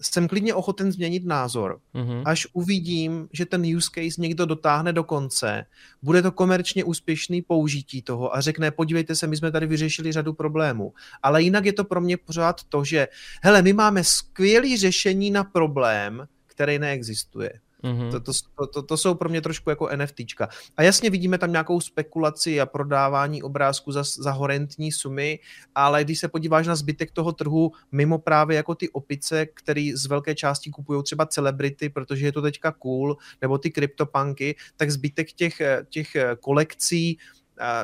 jsem 0.01 0.29
klidně 0.29 0.55
ochoten 0.55 0.93
změnit 0.93 1.25
názor, 1.25 1.81
mm-hmm. 1.95 2.23
až 2.25 2.47
uvidím, 2.53 3.29
že 3.33 3.47
ten 3.47 3.63
use 3.77 3.91
case 3.95 4.21
někdo 4.21 4.47
dotáhne 4.47 4.93
do 4.93 5.05
konce, 5.05 5.67
bude 6.03 6.23
to 6.23 6.33
komerčně 6.33 6.85
úspěšný 6.85 7.43
použití 7.43 8.03
toho 8.03 8.37
a 8.37 8.41
řekne, 8.41 8.71
podívejte 8.71 9.15
se, 9.15 9.27
my 9.27 9.37
jsme 9.37 9.51
tady 9.51 9.67
vyřešili 9.67 10.13
řadu 10.13 10.33
problémů. 10.33 10.93
Ale 11.23 11.43
jinak 11.43 11.65
je 11.65 11.73
to 11.73 11.85
pro 11.85 12.01
mě 12.01 12.17
pořád 12.17 12.65
to, 12.69 12.85
že 12.85 13.09
hele, 13.43 13.63
my 13.63 13.73
máme 13.73 14.05
skvělé 14.05 14.77
řešení 14.77 15.31
na 15.31 15.45
problém, 15.45 16.27
který 16.55 16.79
neexistuje. 16.79 17.53
Mm-hmm. 17.85 18.11
To, 18.11 18.21
to, 18.21 18.67
to, 18.67 18.83
to 18.83 18.97
jsou 18.97 19.15
pro 19.15 19.29
mě 19.29 19.41
trošku 19.41 19.71
jako 19.71 19.89
NFTčka. 19.97 20.49
A 20.77 20.83
jasně 20.83 21.11
vidíme 21.11 21.39
tam 21.39 21.53
nějakou 21.53 21.81
spekulaci 21.81 22.61
a 22.61 22.67
prodávání 22.67 23.43
obrázků 23.43 23.93
za, 23.93 24.03
za 24.19 24.31
horentní 24.31 24.93
sumy, 24.93 25.39
ale 25.75 26.05
když 26.05 26.19
se 26.19 26.29
podíváš 26.29 26.67
na 26.67 26.77
zbytek 26.77 27.11
toho 27.11 27.33
trhu, 27.33 27.73
mimo 27.93 28.19
právě 28.19 28.57
jako 28.57 28.75
ty 28.75 28.89
opice, 28.89 29.47
který 29.47 29.93
z 29.93 30.07
velké 30.07 30.35
části 30.35 30.71
kupují 30.71 31.03
třeba 31.03 31.27
celebrity, 31.27 31.89
protože 31.89 32.27
je 32.27 32.33
to 32.33 32.43
teďka 32.43 32.73
cool, 32.73 33.17
nebo 33.43 33.59
ty 33.59 33.71
kryptopanky, 33.71 34.57
tak 34.77 34.91
zbytek 34.91 35.33
těch, 35.33 35.63
těch 35.89 36.17
kolekcí 36.41 37.19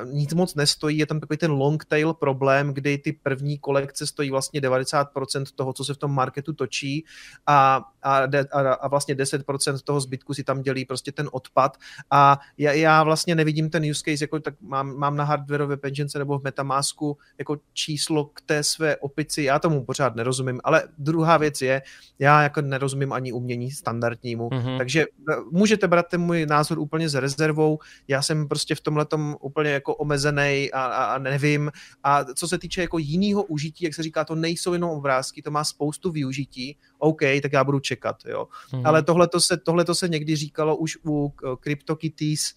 nic 0.05 0.35
moc 0.35 0.55
nestojí, 0.55 0.99
je 0.99 1.07
tam 1.07 1.21
takový 1.21 1.37
ten 1.37 1.51
long 1.51 1.85
tail 1.85 2.15
problém, 2.15 2.75
kdy 2.75 2.99
ty 2.99 3.13
první 3.13 3.59
kolekce 3.59 4.07
stojí 4.07 4.31
vlastně 4.31 4.61
90% 4.61 5.45
toho, 5.55 5.73
co 5.73 5.85
se 5.85 5.95
v 5.95 5.97
tom 5.97 6.15
marketu 6.15 6.53
točí 6.53 7.05
a, 7.47 7.85
a, 8.03 8.19
a, 8.53 8.73
a 8.73 8.89
vlastně 8.89 9.15
10% 9.15 9.79
toho 9.85 10.01
zbytku 10.01 10.35
si 10.35 10.45
tam 10.45 10.63
dělí 10.63 10.85
prostě 10.85 11.13
ten 11.13 11.29
odpad. 11.33 11.77
A 12.11 12.41
já, 12.59 12.73
já 12.73 13.03
vlastně 13.03 13.35
nevidím 13.35 13.71
ten 13.71 13.91
use 13.91 14.03
case, 14.05 14.25
jako 14.25 14.41
tak 14.41 14.55
mám, 14.61 14.97
mám 14.97 15.17
na 15.17 15.25
hardwareové 15.25 15.77
penžence 15.77 16.19
nebo 16.19 16.39
v 16.39 16.43
Metamasku 16.43 17.19
jako 17.39 17.57
číslo 17.73 18.25
k 18.25 18.41
té 18.41 18.63
své 18.63 18.97
opici, 18.97 19.43
já 19.43 19.59
tomu 19.59 19.85
pořád 19.85 20.15
nerozumím, 20.15 20.61
ale 20.65 20.83
druhá 20.99 21.37
věc 21.37 21.63
je, 21.63 21.83
já 22.19 22.43
jako 22.43 22.61
nerozumím 22.61 23.13
ani 23.13 23.33
umění 23.33 23.71
standardnímu, 23.71 24.49
mm-hmm. 24.49 24.79
takže 24.79 25.03
eh, 25.03 25.35
můžete 25.51 25.89
brát 25.89 26.07
ten 26.09 26.21
můj 26.21 26.47
názor 26.47 26.79
úplně 26.79 27.09
s 27.09 27.15
rezervou, 27.15 27.79
já 28.09 28.23
jsem 28.23 28.49
prostě 28.49 28.75
v 28.75 28.81
tomhle 28.81 29.07
úplně 29.41 29.60
úplně 29.61 29.73
jako 29.73 29.95
omezený 29.95 30.71
a, 30.73 30.85
a, 30.85 31.05
a 31.05 31.19
nevím. 31.19 31.71
A 32.03 32.25
co 32.25 32.49
se 32.49 32.59
týče 32.59 32.81
jako 32.81 32.99
jiného 32.99 33.43
užití, 33.43 33.85
jak 33.85 33.95
se 33.95 34.03
říká, 34.03 34.25
to 34.25 34.35
nejsou 34.35 34.73
jenom 34.73 34.91
obrázky, 34.91 35.43
to 35.43 35.51
má 35.51 35.65
spoustu 35.65 36.11
využití. 36.11 36.77
OK, 36.99 37.21
tak 37.43 37.53
já 37.53 37.65
budu 37.65 37.81
čekat, 37.81 38.17
jo. 38.25 38.49
Mm-hmm. 38.73 38.83
Ale 38.85 39.03
tohle 39.03 39.29
se, 39.39 39.57
tohleto 39.57 39.95
se 39.95 40.09
někdy 40.09 40.37
říkalo 40.37 40.77
už 40.77 40.99
u 41.05 41.33
CryptoKitties 41.63 42.55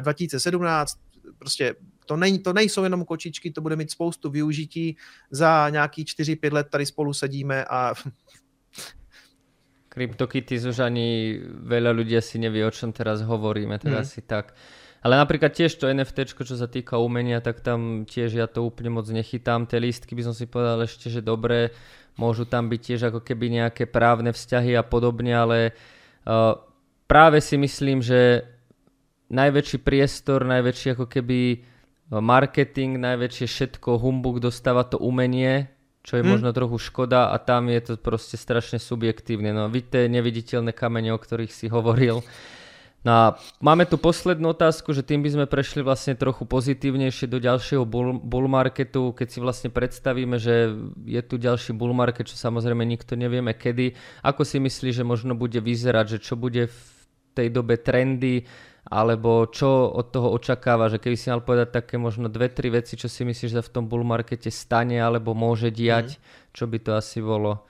2017, 0.00 0.98
prostě 1.38 1.74
to, 2.06 2.16
nej, 2.16 2.38
to 2.38 2.52
nejsou 2.52 2.84
jenom 2.84 3.04
kočičky, 3.04 3.50
to 3.50 3.60
bude 3.60 3.76
mít 3.76 3.90
spoustu 3.90 4.30
využití. 4.30 4.96
Za 5.30 5.68
nějaký 5.68 6.04
4-5 6.04 6.52
let 6.52 6.66
tady 6.70 6.86
spolu 6.86 7.12
sedíme 7.12 7.64
a 7.64 7.94
CryptoKitties 9.88 10.64
už 10.64 10.78
ani 10.78 11.40
veľa 11.42 11.90
ľudí 11.90 12.14
asi 12.14 12.38
nevie, 12.38 12.62
o 12.62 12.70
čom 12.70 12.94
teraz 12.94 13.18
hovoríme, 13.24 13.82
teda 13.82 13.98
mm. 13.98 14.04
asi 14.06 14.20
tak. 14.22 14.54
Ale 14.98 15.14
napríklad 15.14 15.54
tiež 15.54 15.78
to 15.78 15.86
NFT, 15.86 16.34
čo 16.34 16.58
sa 16.58 16.66
týka 16.66 16.98
umenia, 16.98 17.38
tak 17.38 17.62
tam 17.62 18.02
tiež 18.02 18.34
ja 18.34 18.50
to 18.50 18.66
úplne 18.66 18.90
moc 18.90 19.06
nechytám. 19.06 19.70
Tie 19.70 19.78
lístky 19.78 20.18
by 20.18 20.26
som 20.26 20.34
si 20.34 20.50
povedal 20.50 20.82
ešte, 20.82 21.06
že 21.06 21.22
dobré, 21.22 21.70
môžu 22.18 22.42
tam 22.50 22.66
byť 22.66 22.80
tiež 22.82 23.00
ako 23.14 23.22
keby 23.22 23.62
nejaké 23.62 23.86
právne 23.86 24.34
vzťahy 24.34 24.74
a 24.74 24.82
podobne, 24.82 25.38
ale 25.38 25.58
uh, 26.26 26.58
práve 27.06 27.38
si 27.38 27.54
myslím, 27.54 28.02
že 28.02 28.42
najväčší 29.30 29.78
priestor, 29.86 30.42
najväčší 30.42 30.98
ako 30.98 31.06
keby 31.06 31.62
marketing, 32.10 32.96
najväčšie 32.98 33.46
všetko, 33.46 34.00
humbug 34.00 34.40
dostáva 34.40 34.82
to 34.88 34.96
umenie, 34.96 35.68
čo 36.00 36.16
je 36.16 36.24
hmm. 36.24 36.32
možno 36.32 36.50
trochu 36.56 36.80
škoda 36.80 37.28
a 37.30 37.36
tam 37.36 37.68
je 37.68 37.80
to 37.84 37.92
proste 38.00 38.40
strašne 38.40 38.80
subjektívne. 38.80 39.52
No 39.52 39.68
vidíte 39.68 40.08
neviditeľné 40.08 40.72
kamene, 40.72 41.12
o 41.12 41.20
ktorých 41.20 41.52
si 41.52 41.68
hovoril. 41.68 42.24
No 43.06 43.10
a 43.14 43.24
máme 43.62 43.86
tu 43.86 43.94
poslednú 43.94 44.50
otázku, 44.50 44.90
že 44.90 45.06
tým 45.06 45.22
by 45.22 45.30
sme 45.30 45.46
prešli 45.46 45.86
vlastne 45.86 46.18
trochu 46.18 46.42
pozitívnejšie 46.42 47.30
do 47.30 47.38
ďalšieho 47.38 47.86
bull, 47.86 48.18
bull 48.18 48.50
marketu, 48.50 49.14
keď 49.14 49.28
si 49.30 49.38
vlastne 49.38 49.70
predstavíme, 49.70 50.34
že 50.34 50.74
je 51.06 51.22
tu 51.22 51.38
ďalší 51.38 51.78
bull 51.78 51.94
market, 51.94 52.26
čo 52.26 52.34
samozrejme 52.34 52.82
nikto 52.82 53.14
nevieme 53.14 53.54
kedy. 53.54 53.94
Ako 54.26 54.42
si 54.42 54.58
myslíš, 54.58 54.98
že 54.98 55.04
možno 55.06 55.38
bude 55.38 55.62
vyzerať, 55.62 56.18
že 56.18 56.18
čo 56.18 56.34
bude 56.34 56.66
v 56.66 56.78
tej 57.38 57.54
dobe 57.54 57.78
trendy, 57.78 58.42
alebo 58.90 59.46
čo 59.46 59.94
od 59.94 60.10
toho 60.10 60.34
očakáva, 60.34 60.90
že 60.90 60.98
keby 60.98 61.14
si 61.14 61.30
mal 61.30 61.44
povedať 61.44 61.70
také 61.70 62.00
možno 62.00 62.26
dve, 62.26 62.50
tri 62.50 62.72
veci, 62.72 62.98
čo 62.98 63.06
si 63.06 63.22
myslíš, 63.22 63.52
že 63.54 63.62
v 63.62 63.72
tom 63.72 63.84
bull 63.86 64.02
markete 64.02 64.50
stane 64.50 64.98
alebo 64.98 65.36
môže 65.38 65.70
diať, 65.70 66.16
mm. 66.16 66.20
čo 66.56 66.64
by 66.66 66.78
to 66.82 66.90
asi 66.96 67.22
bolo? 67.22 67.68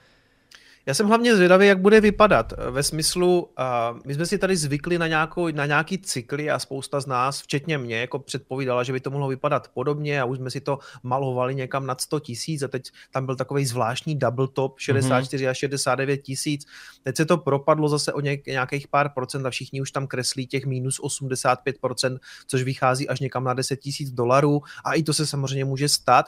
Já 0.85 0.93
jsem 0.93 1.07
hlavně 1.07 1.35
zvědavý, 1.35 1.67
jak 1.67 1.79
bude 1.79 2.01
vypadat. 2.01 2.53
Ve 2.69 2.83
smyslu, 2.83 3.41
uh, 3.41 3.99
my 4.05 4.13
jsme 4.13 4.25
si 4.25 4.37
tady 4.37 4.57
zvykli 4.57 4.97
na, 4.97 5.07
nějakou, 5.07 5.51
na 5.51 5.65
nějaký 5.65 5.97
cykly 5.97 6.49
a 6.49 6.59
spousta 6.59 6.99
z 6.99 7.05
nás, 7.05 7.41
včetně 7.41 7.77
mě, 7.77 7.99
jako 7.99 8.19
předpovídala, 8.19 8.83
že 8.83 8.93
by 8.93 8.99
to 8.99 9.11
mohlo 9.11 9.27
vypadat 9.27 9.67
podobně 9.73 10.21
a 10.21 10.25
už 10.25 10.37
jsme 10.37 10.51
si 10.51 10.61
to 10.61 10.79
malovali 11.03 11.55
někam 11.55 11.85
nad 11.85 12.01
100 12.01 12.19
tisíc 12.19 12.63
a 12.63 12.67
teď 12.67 12.83
tam 13.11 13.25
byl 13.25 13.35
takový 13.35 13.65
zvláštní 13.65 14.15
double 14.15 14.47
top 14.47 14.79
64 14.79 15.45
mm-hmm. 15.45 15.49
a 15.49 15.53
69 15.53 16.17
tisíc. 16.17 16.65
Teď 17.03 17.17
se 17.17 17.25
to 17.25 17.37
propadlo 17.37 17.89
zase 17.89 18.13
o 18.13 18.21
nějakých 18.47 18.87
pár 18.87 19.09
procent 19.09 19.45
a 19.45 19.49
všichni 19.49 19.81
už 19.81 19.91
tam 19.91 20.07
kreslí 20.07 20.47
těch 20.47 20.65
minus 20.65 20.99
85 20.99 21.77
procent, 21.81 22.21
což 22.47 22.63
vychází 22.63 23.09
až 23.09 23.19
někam 23.19 23.43
na 23.43 23.53
10 23.53 23.75
tisíc 23.77 24.11
dolarů 24.11 24.61
a 24.83 24.93
i 24.93 25.03
to 25.03 25.13
se 25.13 25.27
samozřejmě 25.27 25.65
může 25.65 25.89
stát. 25.89 26.25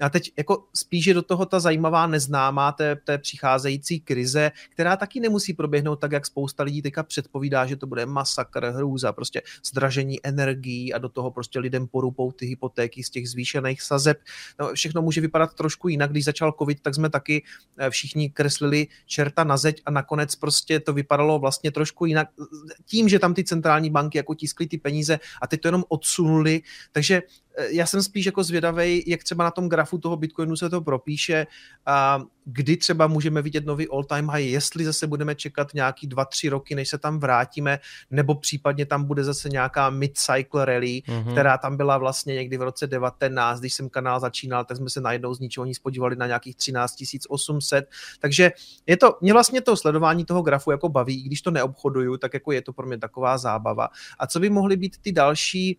A 0.00 0.08
teď 0.08 0.32
jako 0.36 0.64
spíš 0.74 1.06
je 1.06 1.14
do 1.14 1.22
toho 1.22 1.46
ta 1.46 1.60
zajímavá 1.60 2.06
neznámá 2.06 2.72
té, 2.72 2.96
té 2.96 3.18
přicházející 3.18 4.00
krize, 4.00 4.52
která 4.70 4.96
taky 4.96 5.20
nemusí 5.20 5.54
proběhnout 5.54 5.96
tak, 5.96 6.12
jak 6.12 6.26
spousta 6.26 6.62
lidí 6.62 6.82
teďka 6.82 7.02
předpovídá, 7.02 7.66
že 7.66 7.76
to 7.76 7.86
bude 7.86 8.06
masakr, 8.06 8.66
hrůza, 8.66 9.12
prostě 9.12 9.42
zdražení 9.64 10.26
energií 10.26 10.94
a 10.94 10.98
do 10.98 11.08
toho 11.08 11.30
prostě 11.30 11.58
lidem 11.58 11.86
porupou 11.86 12.32
ty 12.32 12.46
hypotéky 12.46 13.02
z 13.02 13.10
těch 13.10 13.30
zvýšených 13.30 13.82
sazeb. 13.82 14.18
No, 14.58 14.74
všechno 14.74 15.02
může 15.02 15.20
vypadat 15.20 15.54
trošku 15.54 15.88
jinak. 15.88 16.10
Když 16.10 16.24
začal 16.24 16.54
covid, 16.58 16.80
tak 16.80 16.94
jsme 16.94 17.10
taky 17.10 17.44
eh, 17.78 17.90
všichni 17.90 18.30
kreslili 18.30 18.86
čerta 19.06 19.44
na 19.44 19.56
zeď 19.56 19.82
a 19.86 19.90
nakonec 19.90 20.34
prostě 20.34 20.80
to 20.80 20.92
vypadalo 20.92 21.38
vlastně 21.38 21.70
trošku 21.70 22.06
jinak. 22.06 22.28
Tím, 22.86 23.08
že 23.08 23.18
tam 23.18 23.34
ty 23.34 23.44
centrální 23.44 23.90
banky 23.90 24.18
jako 24.18 24.34
tiskly 24.34 24.66
ty 24.66 24.78
peníze 24.78 25.18
a 25.42 25.46
teď 25.46 25.60
to 25.60 25.68
jenom 25.68 25.84
odsunuli, 25.88 26.62
takže 26.92 27.22
já 27.68 27.86
jsem 27.86 28.02
spíš 28.02 28.26
jako 28.26 28.44
zvědavý, 28.44 29.04
jak 29.06 29.24
třeba 29.24 29.44
na 29.44 29.50
tom 29.50 29.68
grafu 29.68 29.98
toho 29.98 30.16
Bitcoinu 30.16 30.56
se 30.56 30.70
to 30.70 30.80
propíše 30.80 31.46
a 31.86 32.22
kdy 32.44 32.76
třeba 32.76 33.06
můžeme 33.06 33.42
vidět 33.42 33.66
nový 33.66 33.88
all-time 33.88 34.28
high, 34.28 34.44
jestli 34.44 34.84
zase 34.84 35.06
budeme 35.06 35.34
čekat 35.34 35.74
nějaký 35.74 36.06
dva, 36.06 36.24
tři 36.24 36.48
roky, 36.48 36.74
než 36.74 36.88
se 36.88 36.98
tam 36.98 37.18
vrátíme, 37.18 37.78
nebo 38.10 38.34
případně 38.34 38.86
tam 38.86 39.04
bude 39.04 39.24
zase 39.24 39.48
nějaká 39.48 39.90
mid-cycle 39.90 40.64
rally, 40.64 41.02
mm-hmm. 41.06 41.32
která 41.32 41.58
tam 41.58 41.76
byla 41.76 41.98
vlastně 41.98 42.34
někdy 42.34 42.56
v 42.56 42.62
roce 42.62 42.86
19, 42.86 43.60
když 43.60 43.74
jsem 43.74 43.88
kanál 43.88 44.20
začínal, 44.20 44.64
tak 44.64 44.76
jsme 44.76 44.90
se 44.90 45.00
najednou 45.00 45.34
z 45.34 45.40
ničeho 45.40 45.64
nic 45.64 45.78
podívali 45.78 46.16
na 46.16 46.26
nějakých 46.26 46.56
13 46.56 46.94
800, 47.28 47.90
takže 48.20 48.52
je 48.86 48.96
to, 48.96 49.18
mě 49.20 49.32
vlastně 49.32 49.60
to 49.60 49.76
sledování 49.76 50.24
toho 50.24 50.42
grafu 50.42 50.70
jako 50.70 50.88
baví, 50.88 51.20
i 51.20 51.26
když 51.26 51.42
to 51.42 51.50
neobchoduju, 51.50 52.16
tak 52.16 52.34
jako 52.34 52.52
je 52.52 52.62
to 52.62 52.72
pro 52.72 52.86
mě 52.86 52.98
taková 52.98 53.38
zábava. 53.38 53.88
A 54.18 54.26
co 54.26 54.40
by 54.40 54.50
mohly 54.50 54.76
být 54.76 54.96
ty 55.02 55.12
další 55.12 55.78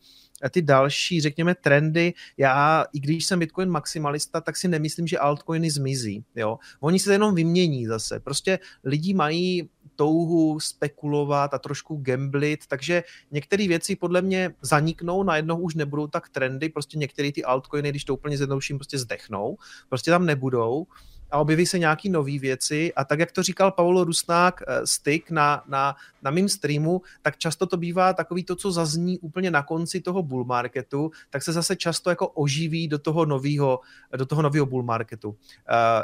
ty 0.50 0.62
další, 0.62 1.22
řekněme, 1.22 1.56
trendy. 1.56 2.14
Já, 2.38 2.86
i 2.94 3.00
když 3.00 3.26
jsem 3.26 3.40
Bitcoin 3.40 3.70
maximalista, 3.70 4.42
tak 4.42 4.58
si 4.58 4.68
nemyslím, 4.68 5.08
že 5.08 5.20
altcoiny 5.20 5.72
zmizí. 5.72 6.24
Jo? 6.36 6.58
Oni 6.80 7.00
se 7.00 7.12
jenom 7.14 7.36
vymění 7.36 7.86
zase. 7.86 8.20
Prostě 8.20 8.60
lidi 8.84 9.14
mají 9.14 9.70
touhu 9.96 10.60
spekulovat 10.60 11.54
a 11.54 11.60
trošku 11.60 11.96
gamblit, 11.96 12.68
takže 12.68 13.04
některé 13.32 13.68
věci 13.68 13.96
podle 13.96 14.22
mě 14.22 14.54
zaniknou, 14.62 15.24
najednou 15.24 15.58
už 15.58 15.76
nebudou 15.76 16.08
tak 16.08 16.30
trendy, 16.30 16.70
prostě 16.70 16.98
některé 16.98 17.32
ty 17.32 17.44
altcoiny, 17.44 17.90
když 17.90 18.06
to 18.06 18.14
úplně 18.14 18.38
zjednoduším, 18.38 18.78
prostě 18.78 18.98
zdechnou, 18.98 19.58
prostě 19.90 20.12
tam 20.12 20.26
nebudou 20.26 20.88
a 21.32 21.38
objeví 21.38 21.66
se 21.66 21.80
nějaký 21.80 22.10
nové 22.10 22.40
věci 22.40 22.94
a 22.94 23.06
tak, 23.06 23.20
jak 23.20 23.32
to 23.32 23.44
říkal 23.44 23.72
Paulo 23.72 24.04
Rusnák, 24.04 24.62
eh, 24.68 24.88
styk 24.88 25.32
na, 25.32 25.64
na, 25.68 25.96
na 26.22 26.32
mým 26.32 26.50
streamu, 26.50 27.02
tak 27.22 27.38
často 27.38 27.66
to 27.66 27.78
bývá 27.78 28.14
takový 28.14 28.44
to, 28.44 28.56
co 28.56 28.72
zazní 28.72 29.20
úplně 29.20 29.52
na 29.52 29.64
konci 29.64 30.02
toho 30.02 30.24
bull 30.24 30.46
marketu, 30.46 31.12
tak 31.30 31.44
se 31.44 31.54
zase 31.54 31.76
často 31.76 32.10
jako 32.10 32.28
oživí 32.28 32.88
do 32.88 33.00
toho 33.00 33.26
nového 33.26 33.80
do 34.18 34.26
toho 34.26 34.42
nového 34.42 34.66
bull 34.66 34.84
marketu. 34.84 35.30
Uh, 35.30 35.36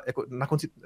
jako 0.07 0.26
na 0.30 0.47
konci, 0.47 0.67
uh, 0.67 0.84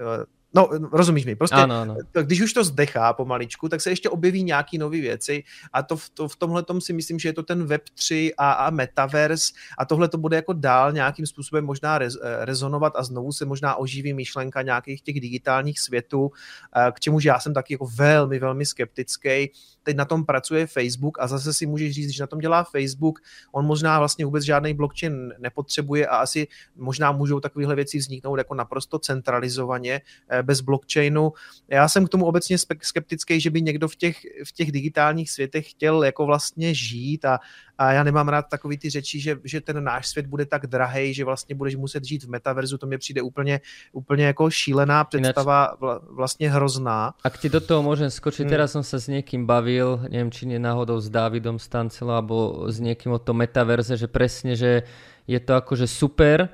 No, 0.54 0.70
rozumíš 0.91 1.26
mi, 1.26 1.36
prostě 1.36 1.56
ano, 1.56 1.76
ano. 1.76 1.95
když 2.22 2.41
už 2.41 2.54
to 2.54 2.64
zdechá 2.64 3.14
pomaličku, 3.14 3.70
tak 3.70 3.82
se 3.82 3.89
ještě 3.89 4.10
objeví 4.10 4.43
nějaký 4.43 4.78
nové 4.78 5.02
věci 5.02 5.43
a 5.74 5.84
to, 5.84 5.97
to 6.14 6.28
v 6.28 6.36
tomhle 6.36 6.64
tom 6.64 6.82
si 6.82 6.93
myslím, 6.93 7.20
že 7.20 7.30
je 7.30 7.34
to 7.34 7.43
ten 7.43 7.66
Web3 7.66 8.32
a, 8.38 8.52
a 8.52 8.70
Metaverse 8.70 9.54
a 9.78 9.86
tohle 9.86 10.10
to 10.10 10.18
bude 10.18 10.36
jako 10.36 10.54
dál 10.54 10.91
nějakým 10.91 11.26
způsobem 11.26 11.66
možná 11.66 11.97
rez, 11.97 12.18
eh, 12.24 12.45
rezonovat 12.45 12.93
a 12.95 13.04
znovu 13.04 13.32
se 13.32 13.45
možná 13.45 13.76
oživí 13.76 14.14
myšlenka 14.14 14.62
nějakých 14.62 15.02
těch 15.02 15.20
digitálních 15.20 15.80
světů, 15.80 16.32
eh, 16.76 16.91
k 16.91 17.00
čemuž 17.00 17.24
já 17.24 17.39
jsem 17.39 17.54
taky 17.54 17.74
jako 17.74 17.88
velmi, 17.95 18.39
velmi 18.39 18.66
skeptický. 18.66 19.52
Teď 19.84 19.95
na 19.95 20.06
tom 20.06 20.26
pracuje 20.26 20.68
Facebook 20.68 21.20
a 21.20 21.28
zase 21.28 21.54
si 21.54 21.66
můžeš 21.66 21.93
říct, 21.93 22.10
že 22.10 22.24
na 22.24 22.28
tom 22.28 22.39
dělá 22.39 22.64
Facebook, 22.64 23.20
on 23.52 23.66
možná 23.66 24.00
vlastně 24.00 24.26
vůbec 24.26 24.43
žádný 24.43 24.74
blockchain 24.74 25.34
nepotřebuje 25.39 26.08
a 26.08 26.18
asi 26.18 26.47
možná 26.76 27.12
můžou 27.12 27.39
takovéhle 27.39 27.76
věci 27.76 27.97
vzniknout 27.97 28.38
jako 28.38 28.54
naprosto 28.54 29.00
centralizovaně 29.00 30.02
eh, 30.30 30.39
bez 30.44 30.62
blockchainu. 30.62 31.34
Já 31.70 31.90
jsem 31.90 32.06
k 32.06 32.10
tomu 32.10 32.26
obecně 32.26 32.58
skeptický, 32.82 33.42
že 33.42 33.50
by 33.50 33.62
někdo 33.62 33.88
v 33.88 33.96
těch, 33.96 34.18
v 34.48 34.52
těch 34.52 34.72
digitálních 34.72 35.32
světech 35.32 35.72
chtěl 35.72 36.04
jako 36.04 36.26
vlastně 36.26 36.74
žít 36.74 37.26
a, 37.26 37.40
a 37.78 37.94
já 37.94 38.04
nemám 38.04 38.28
rád 38.30 38.46
takový 38.50 38.78
ty 38.78 38.90
řeči, 38.90 39.20
že, 39.20 39.38
že 39.44 39.62
ten 39.62 39.84
náš 39.84 40.08
svět 40.08 40.28
bude 40.28 40.46
tak 40.46 40.68
drahý, 40.68 41.14
že 41.14 41.26
vlastně 41.26 41.56
budeš 41.56 41.76
muset 41.76 42.04
žít 42.04 42.24
v 42.24 42.30
metaverzu, 42.30 42.78
to 42.78 42.88
mě 42.88 42.98
přijde 42.98 43.22
úplně, 43.22 43.62
úplně 43.94 44.26
jako 44.26 44.50
šílená 44.50 45.04
představa, 45.04 45.78
vlastně 46.10 46.52
hrozná. 46.52 47.14
Ak 47.24 47.38
ti 47.38 47.50
do 47.50 47.60
toho 47.60 47.84
môžem 47.84 48.10
skočiť, 48.10 48.46
hmm. 48.48 48.54
teraz 48.54 48.76
som 48.76 48.84
sa 48.84 49.00
s 49.00 49.08
niekým 49.08 49.46
bavil, 49.48 50.02
neviem, 50.10 50.32
či 50.32 50.46
náhodou 50.46 51.00
s 51.00 51.10
Dávidom 51.10 51.60
Stancelom, 51.60 52.16
alebo 52.16 52.36
s 52.68 52.80
niekým 52.82 53.16
o 53.16 53.20
tom 53.20 53.40
metaverze, 53.42 53.96
že 53.96 54.08
presne, 54.10 54.56
že 54.56 54.84
je 55.30 55.40
to 55.40 55.56
akože 55.56 55.86
super, 55.86 56.50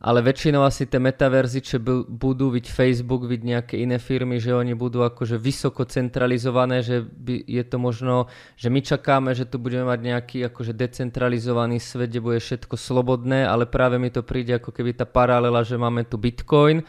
ale 0.00 0.24
väčšinou 0.24 0.64
asi 0.64 0.88
tie 0.88 0.96
metaverzy, 0.96 1.60
čo 1.60 1.76
budú, 2.08 2.48
viď 2.48 2.72
Facebook, 2.72 3.28
viď 3.28 3.40
nejaké 3.44 3.74
iné 3.76 4.00
firmy, 4.00 4.40
že 4.40 4.56
oni 4.56 4.72
budú 4.72 5.04
akože 5.04 5.36
vysoko 5.36 5.84
centralizované, 5.84 6.80
že 6.80 7.04
by, 7.04 7.44
je 7.44 7.64
to 7.68 7.76
možno, 7.76 8.14
že 8.56 8.72
my 8.72 8.80
čakáme, 8.80 9.36
že 9.36 9.44
tu 9.44 9.60
budeme 9.60 9.84
mať 9.84 10.00
nejaký 10.00 10.38
akože 10.48 10.72
decentralizovaný 10.72 11.84
svet, 11.84 12.16
kde 12.16 12.24
bude 12.24 12.40
všetko 12.40 12.80
slobodné, 12.80 13.44
ale 13.44 13.68
práve 13.68 14.00
mi 14.00 14.08
to 14.08 14.24
príde 14.24 14.56
ako 14.56 14.72
keby 14.72 14.96
tá 14.96 15.04
paralela, 15.04 15.60
že 15.68 15.76
máme 15.76 16.08
tu 16.08 16.16
Bitcoin, 16.16 16.80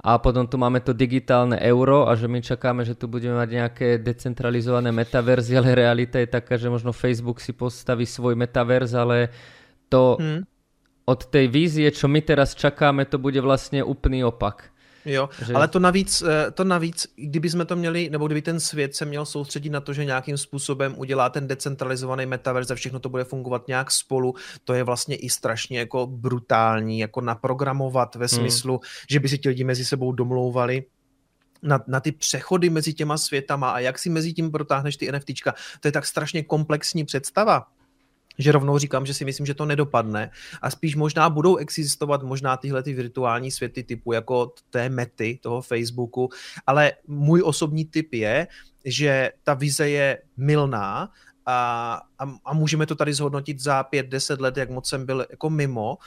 a 0.00 0.16
potom 0.16 0.48
tu 0.48 0.56
máme 0.56 0.80
to 0.80 0.96
digitálne 0.96 1.60
euro 1.60 2.08
a 2.08 2.16
že 2.16 2.24
my 2.24 2.40
čakáme, 2.40 2.88
že 2.88 2.96
tu 2.96 3.04
budeme 3.04 3.36
mať 3.36 3.48
nejaké 3.52 3.88
decentralizované 4.00 4.88
metaverzy, 4.96 5.60
ale 5.60 5.76
realita 5.76 6.16
je 6.16 6.24
taká, 6.24 6.56
že 6.56 6.72
možno 6.72 6.96
Facebook 6.96 7.36
si 7.36 7.52
postaví 7.52 8.08
svoj 8.08 8.32
metaverz, 8.32 8.96
ale 8.96 9.28
to 9.92 10.16
hmm 10.16 10.49
od 11.04 11.26
tej 11.26 11.48
vízie, 11.48 11.90
čo 11.90 12.08
my 12.08 12.22
teraz 12.22 12.54
čakáme, 12.54 13.04
to 13.04 13.18
bude 13.18 13.40
vlastně 13.40 13.84
úplný 13.84 14.24
opak. 14.24 14.70
Jo, 15.04 15.28
že... 15.46 15.54
ale 15.54 15.68
to 15.68 15.78
navíc, 15.78 16.22
eh, 16.22 16.50
to 16.50 16.64
navíc, 16.64 17.06
kdyby 17.16 17.50
jsme 17.50 17.64
to 17.64 17.76
měli, 17.76 18.10
nebo 18.10 18.26
kdyby 18.26 18.42
ten 18.42 18.60
svět 18.60 18.94
se 18.94 19.04
měl 19.04 19.26
soustředit 19.26 19.70
na 19.70 19.80
to, 19.80 19.92
že 19.92 20.04
nějakým 20.04 20.38
způsobem 20.38 20.94
udělá 20.98 21.28
ten 21.28 21.48
decentralizovaný 21.48 22.26
metaverse 22.26 22.72
a 22.72 22.76
všechno 22.76 23.00
to 23.00 23.08
bude 23.08 23.24
fungovat 23.24 23.68
nějak 23.68 23.90
spolu, 23.90 24.34
to 24.64 24.74
je 24.74 24.84
vlastně 24.84 25.16
i 25.16 25.30
strašně 25.30 25.78
jako 25.78 26.06
brutální, 26.06 26.98
jako 26.98 27.20
naprogramovat 27.20 28.14
ve 28.14 28.26
hmm. 28.26 28.28
smyslu, 28.28 28.72
hmm. 28.72 28.88
že 29.10 29.20
by 29.20 29.28
si 29.28 29.38
ti 29.38 29.48
lidi 29.48 29.64
mezi 29.64 29.84
sebou 29.84 30.12
domlouvali, 30.12 30.84
na, 31.62 31.80
na 31.86 32.00
ty 32.00 32.12
přechody 32.12 32.70
mezi 32.70 32.94
těma 32.94 33.18
světama 33.18 33.70
a 33.70 33.78
jak 33.78 33.98
si 33.98 34.10
mezi 34.10 34.32
tím 34.32 34.50
protáhneš 34.50 34.96
ty 34.96 35.12
NFTčka. 35.12 35.54
To 35.80 35.88
je 35.88 35.92
tak 35.92 36.06
strašně 36.06 36.42
komplexní 36.42 37.04
představa, 37.04 37.66
že 38.38 38.52
rovnou 38.52 38.78
říkám, 38.78 39.06
že 39.06 39.14
si 39.14 39.24
myslím, 39.24 39.46
že 39.46 39.54
to 39.54 39.64
nedopadne 39.64 40.30
a 40.62 40.70
spíš 40.70 40.96
možná 40.96 41.30
budou 41.30 41.56
existovat 41.56 42.22
možná 42.22 42.56
tyhle 42.56 42.82
ty 42.82 42.92
virtuální 42.92 43.50
světy 43.50 43.82
typu 43.82 44.12
jako 44.12 44.52
té 44.70 44.88
mety 44.88 45.38
toho 45.42 45.62
Facebooku, 45.62 46.28
ale 46.66 46.92
můj 47.06 47.42
osobní 47.44 47.84
tip 47.84 48.14
je, 48.14 48.46
že 48.84 49.32
ta 49.42 49.54
vize 49.54 49.88
je 49.88 50.18
milná 50.36 51.10
a, 51.46 52.00
a, 52.18 52.24
a 52.44 52.54
můžeme 52.54 52.86
to 52.86 52.94
tady 52.94 53.14
zhodnotit 53.14 53.60
za 53.60 53.82
5-10 53.82 54.40
let, 54.40 54.56
jak 54.56 54.70
moc 54.70 54.88
jsem 54.88 55.06
byl 55.06 55.26
jako 55.30 55.50
mimo, 55.50 55.98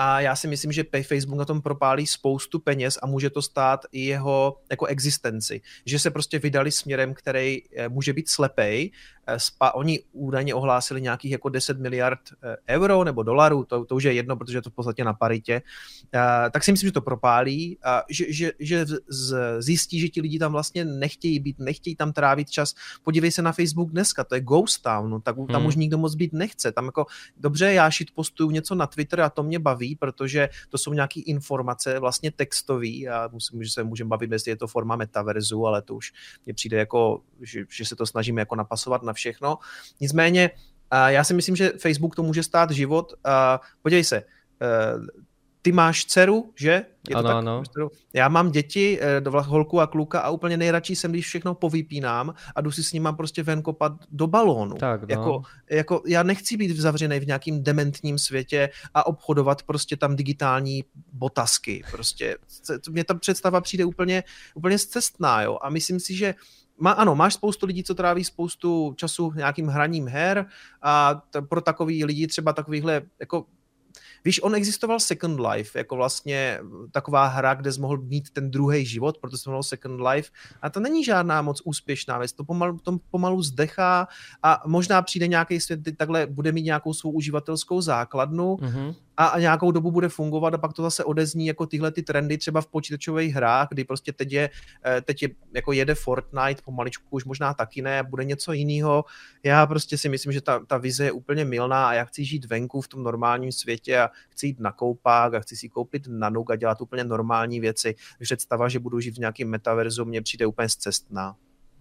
a 0.00 0.20
já 0.20 0.36
si 0.36 0.48
myslím, 0.48 0.72
že 0.72 0.84
Facebook 1.02 1.38
na 1.38 1.44
tom 1.44 1.62
propálí 1.62 2.06
spoustu 2.06 2.58
peněz 2.58 2.98
a 3.02 3.06
může 3.06 3.30
to 3.30 3.42
stát 3.42 3.80
i 3.92 4.00
jeho 4.00 4.60
jako 4.70 4.86
existenci. 4.86 5.60
Že 5.86 5.98
se 5.98 6.10
prostě 6.10 6.38
vydali 6.38 6.70
směrem, 6.70 7.14
který 7.14 7.62
eh, 7.76 7.88
může 7.88 8.12
být 8.12 8.28
slepej 8.28 8.90
spa, 9.36 9.70
oni 9.70 10.00
údajně 10.12 10.54
ohlásili 10.54 11.00
nějakých 11.00 11.32
jako 11.32 11.48
10 11.48 11.78
miliard 11.78 12.20
eh, 12.42 12.56
euro 12.68 13.04
nebo 13.04 13.22
dolarů, 13.22 13.64
to, 13.64 13.84
to 13.84 13.94
už 13.94 14.04
je 14.04 14.12
jedno, 14.12 14.36
protože 14.36 14.58
je 14.58 14.62
to 14.62 14.70
v 14.70 14.74
podstatě 14.74 15.04
na 15.04 15.12
paritě, 15.12 15.62
uh, 16.14 16.50
tak 16.50 16.64
si 16.64 16.72
myslím, 16.72 16.88
že 16.88 16.92
to 16.92 17.00
propálí, 17.00 17.78
a 17.84 18.02
že, 18.10 18.32
že, 18.32 18.52
že 18.58 18.86
z, 19.08 19.36
zjistí, 19.58 20.00
že 20.00 20.08
ti 20.08 20.20
lidi 20.20 20.38
tam 20.38 20.52
vlastně 20.52 20.84
nechtějí 20.84 21.40
být, 21.40 21.58
nechtějí 21.58 21.96
tam 21.96 22.12
trávit 22.12 22.50
čas. 22.50 22.74
Podívej 23.02 23.30
se 23.32 23.42
na 23.42 23.52
Facebook 23.52 23.90
dneska, 23.90 24.24
to 24.24 24.34
je 24.34 24.40
ghost 24.40 24.82
town, 24.82 25.10
no, 25.10 25.20
tak 25.20 25.36
tam 25.36 25.60
hmm. 25.60 25.66
už 25.66 25.76
nikdo 25.76 25.98
moc 25.98 26.14
být 26.14 26.32
nechce. 26.32 26.72
Tam 26.72 26.84
jako, 26.84 27.06
dobře, 27.36 27.72
já 27.72 27.90
šit 27.90 28.10
postuju 28.14 28.50
něco 28.50 28.74
na 28.74 28.86
Twitter 28.86 29.20
a 29.20 29.30
to 29.30 29.42
mě 29.42 29.58
baví, 29.58 29.96
protože 29.96 30.48
to 30.68 30.78
jsou 30.78 30.92
nějaké 30.92 31.20
informace 31.20 31.98
vlastně 31.98 32.30
textové 32.30 33.06
a 33.10 33.28
musím, 33.32 33.64
že 33.64 33.70
se 33.70 33.84
můžeme 33.84 34.08
bavit, 34.08 34.32
jestli 34.32 34.50
je 34.50 34.56
to 34.56 34.66
forma 34.66 34.96
metaverzu, 34.96 35.66
ale 35.66 35.82
to 35.82 35.94
už 35.94 36.12
mě 36.46 36.54
přijde 36.54 36.78
jako, 36.78 37.20
že, 37.40 37.64
že 37.70 37.84
se 37.84 37.96
to 37.96 38.06
snažíme 38.06 38.40
jako 38.40 38.56
napasovat 38.56 39.02
na 39.02 39.12
všechno. 39.18 39.58
Nicméně 40.00 40.50
já 41.06 41.24
si 41.24 41.34
myslím, 41.34 41.56
že 41.56 41.72
Facebook 41.78 42.16
to 42.16 42.22
může 42.22 42.42
stát 42.42 42.70
život. 42.70 43.14
Podívej 43.82 44.04
se, 44.04 44.16
eh, 44.16 44.24
ty 45.62 45.72
máš 45.72 46.04
dceru, 46.04 46.52
že? 46.56 46.82
Je 47.08 47.12
to 47.12 47.18
ano, 47.18 47.28
tak? 47.28 47.36
ano. 47.36 47.62
Já 48.12 48.28
mám 48.28 48.50
děti, 48.50 48.98
eh, 49.00 49.22
holku 49.30 49.80
a 49.80 49.86
kluka 49.86 50.20
a 50.20 50.30
úplně 50.30 50.56
nejradši 50.56 50.96
jsem, 50.96 51.12
když 51.12 51.26
všechno 51.26 51.54
povypínám 51.54 52.34
a 52.54 52.60
jdu 52.60 52.70
si 52.70 52.84
s 52.84 52.92
nima 52.92 53.12
prostě 53.12 53.42
ven 53.42 53.62
kopat 53.62 53.92
do 54.10 54.26
balónu. 54.26 54.76
Tak, 54.76 55.00
no. 55.00 55.06
jako, 55.08 55.42
jako, 55.70 56.02
já 56.06 56.22
nechci 56.22 56.56
být 56.56 56.76
zavřený 56.76 57.20
v 57.20 57.26
nějakým 57.26 57.62
dementním 57.62 58.18
světě 58.18 58.70
a 58.94 59.06
obchodovat 59.06 59.62
prostě 59.62 59.96
tam 59.96 60.16
digitální 60.16 60.84
botasky. 61.12 61.82
Prostě 61.90 62.36
mě 62.90 63.04
ta 63.04 63.14
představa 63.14 63.60
přijde 63.60 63.84
úplně, 63.84 64.24
úplně 64.54 64.78
zcestná, 64.78 65.42
jo. 65.42 65.58
A 65.62 65.70
myslím 65.70 66.00
si, 66.00 66.14
že 66.14 66.34
má, 66.78 66.90
ano, 66.90 67.14
máš 67.14 67.34
spoustu 67.34 67.66
lidí, 67.66 67.84
co 67.84 67.94
tráví 67.94 68.24
spoustu 68.24 68.94
času 68.96 69.32
nějakým 69.36 69.66
hraním 69.66 70.08
her 70.08 70.46
a 70.82 71.14
t- 71.30 71.42
pro 71.42 71.60
takový 71.60 72.04
lidi 72.04 72.26
třeba 72.26 72.52
takovýhle 72.52 73.02
jako 73.20 73.44
Víš, 74.24 74.42
on 74.42 74.54
existoval 74.54 75.00
Second 75.00 75.40
Life, 75.40 75.78
jako 75.78 75.96
vlastně 75.96 76.60
taková 76.90 77.26
hra, 77.26 77.54
kde 77.54 77.72
jsi 77.72 77.80
mohl 77.80 77.98
mít 77.98 78.30
ten 78.30 78.50
druhý 78.50 78.86
život, 78.86 79.18
proto 79.18 79.38
se 79.38 79.42
jmenovalo 79.46 79.62
Second 79.62 80.00
Life. 80.00 80.30
A 80.62 80.70
to 80.70 80.80
není 80.80 81.04
žádná 81.04 81.42
moc 81.42 81.62
úspěšná 81.64 82.18
věc, 82.18 82.32
to 82.32 82.44
pomalu, 82.44 82.78
to 82.78 82.98
pomalu 83.10 83.42
zdechá 83.42 84.08
a 84.42 84.62
možná 84.66 85.02
přijde 85.02 85.28
nějaký 85.28 85.60
svět, 85.60 85.80
kdy 85.80 85.92
takhle 85.92 86.26
bude 86.26 86.52
mít 86.52 86.62
nějakou 86.62 86.94
svou 86.94 87.10
uživatelskou 87.10 87.80
základnu, 87.80 88.56
mm-hmm 88.56 88.94
a, 89.18 89.38
nějakou 89.38 89.70
dobu 89.70 89.90
bude 89.90 90.08
fungovat 90.08 90.54
a 90.54 90.58
pak 90.58 90.72
to 90.72 90.82
zase 90.82 91.04
odezní 91.04 91.46
jako 91.46 91.66
tyhle 91.66 91.90
ty 91.90 92.02
trendy 92.02 92.38
třeba 92.38 92.60
v 92.60 92.66
počítačových 92.66 93.34
hrách, 93.34 93.68
kdy 93.70 93.84
prostě 93.84 94.12
teď 94.12 94.32
je, 94.32 94.50
eh, 94.86 95.00
teď 95.00 95.22
je 95.22 95.28
jako 95.54 95.72
jede 95.72 95.94
Fortnite, 95.94 96.62
pomaličku 96.64 97.04
už 97.10 97.24
možná 97.24 97.54
taky 97.54 97.82
ne, 97.82 98.02
bude 98.02 98.24
něco 98.24 98.52
jiného. 98.52 99.04
Já 99.42 99.66
prostě 99.66 99.98
si 99.98 100.08
myslím, 100.08 100.32
že 100.32 100.40
ta, 100.40 100.64
ta 100.66 100.78
vize 100.78 101.04
je 101.04 101.12
úplně 101.12 101.44
milná 101.44 101.88
a 101.88 101.92
já 101.92 102.04
chci 102.04 102.24
žít 102.24 102.44
venku 102.44 102.80
v 102.80 102.88
tom 102.88 103.02
normálním 103.02 103.52
světě 103.52 103.98
a 103.98 104.10
chci 104.28 104.46
jít 104.46 104.60
na 104.60 104.72
koupák 104.72 105.34
a 105.34 105.40
chci 105.40 105.56
si 105.56 105.68
koupit 105.68 106.02
nanuk 106.08 106.50
a 106.50 106.56
dělat 106.56 106.80
úplně 106.80 107.04
normální 107.04 107.60
věci. 107.60 107.94
Představa, 108.20 108.68
že 108.68 108.78
budu 108.78 109.00
žít 109.00 109.14
v 109.14 109.18
nějakém 109.18 109.48
metaverzu, 109.48 110.04
mně 110.04 110.22
přijde 110.22 110.46
úplně 110.46 110.68
zcestná. 110.68 111.36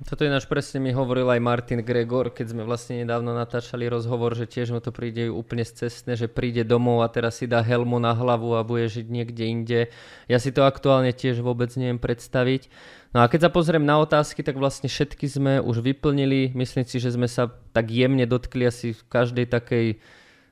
Toto 0.05 0.21
ináč 0.21 0.45
presne 0.45 0.77
mi 0.77 0.93
hovoril 0.93 1.25
aj 1.25 1.41
Martin 1.41 1.81
Gregor, 1.81 2.29
keď 2.29 2.53
sme 2.53 2.61
vlastne 2.61 3.01
nedávno 3.01 3.33
natáčali 3.33 3.89
rozhovor, 3.89 4.37
že 4.37 4.45
tiež 4.45 4.69
mu 4.69 4.77
to 4.77 4.93
príde 4.93 5.25
úplne 5.25 5.65
cestné, 5.65 6.13
že 6.13 6.29
príde 6.29 6.61
domov 6.61 7.01
a 7.01 7.09
teraz 7.09 7.41
si 7.41 7.49
dá 7.49 7.65
helmu 7.65 7.97
na 7.97 8.13
hlavu 8.13 8.53
a 8.53 8.61
bude 8.61 8.85
žiť 8.85 9.09
niekde 9.09 9.43
inde. 9.49 9.81
Ja 10.29 10.37
si 10.37 10.53
to 10.53 10.69
aktuálne 10.69 11.17
tiež 11.17 11.41
vôbec 11.41 11.73
neviem 11.73 11.97
predstaviť. 11.97 12.69
No 13.09 13.25
a 13.25 13.29
keď 13.31 13.49
sa 13.49 13.53
pozriem 13.53 13.89
na 13.89 13.97
otázky, 13.97 14.45
tak 14.45 14.61
vlastne 14.61 14.85
všetky 14.85 15.25
sme 15.25 15.53
už 15.65 15.81
vyplnili. 15.81 16.53
Myslím 16.53 16.85
si, 16.85 17.01
že 17.01 17.17
sme 17.17 17.25
sa 17.25 17.49
tak 17.73 17.89
jemne 17.89 18.29
dotkli 18.29 18.69
asi 18.69 18.93
v 18.93 19.01
každej 19.09 19.49
takej 19.49 19.97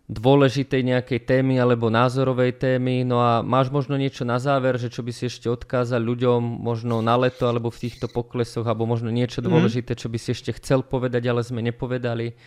dôležitej 0.05 0.85
nejakej 0.85 1.19
témy 1.25 1.57
alebo 1.57 1.89
názorovej 1.89 2.61
témy. 2.61 3.01
No 3.01 3.25
a 3.25 3.41
máš 3.41 3.73
možno 3.73 3.97
niečo 3.97 4.21
na 4.21 4.37
záver, 4.37 4.77
že 4.77 4.93
čo 4.93 5.01
by 5.01 5.09
si 5.09 5.25
ešte 5.25 5.49
odkázal 5.49 5.97
ľuďom 5.97 6.41
možno 6.61 7.01
na 7.01 7.17
leto 7.17 7.49
alebo 7.49 7.73
v 7.73 7.89
týchto 7.89 8.05
poklesoch, 8.05 8.65
alebo 8.69 8.85
možno 8.85 9.09
niečo 9.09 9.41
mhm. 9.41 9.49
dôležité, 9.49 9.97
čo 9.97 10.07
by 10.09 10.17
si 10.21 10.37
ešte 10.37 10.53
chcel 10.61 10.85
povedať, 10.85 11.25
ale 11.25 11.41
sme 11.41 11.65
nepovedali? 11.65 12.37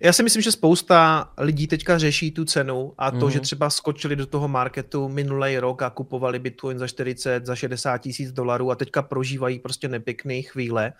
Já 0.00 0.12
si 0.12 0.22
myslím, 0.22 0.42
že 0.42 0.52
spousta 0.52 1.30
lidí 1.38 1.66
teďka 1.66 1.98
řeší 1.98 2.30
tu 2.32 2.44
cenu 2.44 2.92
a 2.98 3.10
to, 3.10 3.26
mm. 3.26 3.30
že 3.30 3.40
třeba 3.40 3.70
skočili 3.70 4.16
do 4.16 4.26
toho 4.26 4.48
marketu 4.48 5.08
minulý 5.08 5.58
rok 5.58 5.82
a 5.82 5.90
kupovali 5.90 6.38
Bitcoin 6.38 6.78
za 6.78 6.86
40, 6.86 7.46
za 7.46 7.56
60 7.56 7.98
tisíc 7.98 8.32
dolarů 8.32 8.70
a 8.70 8.74
teďka 8.74 9.02
prožívají 9.02 9.58
prostě 9.58 9.88
nepěkné 9.88 10.42
chvíle 10.42 10.92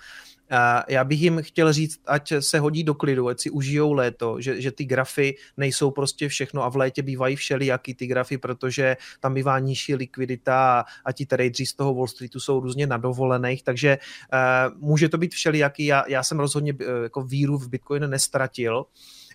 já 0.88 1.05
bych 1.05 1.20
jim 1.20 1.42
chtěl 1.42 1.72
říct, 1.72 2.01
ať 2.07 2.32
se 2.40 2.59
hodí 2.59 2.84
do 2.84 2.94
klidu, 2.94 3.28
ať 3.28 3.40
si 3.40 3.51
užijou 3.51 3.92
léto, 3.92 4.40
že, 4.40 4.61
že 4.61 4.72
ty 4.72 4.84
grafy 4.84 5.34
nejsou 5.57 5.90
prostě 5.90 6.28
všechno 6.28 6.62
a 6.62 6.68
v 6.68 6.76
létě 6.76 7.03
bývají 7.03 7.36
všelijaký 7.36 7.94
ty 7.94 8.07
grafy, 8.07 8.38
protože 8.38 8.97
tam 9.20 9.34
bývá 9.34 9.59
nižší 9.59 9.94
likvidita 9.94 10.84
a 11.05 11.12
ti 11.12 11.26
tradeři 11.26 11.66
z 11.66 11.74
toho 11.74 11.94
Wall 11.94 12.07
Streetu 12.07 12.40
jsou 12.40 12.61
různě 12.61 12.86
na 12.86 12.97
dovolených, 12.97 13.62
takže 13.62 13.99
uh, 13.99 14.88
může 14.88 15.09
to 15.09 15.18
být 15.18 15.34
všelijaký. 15.34 15.86
Já, 15.86 16.05
já 16.09 16.22
jsem 16.22 16.38
rozhodně 16.38 16.72
uh, 16.72 17.03
jako 17.03 17.22
víru 17.22 17.59
v 17.59 17.68
Bitcoin 17.68 18.11
nestratil 18.11 18.84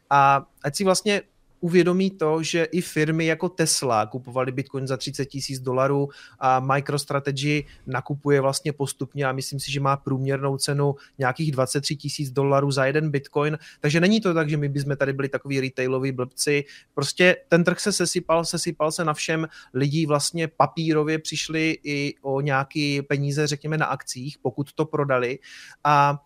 a 0.09 0.45
ať 0.63 0.75
si 0.75 0.83
vlastně 0.83 1.21
uvědomí 1.61 2.11
to, 2.11 2.43
že 2.43 2.63
i 2.63 2.81
firmy 2.81 3.25
jako 3.25 3.49
Tesla 3.49 4.05
kupovaly 4.05 4.51
Bitcoin 4.51 4.87
za 4.87 4.97
30 4.97 5.25
tisíc 5.25 5.59
dolarů 5.59 6.09
a 6.39 6.59
MicroStrategy 6.59 7.65
nakupuje 7.87 8.41
vlastně 8.41 8.73
postupně 8.73 9.25
a 9.25 9.31
myslím 9.31 9.59
si, 9.59 9.71
že 9.71 9.79
má 9.79 9.97
průměrnou 9.97 10.57
cenu 10.57 10.95
nějakých 11.17 11.51
23 11.51 11.95
tisíc 11.95 12.31
dolarů 12.31 12.71
za 12.71 12.85
jeden 12.85 13.11
Bitcoin, 13.11 13.57
takže 13.79 13.99
není 13.99 14.21
to 14.21 14.33
tak, 14.33 14.49
že 14.49 14.57
my 14.57 14.69
bychom 14.69 14.95
tady 14.95 15.13
byli 15.13 15.29
takový 15.29 15.61
retailoví 15.61 16.11
blbci, 16.11 16.63
prostě 16.93 17.37
ten 17.47 17.63
trh 17.63 17.79
se 17.79 17.91
sesypal, 17.91 18.45
sesypal 18.45 18.91
se 18.91 19.05
na 19.05 19.13
všem, 19.13 19.47
lidí 19.73 20.05
vlastně 20.05 20.47
papírově 20.47 21.19
přišli 21.19 21.77
i 21.83 22.13
o 22.21 22.41
nějaký 22.41 23.01
peníze, 23.01 23.47
řekněme, 23.47 23.77
na 23.77 23.85
akcích, 23.85 24.37
pokud 24.41 24.73
to 24.73 24.85
prodali. 24.85 25.39
A 25.83 26.19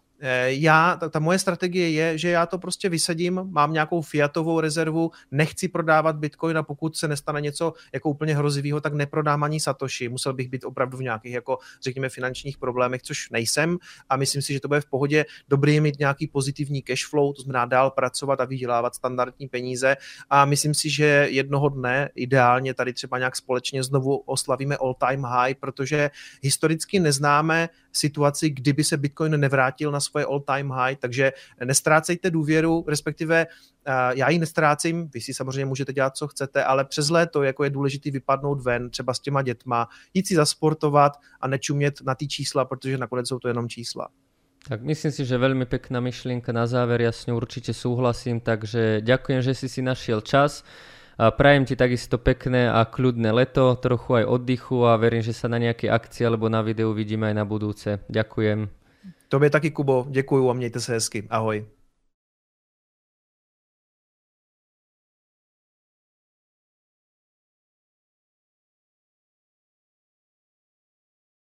já, 0.46 0.96
ta, 0.96 1.10
ta 1.10 1.20
moje 1.20 1.40
strategie 1.40 1.92
je, 1.92 2.18
že 2.18 2.30
já 2.30 2.46
to 2.46 2.58
prostě 2.58 2.90
vysadím, 2.90 3.42
mám 3.44 3.74
nějakou 3.74 4.02
fiatovou 4.02 4.60
rezervu, 4.60 5.12
nechci 5.32 5.68
prodávat 5.68 6.16
bitcoin 6.16 6.58
a 6.58 6.64
pokud 6.64 6.98
se 6.98 7.08
nestane 7.08 7.42
něco 7.42 7.74
jako 7.94 8.10
úplně 8.10 8.36
hrozivého, 8.36 8.82
tak 8.82 8.94
neprodám 8.94 9.44
ani 9.44 9.60
satoshi. 9.60 10.10
Musel 10.10 10.34
bych 10.34 10.50
být 10.50 10.64
opravdu 10.64 10.98
v 10.98 11.02
nějakých 11.02 11.34
jako 11.34 11.58
řekněme 11.82 12.10
finančních 12.10 12.58
problémech, 12.58 13.02
což 13.02 13.30
nejsem 13.30 13.78
a 14.10 14.18
myslím 14.18 14.42
si, 14.42 14.54
že 14.54 14.60
to 14.60 14.68
bude 14.68 14.82
v 14.82 14.86
pohodě. 14.86 15.26
Dobrý 15.50 15.76
je 15.76 15.82
mít 15.82 16.00
nějaký 16.00 16.28
pozitivní 16.28 16.82
cash 16.82 17.10
flow, 17.10 17.34
to 17.34 17.42
znamená 17.42 17.66
dál 17.66 17.92
pracovat 17.92 18.42
a 18.42 18.46
vydělávat 18.46 18.96
standardní 18.96 19.48
peníze 19.48 19.98
a 20.30 20.46
myslím 20.46 20.74
si, 20.74 20.90
že 20.90 21.28
jednoho 21.32 21.70
dne 21.70 22.10
ideálně 22.16 22.74
tady 22.74 22.94
třeba 22.94 23.18
nějak 23.18 23.36
společně 23.36 23.84
znovu 23.84 24.18
oslavíme 24.18 24.78
all 24.78 24.94
time 24.94 25.24
high, 25.24 25.54
protože 25.54 26.12
historicky 26.42 27.00
neznáme 27.00 27.70
situaci, 27.94 28.50
kdyby 28.50 28.84
se 28.84 28.98
Bitcoin 28.98 29.40
nevrátil 29.40 29.92
na 29.92 30.00
svoje 30.06 30.26
all-time 30.26 30.72
high, 30.72 30.96
takže 30.96 31.34
nestrácejte 31.66 32.32
důvěru, 32.32 32.86
respektive 32.88 33.46
eh, 33.86 33.92
já 34.14 34.30
ji 34.30 34.40
nestrácím, 34.40 35.10
vy 35.14 35.22
si 35.22 35.34
samozřejmě 35.34 35.66
můžete 35.66 35.94
dělat, 35.94 36.18
co 36.18 36.28
chcete, 36.28 36.64
ale 36.64 36.86
přes 36.86 37.10
léto 37.10 37.44
jako 37.44 37.64
je 37.64 37.70
důležité 37.70 38.12
vypadnout 38.12 38.62
ven, 38.62 38.90
třeba 38.90 39.14
s 39.14 39.20
těma 39.20 39.42
dětma, 39.42 39.88
jít 40.14 40.28
si 40.28 40.36
zasportovat 40.36 41.12
a 41.42 41.48
nečumět 41.48 42.02
na 42.02 42.16
ty 42.16 42.28
čísla, 42.28 42.66
protože 42.66 42.98
nakonec 42.98 43.28
jsou 43.28 43.40
to 43.40 43.48
jenom 43.48 43.70
čísla. 43.70 44.08
Tak 44.66 44.82
myslím 44.82 45.14
si, 45.14 45.30
že 45.30 45.38
veľmi 45.38 45.70
pekná 45.70 46.02
myšlienka 46.02 46.50
na 46.50 46.66
záver, 46.66 46.98
ja 47.06 47.14
s 47.14 47.30
ňou 47.30 47.38
určite 47.38 47.70
súhlasím, 47.70 48.42
takže 48.42 49.06
ďakujem, 49.06 49.46
že 49.46 49.54
si 49.54 49.70
si 49.70 49.86
našiel 49.86 50.26
čas. 50.26 50.66
Prajem 51.16 51.70
ti 51.70 51.78
takisto 51.78 52.18
pekné 52.18 52.68
a 52.68 52.82
kľudné 52.84 53.30
leto, 53.30 53.78
trochu 53.78 54.20
aj 54.20 54.26
oddychu 54.26 54.84
a 54.90 54.98
verím, 54.98 55.22
že 55.22 55.38
sa 55.38 55.48
na 55.48 55.62
nejaké 55.62 55.88
akcie 55.88 56.26
alebo 56.26 56.50
na 56.50 56.66
videu 56.66 56.92
vidíme 56.98 57.30
aj 57.30 57.36
na 57.38 57.46
budúce. 57.46 58.04
Ďakujem. 58.10 58.85
Tobě 59.36 59.50
taky, 59.50 59.72
Kubo, 59.72 60.06
děkuju 60.10 60.50
a 60.50 60.54
mějte 60.54 60.80
se 60.80 60.94
hezky. 60.94 61.28
Ahoj. 61.30 61.66